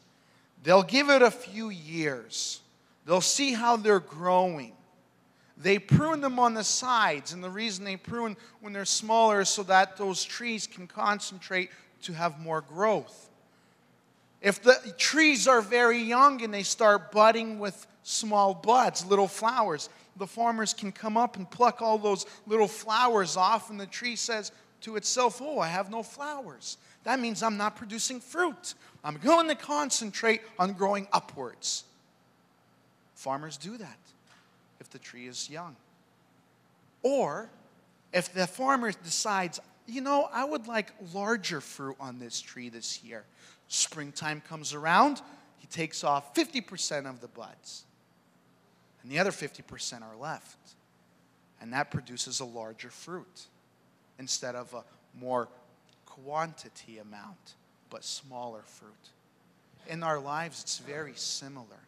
They'll 0.65 0.83
give 0.83 1.11
it 1.11 1.21
a 1.21 1.29
few 1.29 1.69
years, 1.69 2.59
they'll 3.05 3.21
see 3.21 3.53
how 3.53 3.77
they're 3.77 3.99
growing. 3.99 4.73
They 5.57 5.79
prune 5.79 6.19
them 6.19 6.37
on 6.37 6.53
the 6.53 6.65
sides, 6.65 7.31
and 7.31 7.41
the 7.41 7.49
reason 7.49 7.85
they 7.85 7.95
prune 7.95 8.35
when 8.59 8.73
they're 8.73 8.83
smaller 8.83 9.39
is 9.39 9.47
so 9.47 9.63
that 9.63 9.95
those 9.95 10.21
trees 10.21 10.67
can 10.67 10.85
concentrate 10.85 11.69
to 12.01 12.13
have 12.13 12.39
more 12.41 12.59
growth. 12.59 13.29
If 14.41 14.61
the 14.61 14.93
trees 14.97 15.47
are 15.47 15.61
very 15.61 15.99
young 15.99 16.43
and 16.43 16.53
they 16.53 16.63
start 16.63 17.11
budding 17.13 17.57
with 17.57 17.87
small 18.03 18.53
buds, 18.53 19.05
little 19.05 19.29
flowers, 19.29 19.87
the 20.17 20.27
farmers 20.27 20.73
can 20.73 20.91
come 20.91 21.15
up 21.15 21.37
and 21.37 21.49
pluck 21.49 21.81
all 21.81 21.97
those 21.97 22.25
little 22.47 22.67
flowers 22.67 23.37
off, 23.37 23.69
and 23.69 23.79
the 23.79 23.85
tree 23.85 24.17
says 24.17 24.51
to 24.81 24.97
itself, 24.97 25.41
Oh, 25.41 25.59
I 25.59 25.67
have 25.67 25.89
no 25.89 26.03
flowers. 26.03 26.77
That 27.05 27.19
means 27.19 27.41
I'm 27.43 27.55
not 27.55 27.75
producing 27.75 28.19
fruit. 28.19 28.73
I'm 29.05 29.17
going 29.17 29.47
to 29.49 29.55
concentrate 29.55 30.41
on 30.57 30.73
growing 30.73 31.07
upwards. 31.13 31.83
Farmers 33.13 33.55
do 33.55 33.77
that 33.77 33.99
if 34.79 34.89
the 34.89 34.97
tree 34.97 35.27
is 35.27 35.49
young. 35.49 35.75
Or 37.03 37.49
if 38.11 38.33
the 38.33 38.47
farmer 38.47 38.91
decides, 38.91 39.59
you 39.85 40.01
know, 40.01 40.27
I 40.33 40.43
would 40.43 40.67
like 40.67 40.91
larger 41.13 41.61
fruit 41.61 41.95
on 41.99 42.17
this 42.17 42.41
tree 42.41 42.69
this 42.69 43.03
year. 43.03 43.25
Springtime 43.67 44.41
comes 44.41 44.73
around, 44.73 45.21
he 45.57 45.67
takes 45.67 46.03
off 46.03 46.33
50% 46.33 47.07
of 47.07 47.21
the 47.21 47.27
buds, 47.27 47.85
and 49.03 49.11
the 49.11 49.19
other 49.19 49.31
50% 49.31 50.01
are 50.01 50.15
left. 50.15 50.57
And 51.61 51.73
that 51.73 51.91
produces 51.91 52.39
a 52.39 52.45
larger 52.45 52.89
fruit 52.89 53.45
instead 54.17 54.55
of 54.55 54.73
a 54.73 54.83
more 55.17 55.47
quantity 56.05 56.97
amount, 56.97 57.53
but 57.95 58.03
smaller 58.03 58.59
fruit. 58.65 58.91
In 59.87 60.03
our 60.03 60.19
lives, 60.19 60.61
it's 60.61 60.79
very 60.79 61.13
similar. 61.15 61.79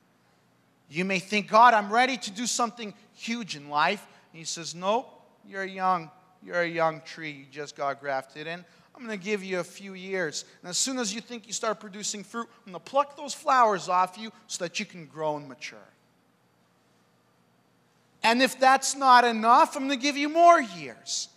You 0.89 1.03
may 1.03 1.20
think, 1.20 1.49
God, 1.49 1.74
I'm 1.74 1.91
ready 1.91 2.16
to 2.16 2.32
do 2.32 2.45
something 2.45 2.93
huge 3.14 3.58
in 3.58 3.68
life. 3.70 4.08
And 4.32 4.39
He 4.39 4.45
says, 4.45 4.74
Nope, 4.74 5.10
you're 5.45 5.66
young. 5.66 6.10
You're 6.41 6.62
a 6.62 6.68
young 6.68 7.01
tree. 7.01 7.32
You 7.32 7.45
just 7.51 7.76
got 7.76 7.99
grafted 7.99 8.47
in. 8.47 8.64
I'm 8.95 9.05
going 9.05 9.20
to 9.20 9.22
give 9.22 9.43
you 9.43 9.60
a 9.60 9.66
few 9.66 9.95
years. 9.95 10.45
And 10.62 10.70
as 10.70 10.78
soon 10.78 10.97
as 10.97 11.14
you 11.14 11.20
think 11.20 11.45
you 11.45 11.51
start 11.51 11.82
producing 11.82 12.24
fruit, 12.24 12.47
I'm 12.66 12.72
going 12.72 12.82
to 12.82 12.89
pluck 12.89 13.18
those 13.18 13.34
flowers 13.34 13.89
off 13.89 14.18
you 14.18 14.32
so 14.47 14.64
that 14.64 14.80
you 14.80 14.86
can 14.86 15.08
grow 15.08 15.36
and 15.36 15.49
mature. 15.49 15.78
And 18.24 18.41
if 18.41 18.58
that's 18.58 18.95
not 18.95 19.26
enough, 19.26 19.76
I'm 19.76 19.88
going 19.88 19.99
to 19.99 20.01
give 20.01 20.16
you 20.16 20.30
more 20.30 20.62
years. 20.62 21.28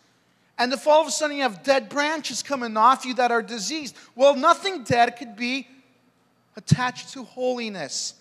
And 0.61 0.75
if 0.75 0.87
all 0.87 1.01
of 1.01 1.09
a 1.09 1.11
sudden 1.11 1.39
you 1.39 1.43
have 1.43 1.63
dead 1.63 1.89
branches 1.89 2.43
coming 2.43 2.77
off 2.77 3.07
you 3.07 3.15
that 3.15 3.33
are 3.33 3.41
diseased, 3.41 3.97
well, 4.15 4.37
nothing 4.37 4.85
dead 4.85 5.17
could 5.17 5.35
be 5.35 5.67
attached 6.55 7.15
to 7.15 7.25
holiness. 7.25 8.13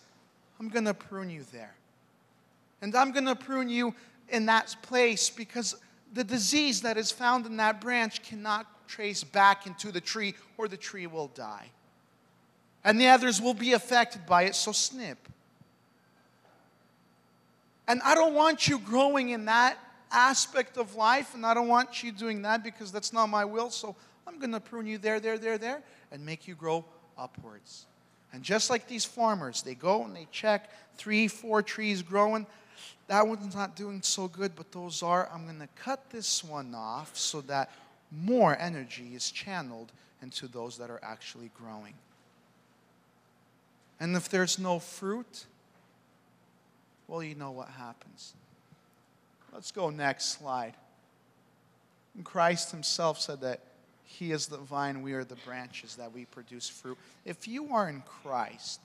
I'm 0.57 0.69
going 0.69 0.85
to 0.85 0.93
prune 0.93 1.29
you 1.29 1.43
there. 1.51 1.75
And 2.81 2.95
I'm 2.95 3.11
going 3.11 3.25
to 3.25 3.35
prune 3.35 3.67
you 3.67 3.93
in 4.29 4.45
that 4.45 4.73
place 4.83 5.29
because 5.29 5.75
the 6.13 6.23
disease 6.23 6.81
that 6.83 6.95
is 6.95 7.11
found 7.11 7.45
in 7.45 7.57
that 7.57 7.81
branch 7.81 8.23
cannot 8.23 8.87
trace 8.87 9.21
back 9.21 9.67
into 9.67 9.91
the 9.91 9.99
tree 9.99 10.33
or 10.57 10.69
the 10.69 10.77
tree 10.77 11.07
will 11.07 11.27
die. 11.27 11.69
And 12.85 13.01
the 13.01 13.09
others 13.09 13.41
will 13.41 13.53
be 13.53 13.73
affected 13.73 14.25
by 14.25 14.43
it, 14.43 14.55
so 14.55 14.71
snip. 14.71 15.17
And 17.85 18.01
I 18.01 18.15
don't 18.15 18.33
want 18.33 18.69
you 18.69 18.79
growing 18.79 19.29
in 19.29 19.43
that 19.45 19.77
aspect 20.11 20.77
of 20.77 20.95
life, 20.95 21.35
and 21.35 21.45
I 21.45 21.53
don't 21.53 21.67
want 21.67 22.03
you 22.03 22.11
doing 22.11 22.41
that 22.43 22.63
because 22.63 22.91
that's 22.91 23.13
not 23.13 23.27
my 23.27 23.45
will. 23.45 23.69
So 23.69 23.95
I'm 24.27 24.39
going 24.39 24.51
to 24.51 24.59
prune 24.59 24.87
you 24.87 24.97
there, 24.97 25.19
there, 25.19 25.37
there, 25.37 25.57
there, 25.57 25.81
and 26.11 26.25
make 26.25 26.47
you 26.47 26.55
grow 26.55 26.85
upwards. 27.17 27.85
And 28.31 28.43
just 28.43 28.69
like 28.69 28.87
these 28.87 29.05
farmers, 29.05 29.61
they 29.61 29.75
go 29.75 30.03
and 30.03 30.15
they 30.15 30.27
check 30.31 30.69
three, 30.97 31.27
four 31.27 31.61
trees 31.61 32.01
growing. 32.01 32.45
That 33.07 33.27
one's 33.27 33.55
not 33.55 33.75
doing 33.75 34.01
so 34.03 34.27
good, 34.27 34.55
but 34.55 34.71
those 34.71 35.01
are. 35.01 35.29
I'm 35.33 35.45
going 35.45 35.59
to 35.59 35.69
cut 35.75 36.09
this 36.11 36.43
one 36.43 36.73
off 36.75 37.17
so 37.17 37.41
that 37.41 37.71
more 38.11 38.55
energy 38.57 39.15
is 39.15 39.31
channeled 39.31 39.91
into 40.21 40.47
those 40.47 40.77
that 40.77 40.89
are 40.89 40.99
actually 41.01 41.49
growing. 41.57 41.93
And 43.99 44.15
if 44.15 44.29
there's 44.29 44.59
no 44.59 44.79
fruit, 44.79 45.45
well, 47.07 47.23
you 47.23 47.35
know 47.35 47.51
what 47.51 47.69
happens. 47.69 48.33
Let's 49.53 49.71
go 49.71 49.89
next 49.89 50.37
slide. 50.37 50.73
And 52.15 52.25
Christ 52.25 52.71
himself 52.71 53.19
said 53.19 53.41
that 53.41 53.61
he 54.03 54.31
is 54.31 54.47
the 54.47 54.57
vine, 54.57 55.01
we 55.01 55.13
are 55.13 55.23
the 55.23 55.37
branches 55.45 55.95
that 55.95 56.11
we 56.11 56.25
produce 56.25 56.67
fruit. 56.67 56.97
If 57.25 57.47
you 57.47 57.73
are 57.73 57.87
in 57.87 58.01
Christ 58.01 58.81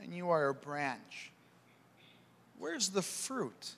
and 0.00 0.14
you 0.14 0.30
are 0.30 0.48
a 0.48 0.54
branch, 0.54 1.30
where's 2.58 2.88
the 2.88 3.02
fruit? 3.02 3.72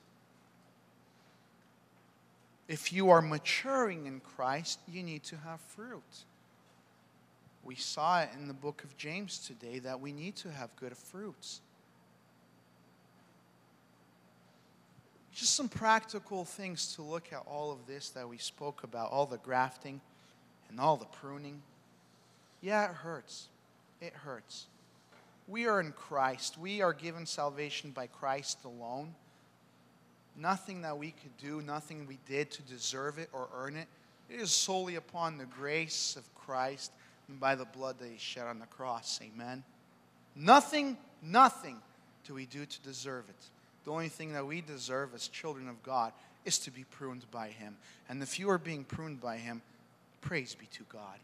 If 2.69 2.93
you 2.93 3.11
are 3.11 3.21
maturing 3.21 4.07
in 4.07 4.21
Christ, 4.21 4.79
you 4.89 5.03
need 5.03 5.25
to 5.25 5.37
have 5.37 5.61
fruit. 5.61 6.03
We 7.65 7.75
saw 7.75 8.21
it 8.21 8.31
in 8.39 8.47
the 8.47 8.55
book 8.55 8.85
of 8.85 8.97
James 8.97 9.39
today 9.39 9.81
that 9.81 10.01
we 10.01 10.13
need 10.13 10.37
to 10.37 10.51
have 10.51 10.75
good 10.77 10.97
fruits. 10.97 11.61
Just 15.35 15.57
some 15.57 15.69
practical 15.69 16.45
things 16.45 16.95
to 16.95 17.03
look 17.03 17.33
at 17.33 17.43
all 17.47 17.73
of 17.73 17.87
this 17.87 18.11
that 18.11 18.29
we 18.29 18.39
spoke 18.39 18.85
about, 18.85 19.11
all 19.11 19.27
the 19.27 19.39
grafting 19.39 20.01
and 20.71 20.79
all 20.79 20.97
the 20.97 21.07
pruning. 21.07 21.61
Yeah, 22.61 22.85
it 22.85 22.95
hurts. 22.95 23.49
It 24.01 24.13
hurts. 24.13 24.67
We 25.49 25.67
are 25.67 25.81
in 25.81 25.93
Christ. 25.93 26.57
We 26.57 26.83
are 26.83 26.93
given 26.93 27.27
salvation 27.27 27.91
by 27.91 28.07
Christ 28.07 28.59
alone. 28.65 29.15
Nothing 30.37 30.83
that 30.83 30.97
we 30.97 31.11
could 31.11 31.37
do, 31.37 31.61
nothing 31.61 32.07
we 32.07 32.19
did 32.27 32.51
to 32.53 32.63
deserve 32.63 33.19
it 33.19 33.29
or 33.33 33.49
earn 33.57 33.77
it. 33.77 33.89
It 34.31 34.41
is 34.41 34.53
solely 34.53 34.95
upon 34.95 35.37
the 35.37 35.45
grace 35.45 36.17
of 36.17 36.35
Christ 36.35 36.93
and 37.29 37.39
by 37.39 37.55
the 37.55 37.65
blood 37.65 37.99
that 37.99 38.09
He 38.09 38.19
shed 38.19 38.47
on 38.47 38.59
the 38.59 38.67
cross. 38.67 39.21
Amen. 39.23 39.65
Nothing, 40.35 40.97
nothing 41.23 41.79
do 42.27 42.35
we 42.35 42.47
do 42.47 42.65
to 42.65 42.81
deserve 42.81 43.29
it. 43.29 43.45
The 43.85 43.91
only 43.91 44.09
thing 44.09 44.33
that 44.33 44.47
we 44.47 44.61
deserve 44.61 45.15
as 45.15 45.29
children 45.29 45.69
of 45.69 45.83
God 45.83 46.13
is 46.45 46.59
to 46.61 46.71
be 46.71 46.85
pruned 46.85 47.31
by 47.31 47.49
Him. 47.49 47.77
And 48.09 48.23
if 48.23 48.39
you 48.39 48.51
are 48.51 48.59
being 48.59 48.85
pruned 48.85 49.21
by 49.21 49.37
Him, 49.37 49.63
praise 50.21 50.55
be 50.55 50.67
to 50.73 50.85
God. 50.89 51.19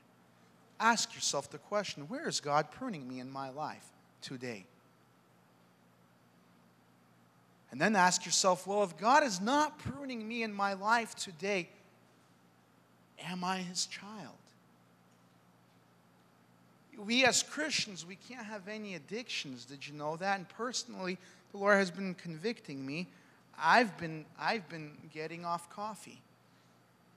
Ask 0.78 1.14
yourself 1.14 1.50
the 1.50 1.58
question 1.58 2.04
where 2.08 2.28
is 2.28 2.40
God 2.40 2.70
pruning 2.70 3.06
me 3.08 3.20
in 3.20 3.30
my 3.30 3.50
life 3.50 3.86
today? 4.22 4.64
And 7.70 7.80
then 7.80 7.94
ask 7.94 8.26
yourself, 8.26 8.66
well, 8.66 8.82
if 8.82 8.96
God 8.96 9.22
is 9.22 9.40
not 9.40 9.78
pruning 9.78 10.26
me 10.26 10.42
in 10.42 10.52
my 10.52 10.72
life 10.72 11.14
today, 11.14 11.68
am 13.24 13.44
I 13.44 13.58
His 13.58 13.86
child? 13.86 14.34
We 16.98 17.24
as 17.24 17.42
Christians, 17.42 18.04
we 18.04 18.16
can't 18.28 18.44
have 18.44 18.68
any 18.68 18.94
addictions. 18.94 19.64
Did 19.64 19.86
you 19.86 19.94
know 19.94 20.16
that? 20.16 20.36
And 20.36 20.48
personally, 20.48 21.16
the 21.52 21.58
Lord 21.58 21.76
has 21.76 21.90
been 21.90 22.14
convicting 22.14 22.84
me. 22.84 23.08
I've 23.58 23.96
been, 23.98 24.24
I've 24.38 24.68
been 24.68 24.92
getting 25.12 25.44
off 25.44 25.68
coffee. 25.70 26.20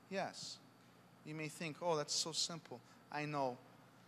Yes. 0.09 0.57
You 1.25 1.35
may 1.35 1.47
think, 1.47 1.77
oh, 1.81 1.95
that's 1.95 2.13
so 2.13 2.31
simple. 2.31 2.79
I 3.11 3.25
know, 3.25 3.57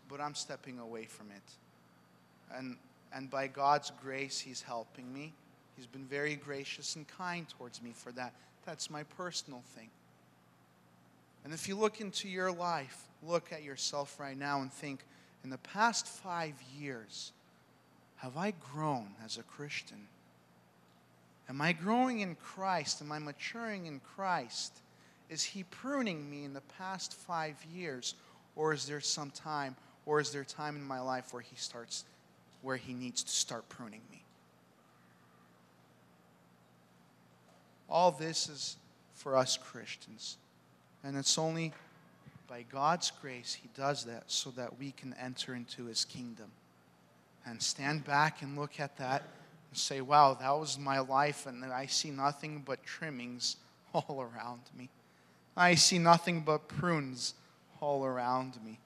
but 0.09 0.19
I'm 0.19 0.35
stepping 0.35 0.79
away 0.79 1.05
from 1.05 1.27
it. 1.31 2.57
And, 2.57 2.77
and 3.13 3.29
by 3.29 3.47
God's 3.47 3.91
grace, 4.01 4.39
He's 4.39 4.61
helping 4.61 5.13
me. 5.13 5.33
He's 5.77 5.87
been 5.87 6.05
very 6.05 6.35
gracious 6.35 6.95
and 6.95 7.07
kind 7.07 7.47
towards 7.47 7.81
me 7.81 7.91
for 7.93 8.11
that. 8.13 8.33
That's 8.65 8.89
my 8.89 9.03
personal 9.03 9.61
thing. 9.75 9.89
And 11.43 11.53
if 11.53 11.67
you 11.67 11.75
look 11.75 12.01
into 12.01 12.27
your 12.27 12.51
life, 12.51 13.03
look 13.23 13.53
at 13.53 13.63
yourself 13.63 14.19
right 14.19 14.37
now 14.37 14.61
and 14.61 14.71
think, 14.73 15.01
in 15.43 15.51
the 15.51 15.59
past 15.59 16.07
five 16.07 16.55
years, 16.77 17.31
have 18.17 18.35
I 18.35 18.53
grown 18.73 19.09
as 19.23 19.37
a 19.37 19.43
Christian? 19.43 20.07
Am 21.47 21.61
I 21.61 21.73
growing 21.73 22.19
in 22.19 22.35
Christ? 22.35 23.01
Am 23.01 23.11
I 23.11 23.19
maturing 23.19 23.85
in 23.85 23.99
Christ? 23.99 24.81
Is 25.29 25.43
He 25.43 25.63
pruning 25.63 26.29
me 26.29 26.43
in 26.43 26.53
the 26.53 26.61
past 26.61 27.13
five 27.13 27.55
years? 27.73 28.15
Or 28.55 28.73
is 28.73 28.85
there 28.85 29.01
some 29.01 29.31
time, 29.31 29.75
or 30.05 30.19
is 30.19 30.31
there 30.31 30.43
time 30.43 30.75
in 30.75 30.83
my 30.83 30.99
life 30.99 31.33
where 31.33 31.41
He 31.41 31.55
starts, 31.55 32.05
where 32.61 32.77
He 32.77 32.93
needs 32.93 33.23
to 33.23 33.31
start 33.31 33.67
pruning 33.69 34.01
me? 34.11 34.23
All 37.89 38.11
this 38.11 38.49
is 38.49 38.77
for 39.13 39.37
us 39.37 39.57
Christians. 39.57 40.37
And 41.03 41.15
it's 41.15 41.37
only 41.37 41.73
by 42.47 42.63
God's 42.71 43.11
grace 43.21 43.53
He 43.53 43.69
does 43.75 44.05
that 44.05 44.23
so 44.27 44.49
that 44.51 44.79
we 44.79 44.91
can 44.91 45.13
enter 45.21 45.53
into 45.53 45.85
His 45.85 46.05
kingdom. 46.05 46.51
And 47.45 47.61
stand 47.61 48.05
back 48.05 48.41
and 48.41 48.57
look 48.57 48.79
at 48.79 48.97
that 48.97 49.23
and 49.75 49.79
say, 49.81 49.99
wow, 49.99 50.35
that 50.35 50.57
was 50.57 50.79
my 50.79 50.99
life, 50.99 51.45
and 51.45 51.65
I 51.65 51.87
see 51.87 52.09
nothing 52.09 52.63
but 52.65 52.81
trimmings 52.85 53.57
all 53.93 54.21
around 54.21 54.61
me. 54.73 54.89
I 55.57 55.75
see 55.75 55.99
nothing 55.99 56.39
but 56.39 56.69
prunes 56.69 57.33
all 57.81 58.05
around 58.05 58.57
me. 58.63 58.79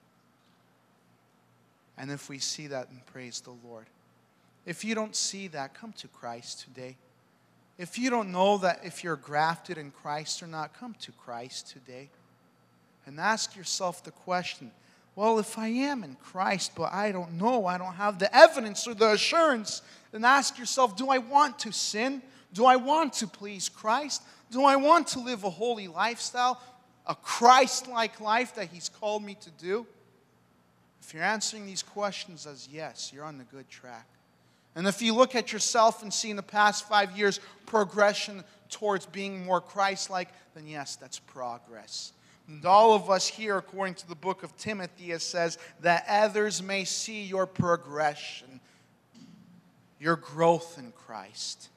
And 1.96 2.10
if 2.10 2.28
we 2.28 2.40
see 2.40 2.66
that, 2.66 2.88
then 2.88 3.02
praise 3.06 3.40
the 3.40 3.54
Lord. 3.64 3.86
If 4.66 4.84
you 4.84 4.96
don't 4.96 5.14
see 5.14 5.46
that, 5.48 5.74
come 5.74 5.92
to 5.92 6.08
Christ 6.08 6.64
today. 6.64 6.96
If 7.78 7.96
you 7.96 8.10
don't 8.10 8.32
know 8.32 8.58
that 8.58 8.80
if 8.82 9.04
you're 9.04 9.14
grafted 9.14 9.78
in 9.78 9.92
Christ 9.92 10.42
or 10.42 10.48
not, 10.48 10.74
come 10.74 10.96
to 11.02 11.12
Christ 11.12 11.68
today. 11.70 12.10
And 13.06 13.20
ask 13.20 13.54
yourself 13.54 14.02
the 14.02 14.10
question 14.10 14.72
well, 15.20 15.38
if 15.38 15.58
I 15.58 15.68
am 15.68 16.02
in 16.02 16.14
Christ, 16.14 16.72
but 16.74 16.94
I 16.94 17.12
don't 17.12 17.34
know, 17.34 17.66
I 17.66 17.76
don't 17.76 17.92
have 17.92 18.18
the 18.18 18.34
evidence 18.34 18.88
or 18.88 18.94
the 18.94 19.12
assurance, 19.12 19.82
then 20.12 20.24
ask 20.24 20.58
yourself 20.58 20.96
do 20.96 21.10
I 21.10 21.18
want 21.18 21.58
to 21.58 21.72
sin? 21.72 22.22
Do 22.54 22.64
I 22.64 22.76
want 22.76 23.12
to 23.14 23.26
please 23.26 23.68
Christ? 23.68 24.22
Do 24.50 24.64
I 24.64 24.76
want 24.76 25.08
to 25.08 25.20
live 25.20 25.44
a 25.44 25.50
holy 25.50 25.88
lifestyle, 25.88 26.58
a 27.06 27.14
Christ 27.14 27.86
like 27.86 28.18
life 28.18 28.54
that 28.54 28.68
He's 28.68 28.88
called 28.88 29.22
me 29.22 29.36
to 29.42 29.50
do? 29.50 29.86
If 31.02 31.12
you're 31.12 31.22
answering 31.22 31.66
these 31.66 31.82
questions 31.82 32.46
as 32.46 32.66
yes, 32.72 33.12
you're 33.14 33.24
on 33.24 33.36
the 33.36 33.44
good 33.44 33.68
track. 33.68 34.06
And 34.74 34.86
if 34.86 35.02
you 35.02 35.14
look 35.14 35.34
at 35.34 35.52
yourself 35.52 36.02
and 36.02 36.10
see 36.10 36.30
in 36.30 36.36
the 36.36 36.42
past 36.42 36.88
five 36.88 37.14
years 37.14 37.40
progression 37.66 38.42
towards 38.70 39.04
being 39.04 39.44
more 39.44 39.60
Christ 39.60 40.08
like, 40.08 40.28
then 40.54 40.66
yes, 40.66 40.96
that's 40.96 41.18
progress. 41.18 42.14
And 42.50 42.66
all 42.66 42.94
of 42.94 43.08
us 43.08 43.28
here, 43.28 43.56
according 43.56 43.94
to 43.94 44.08
the 44.08 44.16
book 44.16 44.42
of 44.42 44.56
Timothy, 44.56 45.12
it 45.12 45.22
says 45.22 45.56
that 45.82 46.04
others 46.08 46.60
may 46.60 46.84
see 46.84 47.22
your 47.22 47.46
progression, 47.46 48.60
your 50.00 50.16
growth 50.16 50.76
in 50.76 50.92
Christ. 51.06 51.68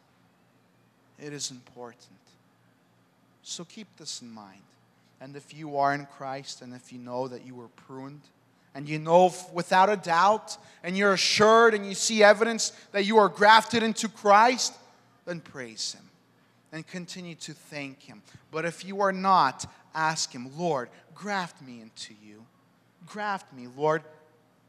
It 1.19 1.31
is 1.31 1.51
important. 1.51 2.17
So 3.43 3.63
keep 3.63 3.87
this 3.97 4.23
in 4.23 4.31
mind. 4.31 4.63
And 5.21 5.35
if 5.35 5.53
you 5.53 5.77
are 5.77 5.93
in 5.93 6.07
Christ 6.07 6.63
and 6.63 6.73
if 6.73 6.91
you 6.91 6.97
know 6.97 7.27
that 7.27 7.45
you 7.45 7.53
were 7.53 7.67
pruned, 7.67 8.21
and 8.75 8.89
you 8.89 8.97
know 8.97 9.31
without 9.53 9.91
a 9.91 9.95
doubt, 9.95 10.57
and 10.83 10.97
you're 10.97 11.13
assured 11.13 11.75
and 11.75 11.85
you 11.85 11.93
see 11.93 12.23
evidence 12.23 12.71
that 12.91 13.05
you 13.05 13.17
are 13.17 13.29
grafted 13.29 13.83
into 13.83 14.09
Christ, 14.09 14.73
then 15.25 15.39
praise 15.39 15.93
Him 15.93 16.03
and 16.71 16.87
continue 16.87 17.35
to 17.35 17.53
thank 17.53 18.01
Him. 18.01 18.23
But 18.49 18.65
if 18.65 18.83
you 18.83 19.01
are 19.01 19.11
not, 19.11 19.67
ask 19.93 20.31
Him, 20.31 20.49
Lord, 20.57 20.89
graft 21.15 21.61
me 21.61 21.81
into 21.81 22.13
you. 22.23 22.45
Graft 23.05 23.51
me, 23.53 23.67
Lord. 23.75 24.03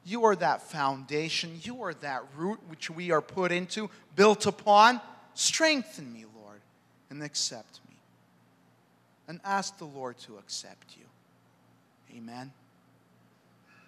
You 0.04 0.24
are 0.26 0.36
that 0.36 0.62
foundation, 0.62 1.58
you 1.62 1.82
are 1.82 1.94
that 1.94 2.24
root 2.36 2.60
which 2.68 2.90
we 2.90 3.10
are 3.10 3.22
put 3.22 3.50
into, 3.52 3.88
built 4.16 4.46
upon. 4.46 5.00
Strengthen 5.32 6.12
me, 6.12 6.26
Lord, 6.42 6.60
and 7.08 7.22
accept 7.22 7.80
me. 7.88 7.96
And 9.26 9.40
ask 9.44 9.78
the 9.78 9.86
Lord 9.86 10.18
to 10.18 10.36
accept 10.36 10.96
you. 10.98 11.04
Amen. 12.16 12.52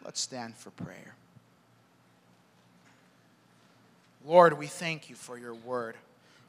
Let's 0.05 0.21
stand 0.21 0.57
for 0.57 0.71
prayer. 0.71 1.15
Lord, 4.25 4.59
we 4.59 4.67
thank 4.67 5.11
you 5.11 5.15
for 5.15 5.39
your 5.39 5.55
word. 5.55 5.95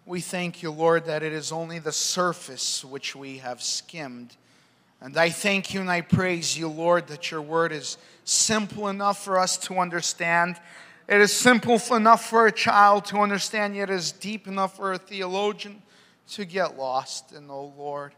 We 0.06 0.22
thank 0.22 0.64
you, 0.64 0.72
Lord, 0.72 1.06
that 1.06 1.22
it 1.22 1.34
is 1.34 1.52
only 1.52 1.80
the 1.80 1.92
surface 1.92 2.84
which 2.86 3.16
we 3.16 3.40
have 3.40 3.62
skimmed. 3.62 4.36
And 5.02 5.16
I 5.18 5.30
thank 5.30 5.74
you 5.74 5.82
and 5.82 5.90
I 5.90 6.02
praise 6.02 6.58
you, 6.58 6.68
Lord, 6.68 7.08
that 7.08 7.32
your 7.32 7.42
word 7.42 7.72
is 7.72 7.98
simple 8.24 8.88
enough 8.88 9.24
for 9.24 9.40
us 9.40 9.58
to 9.60 9.80
understand. 9.80 10.60
It 11.08 11.22
is 11.22 11.32
simple 11.32 11.80
enough 11.92 12.30
for 12.30 12.48
a 12.48 12.52
child 12.52 13.06
to 13.06 13.18
understand, 13.18 13.76
yet 13.76 13.90
it 13.90 13.94
is 13.94 14.12
deep 14.12 14.48
enough 14.48 14.76
for 14.76 14.94
a 14.94 14.98
theologian 14.98 15.82
to 16.32 16.46
get 16.46 16.78
lost 16.78 17.32
in, 17.32 17.50
oh 17.50 17.74
Lord. 17.78 18.14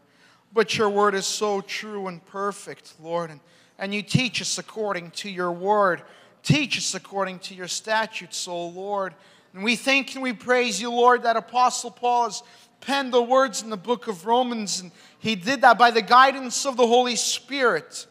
But 0.52 0.76
your 0.76 0.90
word 0.90 1.14
is 1.14 1.26
so 1.26 1.60
true 1.60 2.08
and 2.08 2.24
perfect, 2.26 2.94
Lord. 3.00 3.30
And 3.30 3.40
and 3.80 3.94
you 3.94 4.02
teach 4.02 4.42
us 4.42 4.58
according 4.58 5.10
to 5.12 5.30
your 5.30 5.50
word. 5.50 6.02
Teach 6.42 6.76
us 6.76 6.94
according 6.94 7.38
to 7.40 7.54
your 7.54 7.66
statutes, 7.66 8.46
O 8.46 8.68
Lord. 8.68 9.14
And 9.54 9.64
we 9.64 9.74
thank 9.74 10.14
and 10.14 10.22
we 10.22 10.34
praise 10.34 10.80
you, 10.80 10.92
Lord, 10.92 11.22
that 11.22 11.36
Apostle 11.36 11.90
Paul 11.90 12.24
has 12.24 12.42
penned 12.80 13.12
the 13.12 13.22
words 13.22 13.62
in 13.62 13.70
the 13.70 13.76
book 13.76 14.08
of 14.08 14.26
Romans, 14.26 14.80
and 14.80 14.90
he 15.18 15.34
did 15.34 15.62
that 15.62 15.78
by 15.78 15.90
the 15.90 16.02
guidance 16.02 16.66
of 16.66 16.76
the 16.76 16.86
Holy 16.86 17.16
Spirit. 17.16 18.06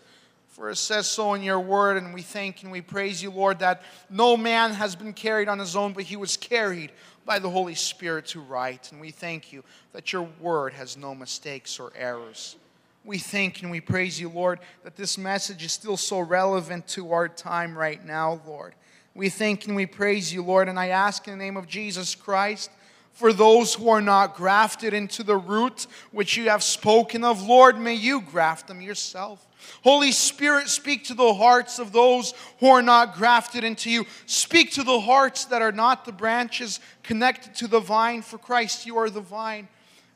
For 0.48 0.70
it 0.70 0.76
says 0.76 1.08
so 1.08 1.34
in 1.36 1.44
your 1.44 1.60
word, 1.60 1.98
and 1.98 2.14
we 2.14 2.22
thank 2.22 2.64
and 2.64 2.72
we 2.72 2.82
praise 2.82 3.24
you, 3.24 3.32
Lord, 3.32 3.60
that 3.60 3.82
no 4.10 4.36
man 4.36 4.74
has 4.74 4.96
been 4.96 5.14
carried 5.14 5.48
on 5.48 5.58
his 5.58 5.76
own, 5.76 5.94
but 5.94 6.04
he 6.04 6.18
was 6.18 6.36
carried 6.36 6.92
by 7.26 7.40
the 7.40 7.50
Holy 7.50 7.76
Spirit 7.76 8.26
to 8.28 8.42
write. 8.42 8.92
And 8.92 9.00
we 9.00 9.12
thank 9.12 9.54
you 9.54 9.64
that 9.94 10.12
your 10.12 10.28
word 10.40 10.74
has 10.74 10.98
no 10.98 11.16
mistakes 11.16 11.80
or 11.80 11.94
errors. 11.96 12.58
We 13.06 13.18
thank 13.18 13.62
and 13.62 13.72
we 13.72 13.80
praise 13.80 14.20
you, 14.20 14.30
Lord, 14.30 14.60
that 14.84 14.96
this 14.96 15.18
message 15.18 15.64
is 15.64 15.72
still 15.72 15.96
so 15.96 16.20
relevant 16.20 16.88
to 16.90 17.14
our 17.14 17.30
time 17.30 17.78
right 17.78 18.04
now, 18.06 18.42
Lord. 18.46 18.76
We 19.16 19.30
thank 19.30 19.66
and 19.66 19.76
we 19.76 19.86
praise 19.86 20.34
you, 20.34 20.44
Lord, 20.44 20.68
and 20.70 20.80
I 20.80 20.90
ask 20.90 21.28
in 21.28 21.38
the 21.38 21.44
name 21.44 21.56
of 21.56 21.68
Jesus 21.68 22.16
Christ 22.16 22.70
for 23.14 23.34
those 23.34 23.74
who 23.74 23.90
are 23.90 24.02
not 24.02 24.36
grafted 24.36 24.94
into 24.94 25.24
the 25.24 25.38
root 25.38 25.88
which 26.12 26.38
you 26.38 26.50
have 26.50 26.64
spoken 26.64 27.24
of, 27.24 27.42
Lord, 27.42 27.80
may 27.80 27.96
you 27.96 28.22
graft 28.22 28.68
them 28.68 28.82
yourself. 28.82 29.46
Holy 29.84 30.12
Spirit, 30.12 30.70
speak 30.70 31.06
to 31.06 31.14
the 31.14 31.34
hearts 31.34 31.80
of 31.80 31.92
those 31.92 32.34
who 32.60 32.68
are 32.68 32.82
not 32.82 33.16
grafted 33.16 33.64
into 33.64 33.90
you. 33.90 34.06
Speak 34.26 34.72
to 34.74 34.84
the 34.84 35.00
hearts 35.02 35.46
that 35.46 35.62
are 35.62 35.72
not 35.72 36.06
the 36.06 36.12
branches 36.12 36.80
connected 37.04 37.56
to 37.56 37.68
the 37.68 37.80
vine, 37.80 38.22
for 38.22 38.38
Christ, 38.38 38.86
you 38.86 38.98
are 38.98 39.10
the 39.10 39.22
vine. 39.22 39.68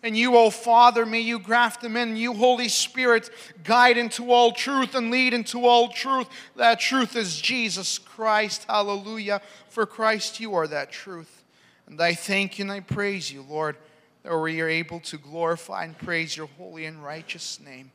And 0.01 0.17
you, 0.17 0.35
O 0.35 0.49
Father, 0.49 1.05
may 1.05 1.21
you 1.21 1.39
graft 1.39 1.81
them 1.81 1.95
in. 1.95 2.17
You, 2.17 2.33
Holy 2.33 2.67
Spirit, 2.67 3.29
guide 3.63 3.97
into 3.97 4.33
all 4.33 4.51
truth 4.51 4.95
and 4.95 5.09
lead 5.09 5.33
into 5.33 5.65
all 5.65 5.87
truth. 5.87 6.27
That 6.57 6.81
truth 6.81 7.15
is 7.15 7.39
Jesus 7.39 7.97
Christ. 7.97 8.65
Hallelujah. 8.67 9.41
For 9.69 9.85
Christ, 9.85 10.41
you 10.41 10.55
are 10.55 10.67
that 10.67 10.91
truth. 10.91 11.42
And 11.87 12.01
I 12.01 12.13
thank 12.13 12.57
you 12.57 12.63
and 12.63 12.71
I 12.71 12.79
praise 12.79 13.31
you, 13.31 13.41
Lord, 13.41 13.77
that 14.23 14.37
we 14.37 14.61
are 14.61 14.69
able 14.69 14.99
to 15.01 15.17
glorify 15.17 15.83
and 15.83 15.97
praise 15.97 16.35
your 16.35 16.47
holy 16.57 16.85
and 16.85 17.03
righteous 17.03 17.59
name. 17.59 17.91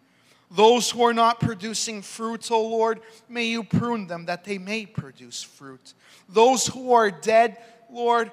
Those 0.51 0.91
who 0.91 1.03
are 1.03 1.15
not 1.15 1.41
producing 1.41 2.01
fruit, 2.01 2.51
O 2.51 2.67
Lord, 2.67 3.01
may 3.29 3.45
you 3.45 3.63
prune 3.65 4.07
them 4.07 4.27
that 4.27 4.45
they 4.45 4.59
may 4.59 4.87
produce 4.87 5.43
fruit. 5.43 5.93
Those 6.29 6.67
who 6.67 6.93
are 6.93 7.11
dead, 7.11 7.59
Lord, 7.91 8.33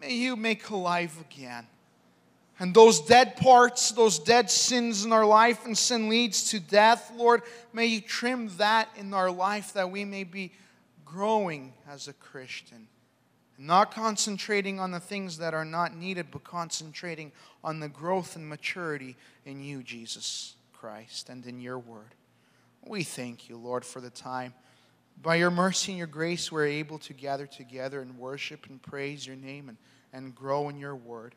may 0.00 0.14
you 0.14 0.36
make 0.36 0.68
alive 0.70 1.16
again. 1.20 1.66
And 2.60 2.74
those 2.74 3.00
dead 3.00 3.36
parts, 3.36 3.92
those 3.92 4.18
dead 4.18 4.50
sins 4.50 5.04
in 5.04 5.12
our 5.12 5.24
life, 5.24 5.64
and 5.64 5.78
sin 5.78 6.08
leads 6.08 6.50
to 6.50 6.60
death, 6.60 7.12
Lord, 7.14 7.42
may 7.72 7.86
you 7.86 8.00
trim 8.00 8.50
that 8.58 8.88
in 8.96 9.14
our 9.14 9.30
life 9.30 9.72
that 9.74 9.90
we 9.90 10.04
may 10.04 10.24
be 10.24 10.52
growing 11.04 11.72
as 11.88 12.08
a 12.08 12.12
Christian. 12.12 12.88
Not 13.58 13.92
concentrating 13.92 14.78
on 14.78 14.92
the 14.92 15.00
things 15.00 15.38
that 15.38 15.52
are 15.52 15.64
not 15.64 15.96
needed, 15.96 16.28
but 16.30 16.44
concentrating 16.44 17.32
on 17.64 17.80
the 17.80 17.88
growth 17.88 18.36
and 18.36 18.48
maturity 18.48 19.16
in 19.44 19.60
you, 19.60 19.82
Jesus 19.82 20.54
Christ, 20.72 21.28
and 21.28 21.44
in 21.44 21.60
your 21.60 21.78
word. 21.78 22.14
We 22.86 23.02
thank 23.02 23.48
you, 23.48 23.56
Lord, 23.56 23.84
for 23.84 24.00
the 24.00 24.10
time. 24.10 24.54
By 25.20 25.36
your 25.36 25.50
mercy 25.50 25.92
and 25.92 25.98
your 25.98 26.06
grace, 26.06 26.52
we're 26.52 26.66
able 26.66 26.98
to 27.00 27.12
gather 27.12 27.46
together 27.46 28.00
and 28.00 28.16
worship 28.16 28.66
and 28.68 28.80
praise 28.80 29.26
your 29.26 29.34
name 29.34 29.68
and, 29.68 29.78
and 30.12 30.34
grow 30.34 30.68
in 30.68 30.78
your 30.78 30.94
word. 30.94 31.34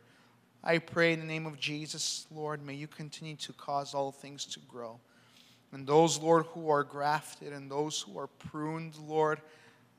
I 0.64 0.78
pray 0.78 1.14
in 1.14 1.20
the 1.20 1.26
name 1.26 1.48
of 1.48 1.60
Jesus, 1.60 2.28
Lord, 2.30 2.64
may 2.64 2.76
you 2.76 2.86
continue 2.86 3.36
to 3.38 3.54
cause 3.54 3.96
all 3.96 4.12
things 4.12 4.46
to 4.46 4.60
grow. 4.60 5.00
And 5.72 5.88
those, 5.88 6.20
Lord, 6.20 6.46
who 6.48 6.70
are 6.70 6.84
grafted 6.84 7.52
and 7.54 7.72
those 7.72 8.00
who 8.02 8.20
are 8.20 8.28
pruned, 8.28 8.96
Lord, 8.98 9.42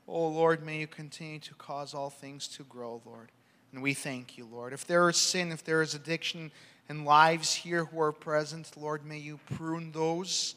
oh 0.07 0.27
Lord, 0.27 0.65
may 0.65 0.79
you 0.79 0.87
continue 0.87 1.39
to 1.39 1.53
cause 1.55 1.93
all 1.93 2.09
things 2.09 2.47
to 2.49 2.63
grow, 2.63 3.01
Lord. 3.05 3.31
And 3.71 3.81
we 3.81 3.93
thank 3.93 4.37
you, 4.37 4.47
Lord. 4.51 4.73
If 4.73 4.85
there 4.85 5.09
is 5.09 5.17
sin, 5.17 5.51
if 5.51 5.63
there 5.63 5.81
is 5.81 5.95
addiction 5.95 6.51
in 6.89 7.05
lives 7.05 7.53
here 7.53 7.85
who 7.85 7.99
are 8.01 8.11
present, 8.11 8.71
Lord, 8.77 9.05
may 9.05 9.17
you 9.17 9.39
prune 9.55 9.91
those 9.91 10.55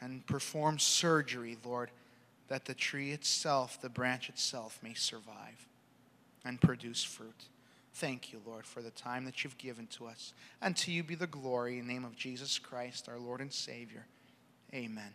and 0.00 0.26
perform 0.26 0.78
surgery, 0.78 1.58
Lord, 1.64 1.90
that 2.48 2.64
the 2.64 2.74
tree 2.74 3.12
itself, 3.12 3.80
the 3.80 3.88
branch 3.88 4.28
itself, 4.28 4.78
may 4.82 4.94
survive 4.94 5.66
and 6.44 6.60
produce 6.60 7.02
fruit. 7.04 7.44
Thank 7.94 8.32
you, 8.32 8.40
Lord, 8.46 8.64
for 8.64 8.82
the 8.82 8.90
time 8.90 9.24
that 9.26 9.44
you've 9.44 9.58
given 9.58 9.86
to 9.88 10.06
us. 10.06 10.32
And 10.62 10.76
to 10.78 10.90
you 10.90 11.02
be 11.02 11.14
the 11.16 11.26
glory 11.26 11.78
in 11.78 11.86
the 11.86 11.92
name 11.92 12.04
of 12.04 12.16
Jesus 12.16 12.58
Christ, 12.58 13.08
our 13.08 13.18
Lord 13.18 13.40
and 13.40 13.52
Savior. 13.52 14.06
Amen. 14.72 15.12